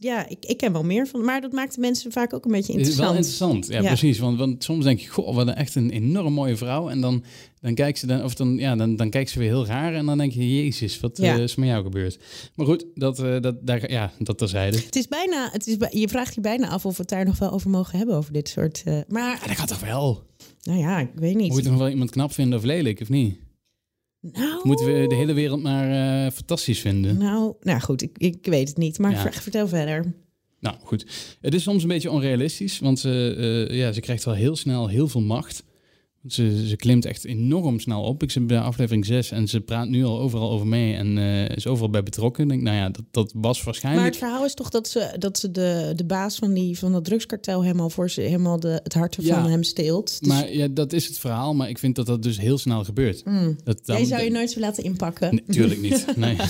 ja, 0.00 0.28
ik, 0.28 0.44
ik 0.44 0.56
ken 0.56 0.72
wel 0.72 0.82
meer 0.84 1.06
van, 1.06 1.24
maar 1.24 1.40
dat 1.40 1.52
maakt 1.52 1.74
de 1.74 1.80
mensen 1.80 2.12
vaak 2.12 2.34
ook 2.34 2.44
een 2.44 2.50
beetje 2.52 2.72
Het 2.78 2.86
is 2.86 2.96
wel 2.96 3.06
interessant. 3.14 3.54
interessant, 3.54 3.66
ja, 3.66 3.80
Ja. 3.90 3.96
precies. 3.96 4.18
Want, 4.18 4.38
want 4.38 4.64
soms 4.64 4.84
denk 4.84 4.98
je, 5.00 5.08
goh, 5.08 5.34
wat 5.34 5.46
een 5.46 5.54
echt 5.54 5.74
een 5.74 5.90
enorm 5.90 6.32
mooie 6.32 6.56
vrouw. 6.56 6.88
En 6.88 7.00
dan, 7.00 7.24
dan 7.60 7.74
kijkt 7.74 7.98
ze 7.98 8.06
dan, 8.06 8.24
of 8.24 8.34
dan, 8.34 8.56
ja, 8.56 8.76
dan, 8.76 8.96
dan 8.96 9.10
kijkt 9.10 9.30
ze 9.30 9.38
weer 9.38 9.48
heel 9.48 9.66
raar. 9.66 9.94
En 9.94 10.06
dan 10.06 10.18
denk 10.18 10.32
je, 10.32 10.62
jezus, 10.62 11.00
wat 11.00 11.16
Ja. 11.18 11.34
eh, 11.36 11.42
is 11.42 11.54
met 11.54 11.68
jou 11.68 11.82
gebeurd? 11.82 12.18
Maar 12.54 12.66
goed, 12.66 12.84
dat, 12.94 13.18
eh, 13.18 13.40
dat, 13.40 13.66
daar, 13.66 13.90
ja, 13.90 14.12
dat 14.18 14.38
terzijde. 14.38 14.76
Het 14.78 14.96
is 14.96 15.08
bijna, 15.08 15.48
het 15.52 15.66
is, 15.66 15.76
bij- 15.76 15.92
je 15.94 16.08
vraagt 16.08 16.34
je 16.34 16.40
bijna 16.40 16.68
af 16.68 16.86
of 16.86 16.96
we 16.96 17.00
het 17.00 17.10
daar 17.10 17.24
nog 17.24 17.38
wel 17.38 17.50
over 17.50 17.70
mogen 17.70 17.98
hebben, 17.98 18.16
over 18.16 18.32
dit 18.32 18.48
soort. 18.48 18.82
eh, 18.84 18.98
maar, 19.08 19.38
Ja, 19.40 19.46
dat 19.46 19.56
gaat 19.56 19.68
toch 19.68 19.80
wel? 19.80 20.28
Nou 20.62 20.78
ja, 20.78 20.98
ik 20.98 21.10
weet 21.14 21.34
Moet 21.34 21.62
je 21.64 21.68
niet. 21.70 21.78
wel 21.78 21.88
iemand 21.88 22.10
knap 22.10 22.32
vinden 22.32 22.58
of 22.58 22.64
lelijk, 22.64 23.00
of 23.00 23.08
niet? 23.08 23.38
Nou, 24.20 24.60
Moeten 24.62 24.86
we 24.86 25.06
de 25.08 25.14
hele 25.14 25.32
wereld 25.32 25.62
maar 25.62 25.90
eh, 26.26 26.32
fantastisch 26.32 26.80
vinden? 26.80 27.18
nou, 27.18 27.54
nou 27.60 27.80
goed, 27.80 28.02
ik, 28.02 28.18
ik 28.18 28.46
weet 28.46 28.68
het 28.68 28.76
niet, 28.76 28.98
maar 28.98 29.10
Ja. 29.12 29.32
vertel 29.32 29.68
verder. 29.68 30.14
Nou, 30.60 30.76
goed. 30.82 31.36
Het 31.40 31.54
is 31.54 31.62
soms 31.62 31.82
een 31.82 31.88
beetje 31.88 32.10
onrealistisch, 32.10 32.78
want 32.78 32.98
ze, 32.98 33.34
eh, 33.70 33.76
ja, 33.76 33.92
ze 33.92 34.00
krijgt 34.00 34.24
wel 34.24 34.34
heel 34.34 34.56
snel 34.56 34.88
heel 34.88 35.08
veel 35.08 35.20
macht. 35.20 35.64
Ze, 36.28 36.66
ze 36.66 36.76
klimt 36.76 37.04
echt 37.04 37.24
enorm 37.24 37.80
snel 37.80 38.02
op. 38.02 38.22
Ik 38.22 38.30
zit 38.30 38.46
bij 38.46 38.58
aflevering 38.60 39.06
6 39.06 39.30
en 39.30 39.48
ze 39.48 39.60
praat 39.60 39.88
nu 39.88 40.04
al 40.04 40.18
overal 40.20 40.50
over 40.50 40.66
mee 40.66 40.94
en 40.94 41.18
eh, 41.18 41.56
is 41.56 41.66
overal 41.66 41.90
bij 41.90 42.02
betrokken. 42.02 42.42
Ik 42.44 42.48
denk, 42.50 42.62
nou 42.62 42.76
ja, 42.76 42.88
dat, 42.88 43.04
dat 43.10 43.32
was 43.34 43.56
Maar 43.56 43.64
waarschijnlijk... 43.64 44.06
het 44.06 44.16
verhaal 44.16 44.44
is 44.44 44.54
toch 44.54 44.70
dat 44.70 44.88
ze, 44.88 45.14
dat 45.18 45.38
ze 45.38 45.50
de, 45.50 45.92
de 45.96 46.04
baas 46.04 46.36
van, 46.36 46.52
die, 46.54 46.78
van 46.78 46.92
dat 46.92 47.04
drugskartel 47.04 47.62
helemaal 47.62 47.90
voor 47.90 48.10
ze 48.10 48.20
helemaal 48.20 48.60
de, 48.60 48.80
het 48.82 48.94
hart 48.94 49.16
Ja. 49.20 49.40
van 49.42 49.50
hem 49.50 49.62
steelt. 49.62 50.18
Dus, 50.20 50.28
Maar 50.28 50.52
ja, 50.52 50.68
dat 50.68 50.92
is 50.92 51.06
het 51.06 51.18
verhaal, 51.18 51.54
maar 51.54 51.68
ik 51.68 51.78
vind 51.78 51.96
dat 51.96 52.06
dat 52.06 52.22
dus 52.22 52.38
heel 52.38 52.58
snel 52.58 52.84
gebeurt. 52.84 53.24
mm, 53.24 53.56
Dat, 53.64 53.80
jij 53.84 54.04
zou 54.04 54.22
je 54.22 54.30
nooit 54.30 54.50
zo 54.50 54.60
laten 54.60 54.84
inpakken. 54.84 55.30
Nee, 55.34 55.44
tuurlijk 55.48 55.80
niet. 55.80 56.04
Nee. 56.16 56.36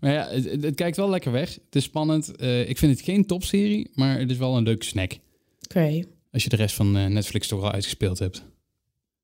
maar 0.00 0.12
ja, 0.12 0.28
het, 0.60 0.74
kijkt 0.74 0.96
wel 0.96 1.10
lekker 1.10 1.32
weg. 1.32 1.54
Het 1.54 1.74
is 1.76 1.84
spannend. 1.84 2.36
Eh, 2.36 2.68
ik 2.68 2.78
vind 2.78 2.92
het 2.96 3.04
geen 3.04 3.26
topserie, 3.26 3.90
maar 3.94 4.18
het 4.18 4.30
is 4.30 4.36
wel 4.36 4.56
een 4.56 4.62
leuke 4.62 4.84
snack. 4.84 5.18
Oké, 5.62 6.02
Als 6.32 6.42
je 6.42 6.48
de 6.48 6.56
rest 6.56 6.74
van 6.74 6.96
eh, 6.96 7.06
Netflix 7.06 7.48
toch 7.48 7.62
al 7.62 7.72
uitgespeeld 7.72 8.18
hebt. 8.18 8.42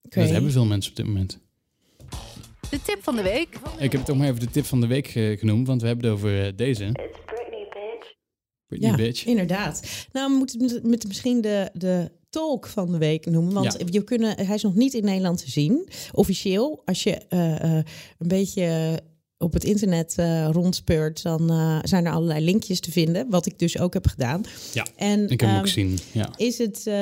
Dat 0.03 0.29
hebben 0.29 0.51
veel 0.53 0.65
mensen 0.65 0.91
op 0.91 0.97
dit 0.97 1.07
moment. 1.07 1.39
De 2.71 2.83
tip 2.83 2.99
van 3.03 3.17
de 3.17 3.23
week. 3.23 3.59
Ik 3.79 3.93
heb 3.93 4.05
toch 4.05 4.17
maar 4.17 4.27
even 4.29 4.41
de 4.41 4.51
tip 4.51 4.65
van 4.65 4.81
de 4.81 4.87
week 4.87 5.07
eh, 5.15 5.39
genoemd, 5.39 5.67
want 5.67 5.81
we 5.81 5.87
hebben 5.87 6.05
het 6.07 6.15
over 6.15 6.47
eh, 6.47 6.53
deze. 6.57 6.85
It's 6.85 6.95
Britney, 7.27 7.67
bitch. 7.71 8.15
Britney 8.67 8.91
Ja, 8.91 8.97
Bitch. 8.97 9.25
inderdaad. 9.27 10.07
Nou, 10.13 10.31
we 10.33 10.39
moeten 10.39 10.63
het 10.63 10.83
met 10.87 11.07
misschien 11.07 11.41
de, 11.41 11.71
de 11.73 12.11
talk 12.31 12.67
van 12.67 12.93
de 12.93 12.99
week 12.99 13.27
noemen. 13.27 13.53
Want 13.55 13.77
Ja. 13.79 13.87
je 13.91 14.05
kunnen, 14.05 14.47
hij 14.47 14.55
is 14.55 14.63
nog 14.63 14.75
niet 14.75 14.95
in 14.95 15.05
Nederland 15.05 15.39
te 15.45 15.51
zien. 15.51 15.89
Officieel, 16.13 16.83
als 16.85 17.03
je 17.03 17.11
eh, 17.29 17.63
eh, 17.79 17.85
een 18.19 18.29
beetje 18.29 19.01
op 19.39 19.53
het 19.53 19.65
internet 19.65 20.15
eh 20.17 20.49
rondspeurt... 20.53 21.23
dan 21.23 21.51
eh, 21.51 21.79
zijn 21.83 22.07
er 22.07 22.13
allerlei 22.13 22.45
linkjes 22.45 22.81
te 22.81 22.91
vinden. 22.93 23.31
Wat 23.31 23.47
ik 23.47 23.59
dus 23.59 23.79
ook 23.79 23.95
heb 23.95 24.07
gedaan. 24.07 24.43
Ja, 24.73 24.87
en, 24.97 25.23
Ik 25.23 25.31
heb 25.31 25.41
hem 25.41 25.49
ehm, 25.49 25.59
ook 25.59 25.65
gezien. 25.67 25.99
Ja. 26.13 26.31
Is 26.37 26.59
het, 26.59 26.77
eh, 26.87 26.95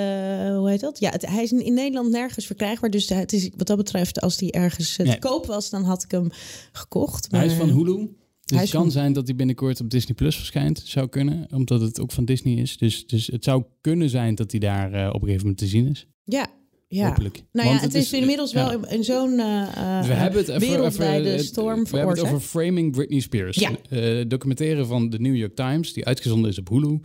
hoe 0.57 0.67
heet 0.71 0.81
dat? 0.81 0.99
Ja, 0.99 1.11
het, 1.11 1.27
hij 1.27 1.43
is 1.43 1.53
in 1.53 1.75
Nederland 1.75 2.11
nergens 2.11 2.47
verkrijgbaar. 2.47 2.91
Dus 2.91 3.09
het 3.09 3.33
is, 3.33 3.51
wat 3.57 3.67
dat 3.67 3.77
betreft, 3.77 4.21
als 4.21 4.37
die 4.37 4.53
ergens 4.53 4.97
Nee. 4.97 5.07
te 5.13 5.19
koop 5.19 5.47
was... 5.47 5.71
dan 5.71 5.83
had 5.85 6.03
ik 6.03 6.11
hem 6.11 6.29
gekocht. 6.73 7.27
Hij 7.31 7.45
is 7.47 7.57
Maar- 7.57 7.67
van 7.67 7.77
Hulu. 7.77 8.09
Dus 8.45 8.61
het 8.61 8.71
kan 8.71 8.83
van- 8.83 8.91
zijn 8.91 9.13
dat 9.13 9.27
hij 9.27 9.37
binnenkort 9.37 9.81
op 9.81 9.91
Disney 9.91 10.15
Plus 10.15 10.37
verschijnt. 10.37 10.83
Zou 10.85 11.09
kunnen, 11.09 11.47
omdat 11.53 11.81
het 11.81 12.01
ook 12.01 12.13
van 12.13 12.25
Disney 12.25 12.55
is. 12.55 12.77
Dus, 12.77 13.07
dus 13.07 13.27
het 13.27 13.45
zou 13.45 13.65
kunnen 13.81 14.11
zijn 14.11 14.35
dat 14.35 14.51
hij 14.51 14.61
daar 14.61 14.87
op 15.09 15.15
een 15.15 15.21
gegeven 15.21 15.41
moment 15.41 15.59
te 15.59 15.67
zien 15.67 15.87
is. 15.91 16.07
Ja, 16.25 16.47
ja. 16.87 17.07
Hopelijk. 17.07 17.45
Nou 17.53 17.67
ja, 17.69 17.73
Want 17.73 17.85
het, 17.85 17.95
is, 17.95 18.13
inmiddels 18.13 18.53
ja. 18.53 18.69
wel 18.69 18.89
in, 18.89 19.05
zo'n 19.05 19.37
Dus 19.37 20.07
we 20.07 20.13
hebben 20.13 20.39
het 20.39 20.49
even, 20.49 20.61
wereldwijde 20.61 21.29
even, 21.29 21.39
eh, 21.39 21.45
storm 21.45 21.85
We 21.85 21.97
hebben 21.97 22.17
het 22.17 22.25
over 22.25 22.41
Framing 22.41 22.93
Britney 22.93 23.21
Spears. 23.21 23.57
Ja. 23.89 24.25
Documentaire 24.25 24.85
van 24.85 25.11
de 25.11 25.19
New 25.21 25.37
York 25.37 25.55
Times, 25.55 25.93
die 25.93 26.05
uitgezonden 26.05 26.51
is 26.51 26.59
op 26.59 26.69
Hulu. 26.69 27.01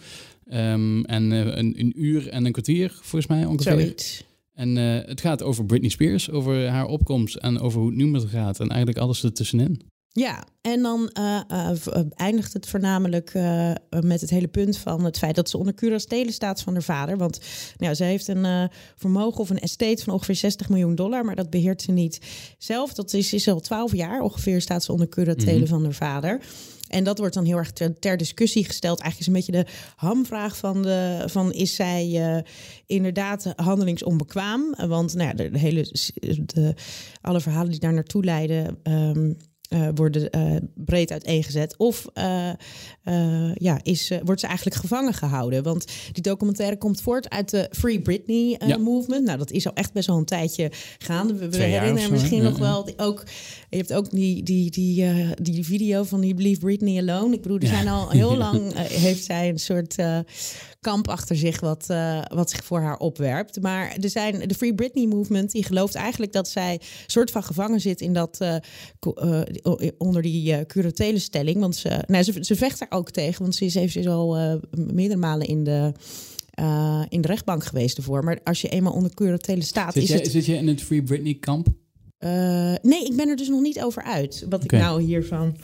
Ehm, 0.45 1.01
en 1.01 1.31
een, 1.31 1.79
een 1.79 1.93
uur 1.95 2.29
en 2.29 2.45
een 2.45 2.51
kwartier, 2.51 2.89
volgens 2.93 3.27
mij 3.27 3.45
ongeveer. 3.45 3.71
Zoiets. 3.71 4.23
En 4.53 4.75
het 4.75 5.21
gaat 5.21 5.43
over 5.43 5.65
Britney 5.65 5.89
Spears, 5.89 6.29
over 6.29 6.67
haar 6.67 6.85
opkomst 6.85 7.35
en 7.35 7.59
over 7.59 7.79
hoe 7.79 7.89
het 7.89 7.97
nu 7.97 8.07
met 8.07 8.21
haar 8.21 8.31
gaat. 8.31 8.59
En 8.59 8.67
eigenlijk 8.67 8.99
alles 8.99 9.23
ertussenin. 9.23 9.81
Ja, 10.11 10.43
en 10.61 10.81
dan 10.81 11.09
eh, 11.09 11.41
eh, 11.47 11.69
eh, 11.69 12.01
eindigt 12.15 12.53
het 12.53 12.67
voornamelijk 12.67 13.33
met 13.99 14.21
het 14.21 14.29
hele 14.29 14.47
punt 14.47 14.77
van 14.77 15.03
het 15.05 15.17
feit 15.17 15.35
dat 15.35 15.49
ze 15.49 15.57
onder 15.57 15.73
curatele 15.73 16.31
staat 16.31 16.61
van 16.61 16.73
haar 16.73 16.83
vader. 16.83 17.17
Want 17.17 17.39
nou, 17.77 17.93
ze 17.93 18.03
heeft 18.03 18.27
een 18.27 18.69
vermogen 18.95 19.39
of 19.39 19.49
een 19.49 19.59
estate 19.59 20.03
van 20.03 20.13
ongeveer 20.13 20.35
60 20.35 20.69
miljoen 20.69 20.95
dollar, 20.95 21.25
maar 21.25 21.35
dat 21.35 21.49
beheert 21.49 21.81
ze 21.81 21.91
niet 21.91 22.19
zelf. 22.57 22.93
Dat 22.93 23.13
is, 23.13 23.33
is 23.33 23.47
al 23.47 23.59
12 23.59 23.95
jaar 23.95 24.21
ongeveer 24.21 24.61
staat 24.61 24.83
ze 24.83 24.91
onder 24.91 25.09
curatele 25.09 25.59
Mhm. 25.59 25.67
van 25.67 25.83
haar 25.83 25.93
vader. 25.93 26.41
En 26.87 27.03
dat 27.03 27.17
wordt 27.17 27.33
dan 27.33 27.45
heel 27.45 27.57
erg 27.57 27.71
ter, 27.71 27.99
ter 27.99 28.17
discussie 28.17 28.65
gesteld. 28.65 28.99
Eigenlijk 28.99 29.19
is 29.19 29.27
een 29.27 29.53
beetje 29.53 29.63
de 29.63 29.71
hamvraag 29.95 30.57
van, 30.57 30.81
de, 30.81 31.23
van 31.25 31.53
is 31.53 31.75
zij 31.75 32.43
inderdaad 32.85 33.53
handelingsonbekwaam? 33.55 34.75
Want 34.87 35.13
nou 35.13 35.27
ja, 35.27 35.33
de, 35.33 35.49
de 35.49 35.59
hele, 35.59 35.87
de, 36.45 36.73
alle 37.21 37.41
verhalen 37.41 37.71
die 37.71 37.79
daar 37.79 37.93
naartoe 37.93 38.23
leiden... 38.23 38.77
ehm, 38.83 39.31
eh, 39.69 39.87
worden 39.95 40.29
eh, 40.29 40.55
breed 40.75 41.11
uiteengezet. 41.11 41.77
Of 41.77 42.05
eh, 42.13 42.49
ja, 43.53 43.79
is, 43.83 44.11
wordt 44.23 44.41
ze 44.41 44.47
eigenlijk 44.47 44.77
gevangen 44.77 45.13
gehouden? 45.13 45.63
Want 45.63 45.85
die 46.11 46.23
documentaire 46.23 46.77
komt 46.77 47.01
voort 47.01 47.29
uit 47.29 47.49
de 47.49 47.67
Free 47.71 48.01
Britney 48.01 48.59
Ja. 48.65 48.77
movement. 48.77 49.25
Nou, 49.25 49.37
dat 49.37 49.51
is 49.51 49.65
al 49.67 49.73
echt 49.73 49.93
best 49.93 50.07
wel 50.07 50.17
een 50.17 50.25
tijdje 50.25 50.71
gaande. 50.97 51.49
We, 51.49 51.57
herinneren 51.57 51.99
zo, 52.07 52.11
misschien 52.11 52.43
nog 52.43 52.57
wel 52.57 52.83
die, 52.83 52.97
ook. 52.97 53.23
Je 53.69 53.77
hebt 53.77 53.93
ook 53.93 54.09
die, 54.11 54.43
die, 54.43 54.71
die, 54.71 55.05
die 55.41 55.65
video 55.65 56.03
van 56.03 56.21
die 56.21 56.35
Leave 56.35 56.59
Britney 56.59 56.99
Alone. 56.99 57.35
Ik 57.35 57.41
bedoel, 57.41 57.57
er 57.57 57.63
Ja. 57.63 57.69
zijn 57.69 57.87
al 57.87 58.09
heel 58.09 58.37
lang 58.47 58.73
heeft 58.75 59.23
zij 59.23 59.49
een 59.49 59.59
soort 59.59 59.95
kamp 60.79 61.07
achter 61.07 61.35
zich 61.35 61.59
wat, 61.59 61.85
eh, 61.89 62.21
wat 62.33 62.49
zich 62.49 62.63
voor 62.63 62.79
haar 62.79 62.97
opwerpt. 62.97 63.61
Maar 63.61 63.95
er 64.01 64.09
zijn 64.09 64.47
de 64.47 64.55
Free 64.55 64.75
Britney 64.75 65.07
movement 65.07 65.51
die 65.51 65.63
gelooft 65.63 65.95
eigenlijk 65.95 66.31
dat 66.31 66.49
zij 66.49 66.81
soort 67.07 67.31
van 67.31 67.43
gevangen 67.43 67.81
zit 67.81 68.01
in 68.01 68.13
dat 68.13 68.37
eh, 68.39 69.41
eh, 69.41 69.89
onder 69.97 70.21
die 70.21 70.53
eh 70.53 70.65
curatele 70.65 71.19
stelling. 71.19 71.59
Want 71.59 71.75
ze, 71.75 72.03
nou, 72.07 72.23
ze, 72.23 72.33
ze 72.41 72.55
vecht 72.55 72.79
daar 72.79 72.99
ook 72.99 73.11
tegen, 73.11 73.41
want 73.41 73.55
ze 73.55 73.65
is, 73.65 73.73
heeft 73.73 73.95
is 73.95 74.07
al 74.07 74.37
eh, 74.37 74.55
meerdere 74.71 75.19
malen 75.19 75.47
in 75.47 75.63
de. 75.63 75.91
in 77.09 77.21
de 77.21 77.27
rechtbank 77.27 77.63
geweest 77.63 77.97
ervoor. 77.97 78.23
Maar 78.23 78.39
als 78.43 78.61
je 78.61 78.69
eenmaal 78.69 78.93
onder 78.93 79.13
curatele 79.13 79.61
staat, 79.61 79.93
Zit 79.93 80.03
is 80.03 80.09
het... 80.09 80.27
zit 80.27 80.45
jij 80.45 80.57
in 80.57 80.67
het 80.67 80.81
Free 80.81 81.03
Britney 81.03 81.33
kamp? 81.33 81.67
Eh, 82.19 82.73
nee, 82.81 83.05
ik 83.05 83.15
ben 83.15 83.29
er 83.29 83.35
dus 83.35 83.47
nog 83.47 83.61
niet 83.61 83.81
over 83.83 84.03
uit. 84.03 84.45
Wat 84.49 84.63
ik 84.63 84.71
nou 84.71 85.01
hiervan 85.01 85.55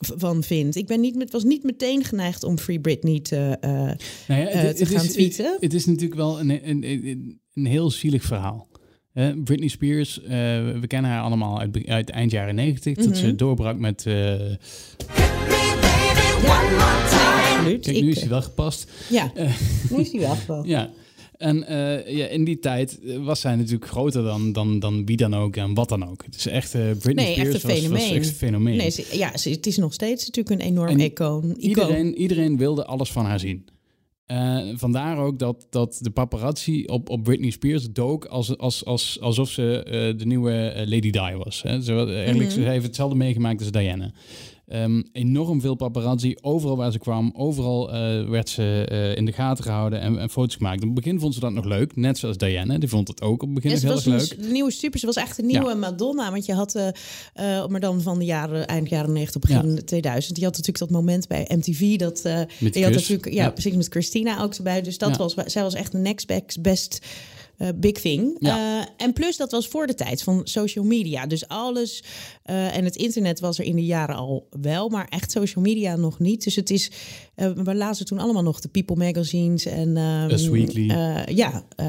van 0.00 0.42
vind. 0.42 0.76
Ik 0.76 0.86
ben 0.86 1.00
niet 1.00 1.14
met, 1.16 1.30
was 1.30 1.44
niet 1.44 1.62
meteen 1.62 2.04
geneigd 2.04 2.44
om 2.44 2.58
Free 2.58 2.80
Britney 2.80 3.20
te. 3.20 3.56
eh, 3.60 3.70
Nou 3.70 4.40
ja, 4.40 4.46
eh, 4.48 4.68
te 4.68 4.86
gaan 4.86 5.04
is, 5.04 5.12
tweeten. 5.12 5.44
Het, 5.52 5.60
het 5.60 5.74
is 5.74 5.86
natuurlijk 5.86 6.14
wel 6.14 6.40
een, 6.40 6.50
een, 6.68 6.84
een, 6.90 7.40
een 7.54 7.66
heel 7.66 7.90
zielig 7.90 8.22
verhaal. 8.22 8.68
Hè, 9.12 9.36
Britney 9.36 9.68
Spears, 9.68 10.22
eh, 10.22 10.28
we 10.80 10.84
kennen 10.86 11.10
haar 11.10 11.22
allemaal 11.22 11.58
uit, 11.60 11.86
uit 11.86 12.10
eind 12.10 12.30
jaren 12.30 12.54
negentig. 12.54 12.96
Dat 13.04 13.16
ze 13.16 13.26
Mhm. 13.26 13.36
doorbrak 13.36 13.78
met... 13.78 14.06
eh 14.06 14.34
absoluut. 16.44 17.82
kijk, 17.84 17.96
Ik, 17.96 18.02
nu 18.02 18.10
is 18.10 18.20
hij 18.20 18.28
wel 18.28 18.42
gepast. 18.42 18.90
Ja, 19.10 19.32
nu 19.90 19.96
is 20.00 20.10
die 20.10 20.20
wel 20.20 20.34
gewoon. 20.34 20.66
Ja. 20.68 20.90
En 21.40 21.66
eh, 21.66 22.16
ja, 22.16 22.26
in 22.26 22.44
die 22.44 22.58
tijd 22.58 23.00
eh, 23.04 23.24
was 23.24 23.40
zij 23.40 23.56
natuurlijk 23.56 23.86
groter 23.90 24.22
dan, 24.22 24.52
dan, 24.52 24.78
dan 24.78 25.06
wie 25.06 25.16
dan 25.16 25.34
ook 25.34 25.56
en 25.56 25.74
wat 25.74 25.88
dan 25.88 26.08
ook. 26.08 26.24
Het 26.24 26.34
is 26.36 26.46
echt, 26.46 26.74
eh 26.74 26.80
Britney 26.98 27.24
Nee, 27.24 27.34
echt 27.34 27.58
Spears 27.58 27.62
een 27.62 27.68
was, 27.70 27.72
was 27.80 27.80
fenomeen. 28.00 28.16
echt 28.16 28.26
een 28.28 28.34
fenomeen. 28.34 28.76
Nee, 28.76 28.90
ze- 28.90 29.16
ja, 29.18 29.36
ze- 29.36 29.50
het 29.50 29.66
is 29.66 29.76
nog 29.76 29.92
steeds 29.92 30.26
natuurlijk 30.26 30.60
een 30.60 30.66
enorm 30.68 30.88
En 30.88 31.00
icoon. 31.00 31.54
Iedereen, 31.58 32.14
iedereen 32.16 32.56
wilde 32.56 32.84
alles 32.84 33.10
van 33.12 33.24
haar 33.24 33.40
zien. 33.40 33.64
Vandaar 34.76 35.18
ook 35.18 35.38
dat, 35.38 35.66
dat 35.70 35.98
de 36.02 36.10
paparazzi 36.10 36.84
op, 36.86 37.08
op 37.08 37.22
Britney 37.24 37.50
Spears 37.50 37.90
dook 37.92 38.24
als, 38.24 38.58
als, 38.58 38.84
als, 38.84 39.20
alsof 39.20 39.50
ze 39.50 39.82
de 40.18 40.26
nieuwe 40.26 40.72
Lady 40.76 41.10
Di 41.10 41.20
was. 41.44 41.62
Hè. 41.62 41.80
Ze, 41.82 41.92
eigenlijk, 41.94 42.50
Mhm. 42.50 42.60
ze 42.60 42.68
heeft 42.68 42.84
hetzelfde 42.86 43.16
meegemaakt 43.16 43.60
als 43.60 43.70
Diana. 43.70 44.12
Ehm, 44.70 45.02
enorm 45.12 45.60
veel 45.60 45.74
paparazzi, 45.74 46.34
overal 46.40 46.76
waar 46.76 46.92
ze 46.92 46.98
kwam, 46.98 47.32
overal 47.36 47.92
eh, 47.92 48.28
werd 48.28 48.48
ze 48.48 48.84
eh, 48.88 49.16
in 49.16 49.24
de 49.24 49.32
gaten 49.32 49.64
gehouden 49.64 50.00
en, 50.00 50.18
en 50.18 50.30
foto's 50.30 50.54
gemaakt. 50.56 50.80
In 50.80 50.86
het 50.86 50.94
begin 50.94 51.20
vond 51.20 51.34
ze 51.34 51.40
dat 51.40 51.52
nog 51.52 51.64
leuk, 51.64 51.96
net 51.96 52.18
zoals 52.18 52.36
Diana. 52.36 52.78
Die 52.78 52.88
vond 52.88 53.08
het 53.08 53.22
ook 53.22 53.32
op 53.42 53.48
het 53.48 53.54
begin 53.54 53.70
Ja, 53.70 53.76
ze 53.76 53.86
heel 53.86 53.94
erg 53.96 54.04
leuk. 54.04 54.20
s- 54.20 54.34
nieuwe 54.50 54.70
super. 54.70 54.98
Ze 54.98 55.06
was 55.06 55.16
echt 55.16 55.38
een 55.38 55.46
nieuwe 55.46 55.74
Madonna. 55.74 56.30
Want 56.30 56.46
je 56.46 56.54
had, 56.54 56.74
eh, 56.74 57.66
maar 57.66 57.80
dan 57.80 58.00
van 58.02 58.18
de 58.18 58.24
jaren, 58.24 58.66
eind 58.66 58.88
jaren 58.88 59.12
90, 59.12 59.40
begin 59.40 59.84
2000. 59.84 60.36
Je 60.38 60.44
had 60.44 60.52
natuurlijk 60.56 60.78
dat 60.78 60.90
moment 60.90 61.28
bij 61.28 61.46
MTV. 61.56 61.96
Dat, 61.96 62.20
je 62.22 62.82
had 62.82 62.92
natuurlijk, 62.92 63.32
ja, 63.32 63.50
precies 63.50 63.74
met 63.74 63.88
Christina 63.88 64.42
ook 64.42 64.54
erbij. 64.54 64.82
Dus 64.82 64.98
dat 64.98 65.16
was, 65.16 65.34
zij 65.46 65.62
was 65.62 65.74
echt 65.74 65.92
de 65.92 65.98
next 65.98 66.26
best, 66.62 66.98
eh, 67.60 67.68
big 67.76 67.92
thing. 67.92 68.36
Ja. 68.38 68.80
Eh, 68.80 68.86
en 68.96 69.12
plus, 69.12 69.36
dat 69.36 69.50
was 69.50 69.68
voor 69.68 69.86
de 69.86 69.94
tijd 69.94 70.22
van 70.22 70.40
social 70.44 70.84
media. 70.84 71.26
Dus 71.26 71.48
alles 71.48 72.02
eh, 72.42 72.76
en 72.76 72.84
het 72.84 72.96
internet 72.96 73.40
was 73.40 73.58
er 73.58 73.64
in 73.64 73.76
de 73.76 73.84
jaren 73.84 74.16
al 74.16 74.46
wel, 74.60 74.88
maar 74.88 75.06
echt 75.08 75.30
social 75.30 75.64
media 75.64 75.96
nog 75.96 76.18
niet. 76.18 76.44
Dus 76.44 76.56
het 76.56 76.70
is, 76.70 76.90
eh, 77.34 77.50
we 77.50 77.74
lazen 77.74 78.06
toen 78.06 78.18
allemaal 78.18 78.42
nog 78.42 78.60
de 78.60 78.68
People 78.68 78.96
magazines 78.96 79.64
en 79.66 79.96
ehm, 79.96 80.30
Us 80.30 80.48
Weekly. 80.48 80.90
eh, 80.90 81.24
ja, 81.36 81.64
eh, 81.76 81.86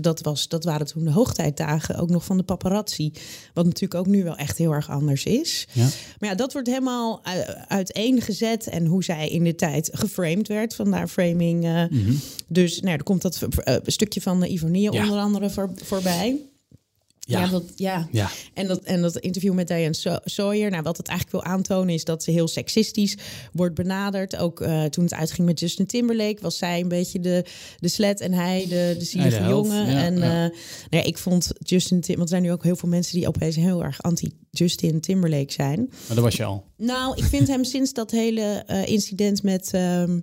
dat, 0.00 0.20
was, 0.20 0.48
dat 0.48 0.64
waren 0.64 0.86
toen 0.86 1.04
de 1.04 1.10
hoogtijdagen 1.12 1.96
ook 1.96 2.10
nog 2.10 2.24
van 2.24 2.36
de 2.36 2.42
paparazzi. 2.42 3.12
Wat 3.54 3.64
natuurlijk 3.64 3.94
ook 3.94 4.06
nu 4.06 4.24
wel 4.24 4.36
echt 4.36 4.58
heel 4.58 4.72
erg 4.72 4.90
anders 4.90 5.24
is. 5.24 5.66
Ja. 5.72 5.88
Maar 6.18 6.28
ja, 6.30 6.34
dat 6.34 6.52
wordt 6.52 6.68
helemaal 6.68 7.22
uiteengezet 7.68 8.66
en 8.66 8.86
hoe 8.86 9.04
zij 9.04 9.28
in 9.28 9.44
de 9.44 9.54
tijd 9.54 9.90
geframed 9.92 10.48
werd. 10.48 10.74
Vandaar 10.74 11.08
framing. 11.08 11.64
eh, 11.64 11.84
Mhm. 11.90 12.12
Dus 12.48 12.80
nou, 12.80 12.96
er 12.96 13.02
komt 13.02 13.22
dat 13.22 13.46
stukje 13.86 14.20
van 14.20 14.44
uh, 14.44 14.50
Ivonie 14.52 14.92
Ja. 14.92 15.04
Onder 15.10 15.24
andere 15.24 15.50
voor, 15.50 15.70
voorbij. 15.82 16.50
Ja. 17.30 17.40
Ja, 17.40 17.46
dat, 17.46 17.62
ja. 17.76 18.08
Ja. 18.10 18.30
En, 18.54 18.66
dat, 18.66 18.82
en 18.82 19.02
dat 19.02 19.16
interview 19.16 19.52
met 19.52 19.68
Diane 19.68 20.20
Sawyer, 20.24 20.70
nou, 20.70 20.82
wat 20.82 20.96
het 20.96 21.08
eigenlijk 21.08 21.44
wil 21.44 21.52
aantonen 21.52 21.94
is 21.94 22.04
dat 22.04 22.22
ze 22.22 22.30
heel 22.30 22.48
seksistisch 22.48 23.16
wordt 23.52 23.74
benaderd. 23.74 24.36
Ook 24.36 24.60
eh, 24.60 24.84
toen 24.84 25.04
het 25.04 25.14
uitging 25.14 25.46
met 25.46 25.60
Justin 25.60 25.86
Timberlake 25.86 26.38
was 26.40 26.58
zij 26.58 26.80
een 26.80 26.88
beetje 26.88 27.20
de, 27.20 27.44
de 27.78 27.88
slet 27.88 28.20
en 28.20 28.32
hij 28.32 28.66
de, 28.68 28.94
de 28.98 29.04
zielige 29.04 29.42
de 29.42 29.48
jongen. 29.48 29.90
ja, 29.90 30.02
en 30.02 30.14
eh, 30.14 30.28
nou 30.30 30.52
ja, 30.90 31.02
ik 31.02 31.18
vond 31.18 31.50
Justin 31.58 32.00
Tim, 32.00 32.16
want 32.16 32.28
er 32.28 32.36
zijn 32.36 32.42
nu 32.42 32.52
ook 32.52 32.64
heel 32.64 32.76
veel 32.76 32.88
mensen 32.88 33.18
die 33.18 33.28
opeens 33.28 33.56
heel 33.56 33.84
erg 33.84 34.02
anti-Justin 34.02 35.00
Timberlake 35.00 35.52
zijn. 35.52 35.78
Maar 35.88 36.16
dat 36.16 36.24
was 36.24 36.36
je 36.36 36.44
al. 36.44 36.64
Nou, 36.76 37.16
ik 37.16 37.24
vind 37.24 37.48
hem 37.48 37.64
sinds 37.64 37.92
dat 37.92 38.10
hele 38.10 38.62
eh, 38.66 38.86
incident 38.86 39.42
met 39.42 39.70
ehm, 39.72 40.20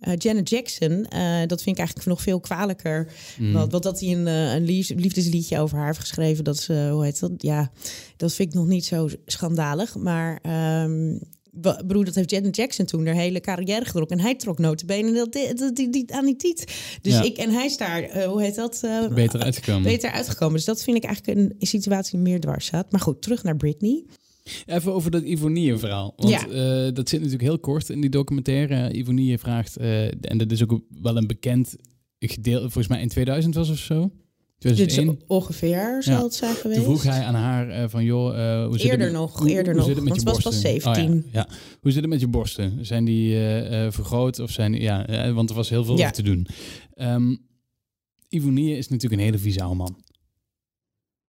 eh, 0.00 0.12
Janet 0.16 0.48
Jackson, 0.48 1.04
eh, 1.04 1.38
dat 1.46 1.62
vind 1.62 1.76
ik 1.76 1.78
eigenlijk 1.78 2.08
nog 2.08 2.22
veel 2.22 2.40
kwalijker. 2.40 3.12
Mm. 3.38 3.52
Want, 3.52 3.70
want 3.72 3.82
dat 3.82 4.00
hij 4.00 4.12
een, 4.12 4.26
eh, 4.26 4.54
een 4.54 4.64
lief- 4.64 4.92
liefdesliedje 4.94 5.58
over 5.58 5.76
haar 5.76 5.86
heeft 5.86 5.98
geschreven, 5.98 6.44
dat 6.44 6.56
ze, 6.58 6.88
hoe 6.92 7.04
heet 7.04 7.20
dat? 7.20 7.30
Ja, 7.36 7.70
dat 8.16 8.34
vind 8.34 8.48
ik 8.48 8.54
nog 8.54 8.66
niet 8.66 8.84
zo 8.84 9.08
schandalig. 9.26 9.96
Maar 9.96 10.38
ehm 10.42 11.16
broer, 11.86 12.04
dat 12.04 12.14
heeft 12.14 12.30
Janet 12.30 12.56
Jackson 12.56 12.84
toen 12.84 13.06
haar 13.06 13.14
hele 13.14 13.40
carrière 13.40 13.84
getrokken. 13.84 14.16
En 14.16 14.22
hij 14.22 14.34
trok 14.34 14.58
notabene 14.58 15.12
dat, 15.12 15.38
dat, 15.58 15.76
die, 15.76 15.90
die, 15.90 16.14
aan 16.14 16.24
die 16.24 16.36
tiet. 16.36 16.64
Dus 17.02 17.12
Ja. 17.12 17.22
ik, 17.22 17.36
en 17.36 17.50
hij 17.50 17.64
is 17.64 17.76
daar, 17.76 18.24
hoe 18.24 18.42
heet 18.42 18.54
dat? 18.54 18.80
Beter 19.14 19.40
uitgekomen. 19.42 19.82
Beter 19.82 20.10
uitgekomen. 20.10 20.54
Dus 20.54 20.64
dat 20.64 20.82
vind 20.82 20.96
ik 20.96 21.04
eigenlijk 21.04 21.38
een 21.38 21.54
situatie 21.66 22.10
die 22.18 22.28
meer 22.28 22.40
dwars 22.40 22.66
staat. 22.66 22.90
Maar 22.92 23.00
goed, 23.00 23.22
terug 23.22 23.42
naar 23.42 23.56
Britney. 23.56 24.04
Even 24.66 24.92
over 24.92 25.10
dat 25.10 25.22
Ivonie-verhaal. 25.22 26.12
Want 26.16 26.28
Ja. 26.30 26.48
eh, 26.48 26.94
dat 26.94 27.08
zit 27.08 27.18
natuurlijk 27.20 27.48
heel 27.48 27.58
kort 27.58 27.88
in 27.88 28.00
die 28.00 28.10
documentaire. 28.10 28.92
Ivonie 28.92 29.38
vraagt, 29.38 29.76
eh, 29.76 30.06
en 30.06 30.38
dat 30.38 30.50
is 30.52 30.62
ook 30.62 30.80
wel 31.02 31.16
een 31.16 31.26
bekend 31.26 31.76
gedeelte, 32.18 32.62
volgens 32.62 32.88
mij 32.88 33.00
in 33.00 33.08
2000 33.08 33.54
was 33.54 33.70
of 33.70 33.78
zo. 33.78 34.10
Dit 34.58 34.70
is 34.70 34.76
2001. 34.76 35.20
ongeveer 35.26 35.96
zal 36.02 36.14
Ja. 36.16 36.22
het 36.22 36.34
zijn 36.34 36.54
geweest. 36.54 36.84
Toen 36.84 36.98
vroeg 36.98 37.02
hij 37.14 37.24
aan 37.24 37.34
haar 37.34 37.68
eh, 37.68 37.88
van, 37.88 38.04
joh, 38.04 38.24
hoe 38.64 38.72
zit 38.78 38.82
het 38.82 38.90
Eerder 38.90 39.06
met- 39.06 39.20
nog, 39.20 39.38
hoe- 39.38 39.48
eerder 39.50 39.64
hoe 39.72 39.74
nog, 39.74 39.84
zit 39.86 39.94
het 39.94 40.04
met 40.04 40.08
want 40.08 40.20
ze 40.20 40.24
was 40.26 40.34
pas 40.34 40.62
borsten? 40.62 40.92
17. 40.94 41.24
Oh, 41.26 41.32
ja, 41.32 41.46
ja. 41.48 41.56
Hoe 41.80 41.90
zit 41.92 42.00
het 42.00 42.10
met 42.10 42.20
je 42.20 42.28
borsten? 42.28 42.86
Zijn 42.86 43.04
die 43.04 43.34
vergroot 43.90 44.38
of 44.38 44.50
zijn 44.50 44.72
ja, 44.74 45.32
want 45.32 45.50
er 45.50 45.56
was 45.56 45.68
heel 45.68 45.84
veel 45.84 45.96
Ja. 45.96 46.02
over 46.02 46.14
te 46.14 46.22
doen. 46.22 46.46
Ehm 46.94 47.34
Ivonie 48.28 48.76
is 48.76 48.88
natuurlijk 48.88 49.20
een 49.20 49.26
hele 49.26 49.38
vieze 49.38 49.64
man. 49.74 49.96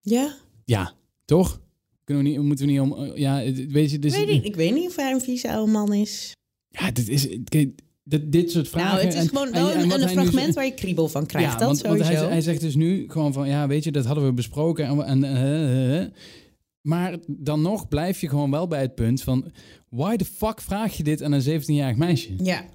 Ja, 0.02 0.36
Ja, 0.66 0.94
toch? 1.26 1.62
Kunnen 2.10 2.28
we 2.28 2.38
niet, 2.38 2.42
moeten 2.48 2.66
we 2.66 2.72
niet 2.72 2.82
om, 2.82 2.94
eh, 2.94 3.16
ja, 3.16 3.44
weet 3.68 3.92
je, 3.92 4.00
dus, 4.00 4.16
weet 4.16 4.30
ik, 4.30 4.44
ik 4.44 4.56
weet 4.56 4.74
niet 4.74 4.88
of 4.88 4.96
hij 4.96 5.12
een 5.12 5.22
vieze 5.22 5.52
oude 5.52 5.72
man 5.72 5.94
is. 5.94 6.32
ja, 6.70 6.92
dit 6.92 7.10
is, 7.10 7.28
kijk, 7.44 7.80
dit, 8.04 8.32
dit 8.32 8.52
soort 8.52 8.68
vragen. 8.68 8.90
nou, 8.92 9.06
het 9.06 9.14
is 9.14 9.20
en- 9.20 9.28
gewoon 9.28 9.46
en- 9.46 9.54
wel 9.54 9.72
en 9.72 9.92
een, 9.92 10.00
nu 10.00 10.08
fragment 10.08 10.56
waar 10.56 10.66
je 10.66 10.74
kriebel 10.74 11.08
van 11.08 11.26
krijgt. 11.26 11.60
dat 11.60 11.68
want, 11.68 11.82
want 11.82 12.02
hij, 12.02 12.16
hij 12.16 12.42
zegt 12.42 12.62
dus 12.62 12.76
nu 12.76 13.06
gewoon 13.08 13.34
van, 13.34 13.48
ja, 13.48 13.68
weet 13.68 13.84
je, 13.84 13.92
dat 13.92 14.06
hadden 14.06 14.26
we 14.26 14.34
besproken. 14.34 14.86
En, 14.86 15.06
en, 15.06 15.24
eh. 15.24 16.06
maar 16.82 17.18
dan 17.28 17.62
nog 17.62 17.88
blijf 17.88 18.22
je 18.22 18.30
gewoon 18.30 18.52
wel 18.52 18.68
bij 18.68 18.82
het 18.82 18.96
punt 18.96 19.22
van, 19.22 19.52
why 19.90 20.16
the 20.16 20.26
fuck 20.26 20.62
vraag 20.62 20.98
je 20.98 21.04
dit 21.04 21.24
aan 21.24 21.32
een 21.32 21.62
17-jarig 21.62 21.98
meisje? 21.98 22.30
ja, 22.44 22.66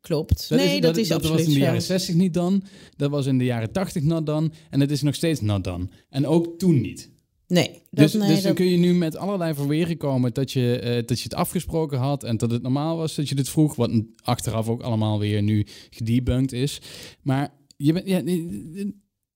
klopt. 0.00 0.50
nee, 0.50 0.80
dat, 0.80 0.96
is 0.96 1.08
dat 1.08 1.16
absoluut 1.16 1.38
was 1.38 1.48
in 1.48 1.54
de 1.54 1.64
jaren 1.64 1.82
60 1.82 2.14
niet 2.14 2.34
dan. 2.34 2.62
Dat 2.96 3.10
was 3.10 3.26
in 3.26 3.38
de 3.38 3.44
jaren 3.44 3.72
80 3.72 4.02
not 4.02 4.26
dan. 4.26 4.52
En 4.70 4.80
het 4.80 4.90
is 4.90 5.02
nog 5.02 5.14
steeds 5.14 5.40
not 5.40 5.64
dan. 5.64 5.90
En 6.08 6.26
ook 6.26 6.58
toen 6.58 6.80
niet. 6.80 7.10
Nee, 7.52 7.68
dat, 7.68 7.80
Dus, 7.90 8.12
nee, 8.12 8.28
dus 8.28 8.42
dan 8.42 8.54
kun 8.54 8.66
je 8.66 8.76
nu 8.76 8.94
met 8.94 9.16
allerlei 9.16 9.54
verweren 9.54 9.96
komen 9.96 10.32
dat 10.34 10.52
je, 10.52 10.78
eh, 10.78 11.06
dat 11.06 11.18
je 11.18 11.24
het 11.24 11.34
afgesproken 11.34 11.98
had 11.98 12.24
en 12.24 12.36
dat 12.36 12.50
het 12.50 12.62
normaal 12.62 12.96
was 12.96 13.14
dat 13.14 13.28
je 13.28 13.34
dit 13.34 13.48
vroeg. 13.48 13.74
Wat 13.74 13.90
achteraf 14.22 14.68
ook 14.68 14.82
allemaal 14.82 15.18
weer 15.18 15.42
nu 15.42 15.66
gedebunked 15.90 16.52
is. 16.52 16.80
Maar 17.22 17.54
je 17.76 17.92
bent, 17.92 18.06
ja, 18.06 18.20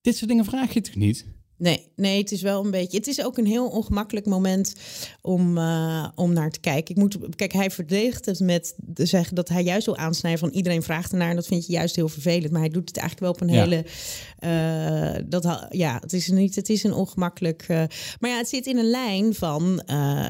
dit 0.01 0.17
soort 0.17 0.31
dingen 0.31 0.45
vraag 0.45 0.75
je 0.75 0.81
toch 0.81 0.95
niet? 0.95 1.27
Nee, 1.59 1.87
nee, 1.97 2.19
het 2.19 2.33
is 2.33 2.43
wel 2.43 2.65
een 2.65 2.71
beetje. 2.71 2.97
Het 2.97 3.07
is 3.07 3.25
ook 3.25 3.39
een 3.39 3.47
heel 3.47 3.69
ongemakkelijk 3.69 4.27
moment 4.27 4.73
om, 5.23 5.59
eh, 5.59 6.09
om 6.15 6.33
naar 6.33 6.51
te 6.51 6.61
kijken. 6.61 6.95
Ik 6.95 7.01
moet, 7.01 7.17
kijk, 7.37 7.53
hij 7.53 7.71
verdedigt 7.71 8.27
het 8.27 8.41
met 8.41 8.75
te 8.95 9.07
zeggen 9.07 9.35
dat 9.35 9.49
hij 9.49 9.63
juist 9.63 9.87
wil 9.87 9.97
aansnijden 9.97 10.41
van 10.41 10.51
iedereen 10.51 10.83
vraagt 10.83 11.13
ernaar. 11.13 11.31
En 11.31 11.37
dat 11.37 11.47
vind 11.47 11.67
je 11.67 11.73
juist 11.73 11.97
heel 11.97 12.09
vervelend. 12.09 12.51
Maar 12.53 12.61
hij 12.61 12.71
doet 12.71 12.89
het 12.89 12.97
eigenlijk 12.99 13.21
wel 13.39 13.49
op 13.49 13.49
een 13.51 13.57
Ja. 13.57 13.63
hele. 13.63 13.85
eh, 14.39 15.23
dat, 15.27 15.67
ja, 15.71 15.99
het 16.01 16.13
is 16.13 16.29
niet. 16.29 16.55
Het 16.55 16.69
is 16.69 16.83
een 16.83 16.93
ongemakkelijk. 16.95 17.65
eh, 17.69 17.83
maar 18.21 18.31
ja, 18.31 18.37
het 18.37 18.49
zit 18.49 18.67
in 18.67 18.79
een 18.79 18.91
lijn 18.91 19.35
van. 19.35 19.83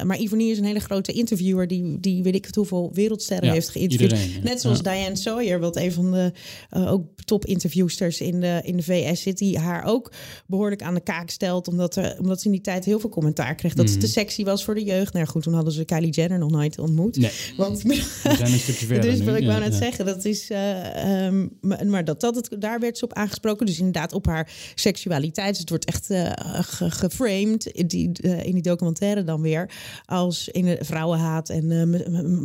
maar 0.03 0.17
Ivonie 0.19 0.51
is 0.51 0.57
een 0.57 0.65
hele 0.65 0.79
grote 0.79 1.11
interviewer 1.11 1.67
die, 1.67 1.99
die 1.99 2.23
weet 2.23 2.35
ik 2.35 2.45
het 2.45 2.55
hoeveel 2.55 2.91
wereldsterren 2.93 3.47
Ja, 3.47 3.53
heeft 3.53 3.69
geïnterviewd. 3.69 4.11
iedereen, 4.11 4.33
ja. 4.33 4.43
Net 4.49 4.61
zoals. 4.61 4.81
Diane 4.81 5.15
Sawyer, 5.15 5.59
wat 5.59 5.75
een 5.75 5.91
van 5.91 6.11
de 6.11 6.31
ook 6.71 7.05
top 7.25 7.45
interviewsters 7.45 8.21
in 8.21 8.39
de, 8.39 8.59
in 8.63 8.77
de 8.77 8.83
VS 8.83 9.21
zit, 9.21 9.37
die 9.37 9.57
haar 9.59 9.83
ook 9.83 10.11
behoorlijk 10.47 10.81
aan 10.81 10.93
de 10.93 10.99
stelt, 11.25 11.67
omdat, 11.67 11.95
er, 11.95 12.15
omdat 12.19 12.39
ze 12.39 12.45
in 12.45 12.51
die 12.51 12.61
tijd 12.61 12.85
heel 12.85 12.99
veel 12.99 13.09
commentaar 13.09 13.55
kreeg 13.55 13.73
dat 13.73 13.85
Mhm. 13.85 13.93
ze 13.93 13.99
te 13.99 14.07
sexy 14.07 14.43
was 14.43 14.63
voor 14.63 14.75
de 14.75 14.83
jeugd. 14.83 15.13
Nou 15.13 15.25
ja, 15.25 15.31
goed, 15.31 15.43
toen 15.43 15.53
hadden 15.53 15.73
ze 15.73 15.85
Kylie 15.85 16.09
Jenner 16.11 16.39
nog 16.39 16.49
nooit 16.51 16.79
ontmoet. 16.79 17.17
Nee, 17.17 17.31
Want 17.57 17.81
we 17.81 17.93
zijn 18.23 18.51
een 18.51 18.59
stukje 18.59 18.85
verder 18.85 19.09
dus 19.11 19.21
wat 19.23 19.35
ik 19.35 19.41
Ja, 19.41 19.47
wou 19.47 19.59
net 19.59 19.71
ja. 19.71 19.77
zeggen, 19.77 20.05
dat 20.05 20.25
is. 20.25 20.49
eh, 20.49 21.25
ehm, 21.25 21.47
maar 21.89 22.05
dat, 22.05 22.21
dat 22.21 22.35
het, 22.35 22.55
daar 22.59 22.79
werd 22.79 22.97
ze 22.97 23.03
op 23.05 23.13
aangesproken. 23.13 23.65
Dus 23.65 23.77
inderdaad 23.77 24.13
op 24.13 24.25
haar 24.25 24.51
seksualiteit. 24.75 25.49
Dus 25.49 25.59
het 25.59 25.69
wordt 25.69 25.85
echt 25.85 26.05
ge- 26.05 26.89
geframed 26.91 27.65
in 27.65 27.87
die, 27.87 28.11
eh, 28.21 28.43
in 28.45 28.53
die 28.53 28.61
documentaire 28.63 29.23
dan 29.23 29.41
weer. 29.41 29.69
Als 30.05 30.47
in 30.47 30.65
de 30.65 30.77
vrouwenhaat 30.81 31.49
en 31.49 31.89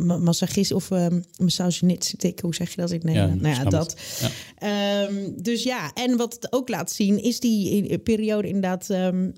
ma- 0.05 0.17
massagist 0.17 0.71
of 0.71 0.89
misogynistic. 1.37 2.39
Hoe 2.39 2.55
zeg 2.55 2.69
je 2.69 2.81
dat 2.81 2.89
in 2.91 2.95
het 2.95 3.05
Nederlands? 3.05 3.41
nou 3.41 3.55
ja, 3.55 3.63
dat. 3.69 3.95
Ja. 4.21 4.29
Ehm, 4.57 5.13
dus 5.41 5.63
ja, 5.63 5.91
en 5.93 6.17
wat 6.17 6.33
het 6.33 6.47
ook 6.53 6.69
laat 6.69 6.91
zien 6.91 7.23
is 7.23 7.39
die 7.39 7.97
periode 7.99 8.47
inderdaad. 8.63 8.89
ehm, 8.89 9.31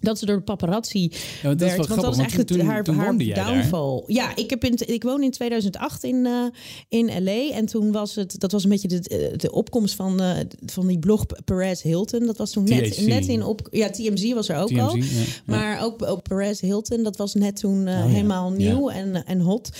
dat 0.00 0.18
ze 0.18 0.26
door 0.26 0.36
de 0.36 0.42
paparazzi 0.42 0.98
Ja, 0.98 1.08
want 1.42 1.58
dat 1.58 1.68
is 1.68 1.76
werd. 1.76 1.88
Want 1.88 2.00
dat 2.00 2.10
was 2.10 2.18
eigenlijk 2.18 2.48
toen, 2.48 2.60
haar, 2.60 2.84
toen 2.84 2.94
haar 2.94 3.18
daar. 3.18 3.34
downfall. 3.34 4.02
Ja, 4.06 4.36
ik, 4.36 4.50
heb 4.50 4.64
in, 4.64 4.78
ik 4.86 5.02
woon 5.02 5.22
in 5.22 5.30
2008 5.30 6.04
in, 6.04 6.26
eh, 6.26 6.44
in 6.88 7.24
LA. 7.24 7.50
En 7.50 7.66
toen 7.66 7.92
was 7.92 8.14
het, 8.14 8.40
dat 8.40 8.52
was 8.52 8.64
een 8.64 8.70
beetje 8.70 8.88
de, 8.88 9.08
eh, 9.08 9.38
de 9.38 9.52
opkomst 9.52 9.94
van, 9.94 10.20
eh, 10.20 10.36
van 10.66 10.86
die 10.86 10.98
blog 10.98 11.26
Perez 11.44 11.82
Hilton. 11.82 12.26
Dat 12.26 12.36
was 12.36 12.50
toen 12.50 12.64
net, 12.64 12.92
THC. 12.92 13.06
net 13.06 13.26
in 13.26 13.42
op. 13.42 13.68
Ja, 13.70 13.90
TMZ 13.90 14.32
was 14.32 14.48
er 14.48 14.56
ook 14.56 14.78
al. 14.78 14.92
TMZ, 14.92 15.12
ja. 15.12 15.20
Ja. 15.20 15.26
Maar 15.44 15.84
ook, 15.84 16.02
ook 16.02 16.22
Perez 16.22 16.60
Hilton, 16.60 17.02
dat 17.02 17.16
was 17.16 17.34
net 17.34 17.56
toen 17.56 17.88
Oh 17.88 18.04
helemaal 18.04 18.50
nieuw 18.50 18.90
en, 18.90 19.24
en 19.24 19.40
hot. 19.40 19.70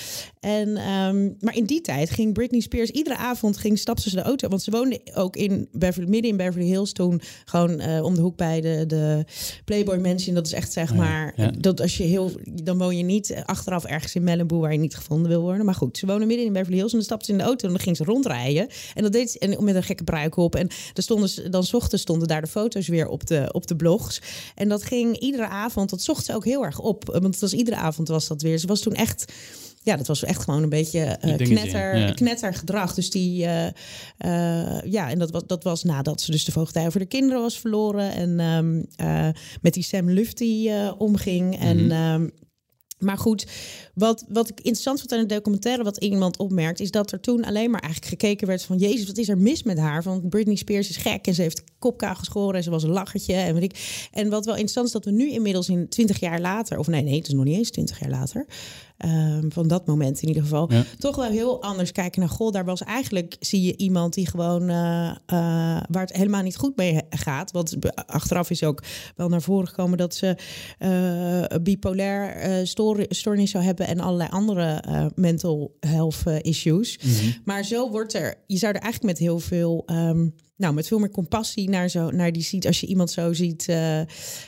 En, 0.40 0.76
ehm, 0.76 1.30
maar 1.40 1.56
in 1.56 1.64
die 1.64 1.80
tijd 1.80 2.10
ging 2.10 2.32
Britney 2.32 2.60
Spears 2.60 2.90
iedere 2.90 3.16
avond 3.16 3.56
ging 3.56 3.78
stapte 3.78 4.10
ze 4.10 4.16
de 4.16 4.22
auto. 4.22 4.48
Want 4.48 4.62
ze 4.62 4.70
woonde 4.70 5.00
ook 5.14 5.36
in 5.36 5.68
Beverly, 5.72 6.08
midden 6.08 6.30
in 6.30 6.36
Beverly 6.36 6.66
Hills 6.66 6.92
toen. 6.92 7.20
Gewoon 7.44 8.02
om 8.02 8.14
de 8.14 8.20
hoek 8.20 8.36
bij 8.36 8.60
de, 8.60 8.84
de 8.86 9.24
Playboy 9.64 9.98
Mansion. 10.08 10.34
Dat 10.34 10.46
is 10.46 10.52
echt 10.52 10.72
zeg 10.72 10.90
ja, 10.90 10.96
maar, 10.96 11.32
ja. 11.36 11.50
dat 11.58 11.80
als 11.80 11.96
je 11.96 12.04
heel, 12.04 12.32
dan 12.62 12.78
woon 12.78 12.96
je 12.96 13.02
niet 13.02 13.42
achteraf 13.44 13.84
ergens 13.84 14.14
in 14.14 14.24
Malibu 14.24 14.54
waar 14.54 14.72
je 14.72 14.78
niet 14.78 14.96
gevonden 14.96 15.28
wil 15.28 15.40
worden. 15.40 15.64
Maar 15.64 15.74
goed, 15.74 15.98
ze 15.98 16.06
wonen 16.06 16.26
midden 16.26 16.46
in 16.46 16.52
Beverly 16.52 16.76
Hills 16.76 16.90
en 16.90 16.96
dan 16.96 17.06
stapte 17.06 17.24
ze 17.24 17.32
in 17.32 17.38
de 17.38 17.44
auto 17.44 17.66
en 17.66 17.72
dan 17.72 17.82
ging 17.82 17.96
ze 17.96 18.04
rondrijden. 18.04 18.68
En 18.94 19.02
dat 19.02 19.12
deed 19.12 19.30
ze 19.30 19.38
en 19.38 19.64
met 19.64 19.74
een 19.74 19.82
gekke 19.82 20.04
bruik 20.04 20.36
op. 20.36 20.54
En 20.54 20.66
dan 20.92 21.02
stonden 21.02 21.28
ze, 21.28 21.48
dan 21.48 21.66
ochtends 21.72 22.02
stonden 22.02 22.28
daar 22.28 22.40
de 22.40 22.46
foto's 22.46 22.88
weer 22.88 23.08
op 23.08 23.26
de, 23.26 23.48
op 23.52 23.66
de 23.66 23.76
blogs. 23.76 24.20
En 24.54 24.68
dat 24.68 24.82
ging 24.82 25.18
iedere 25.18 25.46
avond, 25.48 25.90
dat 25.90 26.02
zocht 26.02 26.24
ze 26.24 26.34
ook 26.34 26.44
heel 26.44 26.64
erg 26.64 26.80
op. 26.80 27.04
Want 27.04 27.24
het 27.24 27.40
was 27.40 27.52
iedere 27.52 27.76
avond 27.76 28.08
was 28.08 28.28
dat 28.28 28.42
weer. 28.42 28.58
Ze 28.58 28.66
was 28.66 28.80
toen 28.80 28.94
echt. 28.94 29.32
Ja, 29.82 29.96
dat 29.96 30.06
was 30.06 30.24
echt 30.24 30.42
gewoon 30.44 30.62
een 30.62 30.68
beetje 30.68 31.18
dingetje, 31.20 31.46
knetter, 31.54 31.96
ja. 31.98 32.12
knettergedrag. 32.12 32.94
Dus 32.94 33.10
die, 33.10 33.44
eh, 33.44 33.66
eh, 34.18 34.82
ja, 34.84 35.10
en 35.10 35.18
dat 35.18 35.30
was, 35.30 35.42
dat 35.46 35.64
was 35.64 35.82
nadat 35.84 36.20
ze 36.20 36.30
dus 36.30 36.44
de 36.44 36.52
voogdij 36.52 36.86
over 36.86 37.00
de 37.00 37.06
kinderen 37.06 37.42
was 37.42 37.58
verloren. 37.58 38.12
En 38.12 38.40
ehm, 38.40 38.82
eh, 38.96 39.28
met 39.62 39.74
die 39.74 39.82
Sam 39.82 40.10
Lufty 40.10 40.70
omging. 40.98 41.58
En 41.58 41.76
Mhm. 41.84 41.90
ehm, 41.90 42.28
Maar 42.98 43.18
goed, 43.18 43.46
wat, 43.94 44.24
wat 44.28 44.48
ik 44.48 44.56
interessant 44.56 44.98
vond 44.98 45.12
aan 45.12 45.26
de 45.26 45.34
documentaire, 45.34 45.82
wat 45.84 45.96
iemand 45.96 46.38
opmerkt, 46.38 46.80
is 46.80 46.90
dat 46.90 47.12
er 47.12 47.20
toen 47.20 47.44
alleen 47.44 47.70
maar 47.70 47.80
eigenlijk 47.80 48.12
gekeken 48.12 48.46
werd 48.46 48.62
van 48.62 48.78
Jezus, 48.78 49.06
wat 49.06 49.18
is 49.18 49.28
er 49.28 49.38
mis 49.38 49.62
met 49.62 49.78
haar? 49.78 50.02
Want 50.02 50.28
Britney 50.28 50.54
Spears 50.56 50.88
is 50.88 50.96
gek 50.96 51.26
en 51.26 51.34
ze 51.34 51.42
heeft 51.42 51.62
kopkaal 51.78 52.14
geschoren 52.14 52.54
en 52.54 52.62
ze 52.62 52.70
was 52.70 52.82
een 52.82 52.90
lachertje. 52.90 53.34
En, 53.34 53.54
weet 53.54 53.62
ik. 53.62 54.08
en 54.12 54.28
wat 54.28 54.44
wel 54.44 54.54
interessant 54.54 54.86
is 54.86 54.92
dat 54.92 55.04
we 55.04 55.10
nu 55.10 55.30
inmiddels 55.30 55.68
in 55.68 55.88
20 55.88 56.20
jaar 56.20 56.40
later, 56.40 56.78
of 56.78 56.86
nee, 56.86 57.02
nee, 57.02 57.16
het 57.16 57.26
is 57.26 57.34
nog 57.34 57.44
niet 57.44 57.56
eens 57.56 57.70
20 57.70 57.98
jaar 58.00 58.10
later, 58.10 58.46
Ehm, 58.98 59.48
van 59.48 59.68
dat 59.68 59.86
moment 59.86 60.22
in 60.22 60.28
ieder 60.28 60.42
geval. 60.42 60.70
Toch 60.98 61.16
wel 61.16 61.30
heel 61.30 61.62
anders 61.62 61.92
kijken 61.92 62.20
naar 62.20 62.28
God. 62.28 62.52
Daar 62.52 62.64
was 62.64 62.82
eigenlijk, 62.82 63.36
zie 63.40 63.62
je 63.62 63.76
iemand 63.76 64.14
die 64.14 64.28
gewoon 64.28 64.62
uh, 64.62 65.16
waar 65.26 65.86
het 65.90 66.12
helemaal 66.12 66.42
niet 66.42 66.56
goed 66.56 66.76
mee 66.76 67.00
gaat. 67.10 67.50
Want 67.50 67.76
achteraf 68.06 68.50
is 68.50 68.64
ook 68.64 68.82
wel 69.16 69.28
naar 69.28 69.42
voren 69.42 69.68
gekomen 69.68 69.98
dat 69.98 70.14
ze 70.14 70.36
uh, 70.78 71.58
bipolair 71.62 72.66
stoornis 73.08 73.50
zou 73.50 73.64
hebben 73.64 73.86
en 73.86 74.00
allerlei 74.00 74.30
andere 74.30 74.82
mental 75.14 75.76
health 75.80 76.22
issues. 76.42 76.98
Mhm. 76.98 77.30
Maar 77.44 77.64
zo 77.64 77.90
wordt 77.90 78.14
er, 78.14 78.34
je 78.46 78.56
zou 78.56 78.74
er 78.74 78.80
eigenlijk 78.80 79.12
met 79.12 79.22
heel 79.28 79.38
veel. 79.38 79.82
Um, 79.86 80.34
nou, 80.58 80.74
met 80.74 80.86
veel 80.86 80.98
meer 80.98 81.10
compassie 81.10 81.68
naar, 81.68 81.88
zo, 81.88 82.10
naar 82.10 82.32
die 82.32 82.42
ziet. 82.42 82.66
Als 82.66 82.80
je 82.80 82.86
iemand 82.86 83.10
zo 83.10 83.32
ziet 83.32 83.68
uh, 83.68 84.00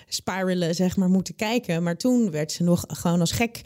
spiralen, 0.08 0.74
zeg 0.74 0.96
maar, 0.96 1.08
moeten 1.08 1.34
kijken. 1.34 1.82
Maar 1.82 1.96
toen 1.96 2.30
werd 2.30 2.52
ze 2.52 2.62
nog 2.62 2.84
gewoon 2.86 3.20
als 3.20 3.32
gek 3.32 3.60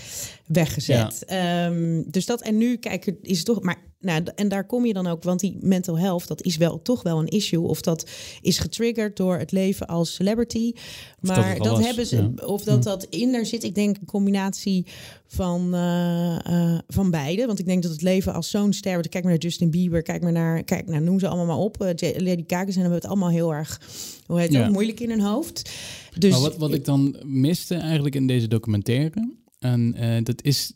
weggezet. 0.46 1.24
Ehm, 1.24 2.02
dus 2.06 2.26
dat 2.26 2.42
en 2.42 2.56
nu 2.56 2.76
kijken 2.76 3.18
is 3.20 3.36
het 3.36 3.46
toch. 3.46 3.62
Maar 3.62 3.93
nou, 4.04 4.22
en 4.34 4.48
daar 4.48 4.66
kom 4.66 4.86
je 4.86 4.92
dan 4.92 5.06
ook, 5.06 5.22
want 5.22 5.40
die 5.40 5.56
mental 5.60 5.98
health, 5.98 6.26
dat 6.26 6.42
is 6.42 6.56
wel 6.56 6.82
toch 6.82 7.02
wel 7.02 7.18
een 7.18 7.28
issue. 7.28 7.60
Of 7.60 7.80
dat 7.80 8.10
is 8.40 8.58
getriggerd 8.58 9.16
door 9.16 9.38
het 9.38 9.52
leven 9.52 9.86
als 9.86 10.14
celebrity. 10.14 10.72
Maar 11.20 11.58
dat, 11.58 11.84
hebben 11.84 12.06
ze, 12.06 12.32
of 12.46 12.64
dat 12.64 12.82
dat 12.82 13.04
in 13.04 13.32
daar 13.32 13.46
zit, 13.46 13.64
ik 13.64 13.74
denk 13.74 13.96
een 13.96 14.06
combinatie 14.06 14.86
van, 15.26 15.74
uh, 15.74 16.78
van 16.88 17.10
beide. 17.10 17.46
Want 17.46 17.58
ik 17.58 17.66
denk 17.66 17.82
dat 17.82 17.92
het 17.92 18.02
leven 18.02 18.34
als 18.34 18.50
zo'n 18.50 18.72
ster, 18.72 19.08
kijk 19.08 19.24
maar 19.24 19.32
naar 19.32 19.42
Justin 19.42 19.70
Bieber, 19.70 20.02
kijk 20.02 20.22
maar 20.22 20.32
naar, 20.32 20.62
kijk, 20.62 20.88
nou, 20.88 21.02
noem 21.02 21.18
ze 21.18 21.28
allemaal 21.28 21.46
maar 21.46 21.64
op. 21.64 21.82
Uh, 21.82 21.88
Lady 21.98 22.44
Gaga 22.46 22.70
zijn 22.70 22.80
hebben 22.84 22.92
het 22.92 23.06
allemaal 23.06 23.30
heel 23.30 23.54
erg, 23.54 23.80
hoe 24.26 24.40
heet 24.40 24.54
het, 24.54 24.70
moeilijk 24.70 25.00
in 25.00 25.10
hun 25.10 25.20
hoofd. 25.20 25.70
Dus, 26.18 26.30
maar 26.30 26.40
wat, 26.40 26.56
wat 26.56 26.74
ik 26.74 26.84
dan 26.84 27.16
miste 27.24 27.74
eigenlijk 27.74 28.14
in 28.14 28.26
deze 28.26 28.48
documentaire, 28.48 29.34
en 29.58 30.24
dat 30.24 30.42
is, 30.42 30.72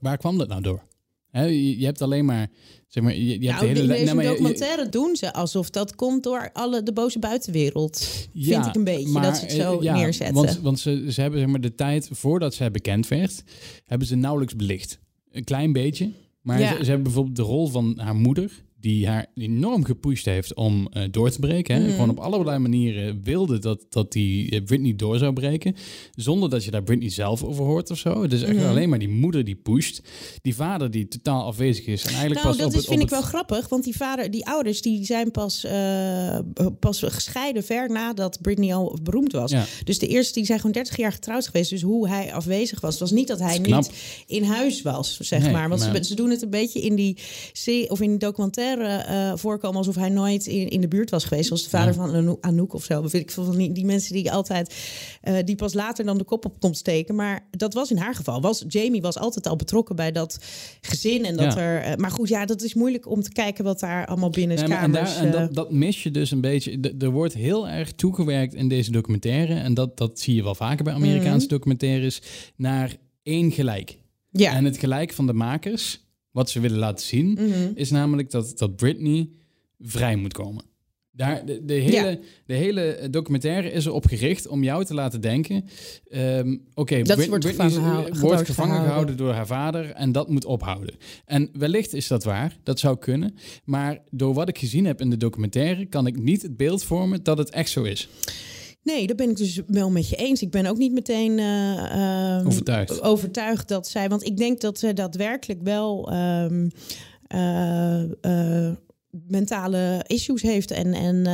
waar 0.00 0.16
kwam 0.18 0.38
dat 0.38 0.48
nou 0.48 0.62
door? 0.62 0.90
Je, 1.32 1.84
hebt 1.84 2.02
alleen 2.02 2.24
maar, 2.24 2.50
zeg 2.88 3.02
maar, 3.02 3.14
je, 3.14 3.40
je 3.40 3.46
hebt 3.46 3.60
nou, 3.60 3.74
de 3.74 3.80
hele... 3.80 3.98
In 3.98 4.04
deze 4.04 4.28
documentaire 4.28 4.88
doen 4.88 5.16
ze 5.16 5.32
alsof 5.32 5.70
dat 5.70 5.94
komt 5.94 6.22
door 6.22 6.50
alle, 6.52 6.82
de 6.82 6.92
boze 6.92 7.18
buitenwereld. 7.18 8.28
Ja, 8.32 8.54
vind 8.54 8.66
ik 8.66 8.74
een 8.74 8.84
beetje, 8.84 9.20
dat 9.20 9.36
ze 9.36 9.44
het 9.44 9.52
zo 9.52 9.78
eh, 9.78 9.82
ja, 9.82 9.94
neerzetten. 9.94 10.34
Want, 10.34 10.60
want 10.60 10.80
ze, 10.80 11.12
ze 11.12 11.20
hebben 11.20 11.40
zeg 11.40 11.48
maar, 11.48 11.60
de 11.60 11.74
tijd 11.74 12.08
voordat 12.12 12.54
zij 12.54 12.70
bekend 12.70 13.08
werd, 13.08 13.42
hebben 13.84 14.06
ze 14.06 14.14
nauwelijks 14.16 14.56
belicht. 14.56 14.98
Een 15.30 15.44
klein 15.44 15.72
beetje. 15.72 16.10
Maar 16.40 16.58
ze, 16.58 16.64
ze, 16.64 16.84
hebben 16.84 17.02
bijvoorbeeld 17.02 17.36
de 17.36 17.42
rol 17.42 17.66
van 17.66 17.98
haar 17.98 18.16
moeder 18.16 18.64
die 18.82 19.08
haar 19.08 19.26
enorm 19.34 19.84
gepusht 19.84 20.24
heeft 20.24 20.54
om 20.54 20.88
uh, 20.92 21.02
door 21.10 21.30
te 21.30 21.38
breken. 21.38 21.74
Hè? 21.74 21.82
Mhm. 21.82 21.90
Gewoon 21.90 22.10
op 22.10 22.18
allerlei 22.18 22.58
manieren 22.58 23.20
wilde 23.22 23.58
dat, 23.58 23.86
dat 23.88 24.12
die 24.12 24.50
uh, 24.50 24.64
Britney 24.64 24.96
door 24.96 25.18
zou 25.18 25.32
breken. 25.32 25.76
Zonder 26.14 26.50
dat 26.50 26.64
je 26.64 26.70
daar 26.70 26.82
Britney 26.82 27.10
zelf 27.10 27.42
over 27.42 27.64
hoort 27.64 27.90
of 27.90 27.98
zo. 27.98 28.22
Het 28.22 28.32
is 28.32 28.42
echt 28.42 28.56
mhm. 28.56 28.68
alleen 28.68 28.88
maar 28.88 28.98
die 28.98 29.08
moeder 29.08 29.44
die 29.44 29.54
pusht. 29.54 30.02
Die 30.42 30.54
vader 30.54 30.90
die 30.90 31.08
totaal 31.08 31.44
afwezig 31.44 31.86
is. 31.86 32.02
En 32.02 32.08
eigenlijk 32.08 32.40
nou, 32.40 32.46
pas 32.46 32.56
dat 32.56 32.66
op 32.66 32.72
is, 32.72 32.78
het, 32.78 32.88
vind 32.88 33.02
ik 33.02 33.08
wel 33.08 33.22
grappig. 33.22 33.68
Want 33.68 33.84
die 33.84 33.96
vader, 33.96 34.30
die 34.30 34.46
ouders, 34.46 34.82
die 34.82 35.04
zijn 35.04 35.30
pas, 35.30 35.64
uh, 35.64 36.38
pas 36.80 36.98
gescheiden 36.98 37.64
ver 37.64 37.90
nadat 37.90 38.40
Britney 38.40 38.74
al 38.74 38.98
beroemd 39.02 39.32
was. 39.32 39.50
Ja. 39.50 39.64
Dus 39.84 39.98
de 39.98 40.06
eerste, 40.06 40.34
die 40.34 40.44
zijn 40.44 40.58
gewoon 40.58 40.72
30 40.72 40.96
jaar 40.96 41.12
getrouwd 41.12 41.46
geweest. 41.46 41.70
Dus 41.70 41.82
hoe 41.82 42.08
hij 42.08 42.34
afwezig 42.34 42.80
was, 42.80 42.98
was 42.98 43.10
niet 43.10 43.28
dat 43.28 43.38
hij 43.38 43.58
niet 43.58 43.90
in 44.26 44.44
huis 44.44 44.82
was, 44.82 45.16
zeg 45.20 45.50
maar. 45.50 45.68
Want 45.68 45.80
Ze, 45.80 46.04
ze 46.04 46.14
doen 46.14 46.30
het 46.30 46.42
een 46.42 46.50
beetje 46.50 46.80
in 46.80 46.94
die, 46.94 47.16
of 47.88 48.00
in 48.00 48.08
die 48.08 48.18
documentaire 48.18 48.71
uh, 48.78 49.32
voorkomen 49.36 49.76
alsof 49.76 49.94
hij 49.94 50.08
nooit 50.08 50.46
in, 50.46 50.68
in 50.68 50.80
de 50.80 50.88
buurt 50.88 51.10
was 51.10 51.24
geweest. 51.24 51.46
Zoals 51.46 51.62
de 51.62 51.68
vader 51.68 51.94
van 51.94 52.38
Anouk 52.40 52.72
of 52.72 52.84
zo. 52.84 53.02
Weet 53.02 53.14
ik 53.14 53.30
van 53.30 53.56
die, 53.56 53.72
die 53.72 53.84
mensen 53.84 54.14
die 54.14 54.32
altijd, 54.32 54.74
uh, 55.24 55.36
die 55.44 55.56
pas 55.56 55.74
later 55.74 56.04
dan 56.04 56.18
de 56.18 56.24
kop 56.24 56.44
op 56.44 56.60
komt 56.60 56.76
steken. 56.76 57.14
Maar 57.14 57.48
dat 57.50 57.74
was 57.74 57.90
in 57.90 57.96
haar 57.96 58.14
geval. 58.14 58.40
Was, 58.40 58.64
Jamie 58.68 59.00
was 59.00 59.18
altijd 59.18 59.46
al 59.46 59.56
betrokken 59.56 59.96
bij 59.96 60.12
dat 60.12 60.38
gezin. 60.80 61.24
En 61.24 61.36
dat 61.36 61.56
er, 61.56 61.88
uh, 61.88 61.94
maar 61.96 62.10
goed, 62.10 62.28
ja, 62.28 62.44
dat 62.44 62.62
is 62.62 62.74
moeilijk 62.74 63.08
om 63.08 63.22
te 63.22 63.32
kijken 63.32 63.64
wat 63.64 63.80
daar 63.80 64.06
allemaal 64.06 64.30
binnen 64.30 64.56
is. 64.56 64.62
en, 64.62 64.92
daar, 64.92 65.16
en 65.16 65.30
dat, 65.30 65.54
dat 65.54 65.72
mis 65.72 66.02
je 66.02 66.10
dus 66.10 66.30
een 66.30 66.40
beetje. 66.40 66.94
er 66.98 67.10
wordt 67.10 67.34
heel 67.34 67.68
erg 67.68 67.92
toegewerkt 67.92 68.54
in 68.54 68.68
deze 68.68 68.90
documentaire. 68.90 69.54
En 69.54 69.74
dat, 69.74 69.96
dat 69.96 70.20
zie 70.20 70.34
je 70.34 70.42
wel 70.42 70.54
vaker 70.54 70.84
bij 70.84 70.94
Amerikaanse 70.94 71.46
mhm. 71.46 71.54
documentaires. 71.54 72.22
Naar 72.56 72.96
één 73.22 73.52
gelijk. 73.52 73.98
Ja. 74.30 74.52
En 74.52 74.64
het 74.64 74.78
gelijk 74.78 75.12
van 75.12 75.26
de 75.26 75.32
makers 75.32 76.00
wat 76.32 76.50
ze 76.50 76.60
willen 76.60 76.78
laten 76.78 77.06
zien, 77.06 77.32
mhm. 77.32 77.70
is 77.74 77.90
namelijk 77.90 78.30
dat, 78.30 78.58
dat 78.58 78.76
Britney 78.76 79.28
vrij 79.78 80.16
moet 80.16 80.32
komen. 80.32 80.64
Daar, 81.14 81.46
de, 81.46 81.64
de, 81.64 81.72
hele, 81.72 82.20
de 82.46 82.54
hele 82.54 83.08
documentaire 83.10 83.72
is 83.72 83.86
erop 83.86 84.06
gericht 84.06 84.46
om 84.46 84.62
jou 84.62 84.84
te 84.84 84.94
laten 84.94 85.20
denken... 85.20 85.64
Um, 86.10 86.62
Oké, 86.74 86.80
okay, 86.80 87.02
Brit 87.02 87.28
wordt, 87.28 87.44
Britney 87.44 87.70
gevangen, 87.70 88.18
wordt 88.18 88.46
gevangen 88.46 88.82
gehouden 88.82 89.16
door 89.16 89.32
haar 89.32 89.46
vader 89.46 89.90
en 89.90 90.12
dat 90.12 90.28
moet 90.28 90.44
ophouden. 90.44 90.94
En 91.24 91.50
wellicht 91.52 91.94
is 91.94 92.06
dat 92.06 92.24
waar, 92.24 92.56
dat 92.62 92.78
zou 92.78 92.98
kunnen. 92.98 93.34
Maar 93.64 94.02
door 94.10 94.34
wat 94.34 94.48
ik 94.48 94.58
gezien 94.58 94.84
heb 94.84 95.00
in 95.00 95.10
de 95.10 95.16
documentaire... 95.16 95.86
kan 95.86 96.06
ik 96.06 96.18
niet 96.18 96.42
het 96.42 96.56
beeld 96.56 96.84
vormen 96.84 97.22
dat 97.22 97.38
het 97.38 97.50
echt 97.50 97.70
zo 97.70 97.82
is. 97.82 98.08
Nee, 98.82 99.06
dat 99.06 99.16
ben 99.16 99.30
ik 99.30 99.36
dus 99.36 99.60
wel 99.66 99.90
met 99.90 100.08
je 100.08 100.16
eens. 100.16 100.42
Ik 100.42 100.50
ben 100.50 100.66
ook 100.66 100.76
niet 100.76 100.92
meteen 100.92 101.38
uh, 101.38 102.42
overtuigd. 102.46 103.02
overtuigd 103.02 103.68
dat 103.68 103.88
zij. 103.88 104.08
Want 104.08 104.24
ik 104.24 104.36
denk 104.36 104.60
dat 104.60 104.78
ze 104.78 104.92
daadwerkelijk 104.92 105.62
wel 105.62 106.12
um, 106.14 106.70
uh, 107.34 108.72
mentale 109.10 110.04
issues 110.06 110.42
heeft. 110.42 110.70
En, 110.70 110.92
en 110.92 111.26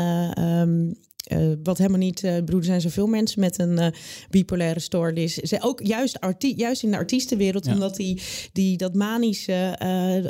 um, 0.44 0.94
uh, 1.32 1.52
wat 1.62 1.78
helemaal 1.78 1.98
niet, 1.98 2.22
uh, 2.22 2.32
broeder 2.32 2.64
zijn 2.64 2.80
zoveel 2.80 3.06
mensen 3.06 3.40
met 3.40 3.58
een 3.58 3.80
uh, 3.80 3.86
bipolaire 4.30 4.80
stoornis. 4.80 5.34
Ze 5.34 5.58
ook 5.60 5.80
juist, 5.82 6.18
juist 6.38 6.82
in 6.82 6.90
de 6.90 6.96
artiestenwereld, 6.96 7.66
omdat 7.66 7.96
die, 7.96 8.22
die 8.52 8.76
dat 8.76 8.94
manische 8.94 9.76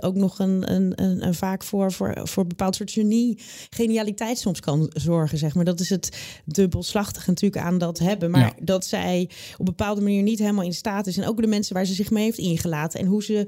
ook 0.01 0.15
nog 0.15 0.39
een, 0.39 0.73
een, 0.75 1.03
een, 1.03 1.27
een, 1.27 1.35
vaak 1.35 1.63
voor, 1.63 1.93
voor, 1.93 2.21
voor 2.23 2.43
een 2.43 2.49
bepaald 2.49 2.77
soort 2.77 2.91
genie, 2.91 3.39
genialiteit 3.71 4.39
soms 4.39 4.61
kan 4.61 4.91
zorgen, 4.95 5.39
zeg 5.39 5.55
maar. 5.55 5.65
Dat 5.65 5.81
is 5.81 5.91
het 5.91 6.17
dubbelslachtige 6.45 7.31
natuurlijk 7.31 7.65
aan 7.65 7.79
dat 7.79 7.99
hebben. 7.99 8.31
Maar 8.31 8.55
dat 8.61 8.87
zij 8.87 9.31
op 9.53 9.59
een 9.59 9.65
bepaalde 9.65 10.01
manier 10.01 10.23
niet 10.23 10.39
helemaal 10.39 10.65
in 10.65 10.73
staat 10.73 11.07
is. 11.07 11.17
En 11.17 11.27
ook 11.27 11.41
de 11.41 11.47
mensen 11.47 11.75
waar 11.75 11.87
ze 11.87 11.95
zich 11.95 12.11
mee 12.11 12.25
heeft 12.25 12.39
ingelaten. 12.39 13.01
En 13.01 13.07
hoe 13.07 13.23
ze, 13.23 13.47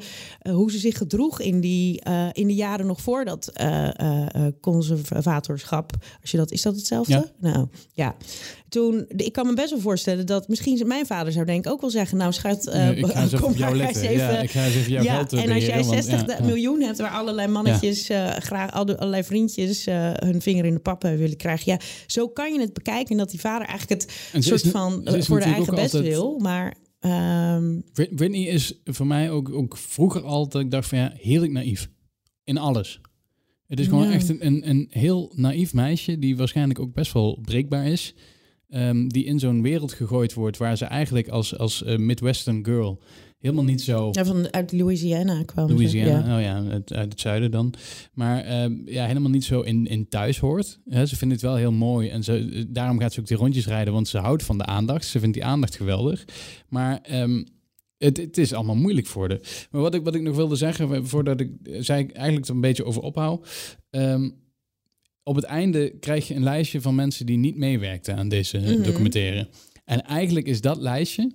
hoe 0.51 0.71
ze 0.71 0.79
zich 0.79 0.97
gedroeg 0.97 1.41
in, 1.41 1.61
die, 1.61 2.03
in 2.33 2.47
de 2.47 2.55
jaren 2.55 2.87
nog 2.87 3.01
voor 3.01 3.25
dat 3.25 3.53
conservatorschap. 4.61 5.93
Als 6.21 6.31
je 6.31 6.37
dat, 6.37 6.51
is 6.51 6.63
dat 6.63 6.77
hetzelfde? 6.77 7.33
Nou 7.41 7.69
ja, 7.93 8.17
toen, 8.69 9.05
ik 9.17 9.33
kan 9.33 9.47
me 9.47 9.55
best 9.55 9.71
wel 9.71 9.81
voorstellen 9.81 10.27
dat 10.27 10.49
misschien 10.49 10.83
mijn 10.87 11.07
vader 11.07 11.33
zou 11.33 11.47
denk 11.47 11.65
ik 11.65 11.73
ook 11.73 11.81
wel 11.81 11.91
zeggen, 11.91 12.19
nou 12.19 12.33
schat, 12.33 12.67
uh, 12.67 12.99
ik 12.99 13.07
ga 13.07 13.39
kom 13.41 13.59
maar 13.59 13.73
even, 13.73 14.13
ja, 14.13 14.39
ik 14.39 14.51
ga 14.51 14.65
eens 14.65 14.87
jouw 14.87 15.03
ja, 15.03 15.15
geld 15.15 15.33
En 15.33 15.53
als 15.53 15.67
jij 15.67 15.83
60 15.83 16.41
miljoen 16.41 16.81
hebt 16.81 16.99
waar 16.99 17.11
allerlei 17.11 17.49
mannetjes 17.49 18.11
uh, 18.11 18.31
graag 18.31 18.73
allerlei 18.73 19.25
vriendjes 19.25 19.87
uh, 19.87 20.11
hun 20.15 20.43
vinger 20.43 20.65
in 20.65 20.75
de 20.75 20.81
pap 20.81 21.03
willen 21.03 21.37
krijgen, 21.37 21.73
ja, 21.73 21.81
zo 22.07 22.29
kan 22.29 22.53
je 22.53 22.61
het 22.61 22.73
bekijken 22.73 23.17
dat 23.17 23.31
die 23.31 23.41
vader 23.41 23.67
eigenlijk 23.67 24.01
het 24.33 24.45
soort 24.45 24.67
van 24.67 25.03
voor 25.05 25.39
de 25.39 25.45
eigen 25.45 25.75
best 25.75 25.95
altijd... 25.95 26.13
wil, 26.13 26.39
maar 26.39 26.77
um... 27.01 27.83
Whitney 27.93 28.43
is 28.43 28.81
voor 28.85 29.07
mij 29.07 29.31
ook, 29.31 29.53
ook 29.53 29.77
vroeger 29.77 30.23
altijd, 30.23 30.65
ik 30.65 30.71
dacht 30.71 30.89
van 30.89 30.99
ja, 30.99 31.13
heerlijk 31.17 31.53
naïef. 31.53 31.89
In 32.45 32.59
alles. 32.59 33.01
Het 33.71 33.81
is 33.81 33.87
gewoon 33.87 34.11
echt 34.11 34.29
een, 34.29 34.47
een, 34.47 34.69
een, 34.69 34.87
heel 34.91 35.33
naïef 35.37 35.75
meisje 35.75 36.19
die 36.19 36.37
waarschijnlijk 36.37 36.79
ook 36.79 36.95
best 36.95 37.13
wel 37.13 37.39
breekbaar 37.43 37.87
is. 37.87 38.15
Um, 38.69 39.09
die 39.09 39.25
in 39.25 39.39
zo'n 39.39 39.63
wereld 39.63 39.93
gegooid 39.93 40.35
wordt 40.35 40.57
waar 40.57 40.77
ze 40.77 40.85
eigenlijk 40.85 41.29
als, 41.29 41.59
als 41.59 41.83
uh, 41.83 41.97
Midwestern 41.97 42.65
girl 42.65 43.03
helemaal 43.39 43.65
niet 43.65 43.81
zo... 43.83 44.09
Ja, 44.13 44.25
van, 44.25 44.53
uit 44.53 44.73
Louisiana 44.73 45.43
kwam 45.45 45.69
Louisiana, 45.69 46.29
ja. 46.29 46.37
oh 46.37 46.43
ja, 46.43 46.71
uit, 46.71 46.93
uit 46.93 47.13
het 47.13 47.21
zuiden 47.21 47.51
dan. 47.51 47.75
Maar 48.13 48.63
um, 48.63 48.83
ja, 48.85 49.07
helemaal 49.07 49.31
niet 49.31 49.45
zo 49.45 49.61
in, 49.61 49.87
in 49.87 50.09
thuis 50.09 50.39
hoort. 50.39 50.81
He, 50.89 51.07
ze 51.07 51.17
vindt 51.17 51.35
het 51.35 51.43
wel 51.43 51.57
heel 51.57 51.73
mooi 51.73 52.09
en 52.09 52.25
ze, 52.25 52.67
daarom 52.69 52.99
gaat 52.99 53.13
ze 53.13 53.21
ook 53.21 53.27
die 53.27 53.37
rondjes 53.37 53.67
rijden, 53.67 53.93
want 53.93 54.09
ze 54.09 54.19
houdt 54.19 54.43
van 54.43 54.59
de 54.59 54.65
aandacht. 54.67 55.07
Ze 55.07 55.19
vindt 55.21 55.35
die 55.35 55.45
aandacht 55.45 55.77
geweldig. 55.77 56.25
Maar... 56.69 57.01
Um, 57.13 57.47
het, 58.05 58.17
het, 58.17 58.39
is 58.39 58.53
allemaal 58.53 58.77
moeilijk 58.77 59.07
voor 59.07 59.29
de. 59.29 59.41
Maar 59.71 59.81
wat 59.81 59.95
ik, 59.95 60.05
wat 60.05 60.15
ik 60.15 60.23
nog 60.23 60.37
wilde 60.37 60.57
zeggen, 60.57 61.07
voordat 61.07 61.41
ik 61.41 61.51
zei 61.63 62.07
eigenlijk 62.07 62.47
er 62.47 62.55
een 62.55 62.61
beetje 62.61 62.85
over 62.85 63.03
ophoud. 63.03 63.49
Um, 63.91 64.39
op 65.23 65.37
het 65.37 65.45
einde 65.45 65.99
krijg 65.99 66.29
je 66.29 66.35
een 66.35 66.43
lijstje 66.43 66.81
van 66.81 66.95
mensen 66.95 67.27
die 67.27 67.37
niet 67.37 67.57
meewerkten 67.57 68.17
aan 68.17 68.29
deze 68.29 68.59
mm 68.59 68.83
documentaire. 68.83 69.49
En 69.85 70.05
eigenlijk 70.05 70.47
is 70.47 70.61
dat 70.61 70.77
lijstje 70.77 71.33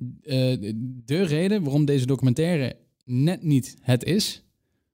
uh, 0.00 0.72
de 1.04 1.22
reden 1.22 1.62
waarom 1.62 1.84
deze 1.84 2.06
documentaire 2.06 2.76
net 3.04 3.42
niet 3.42 3.76
het 3.80 4.04
is. 4.04 4.42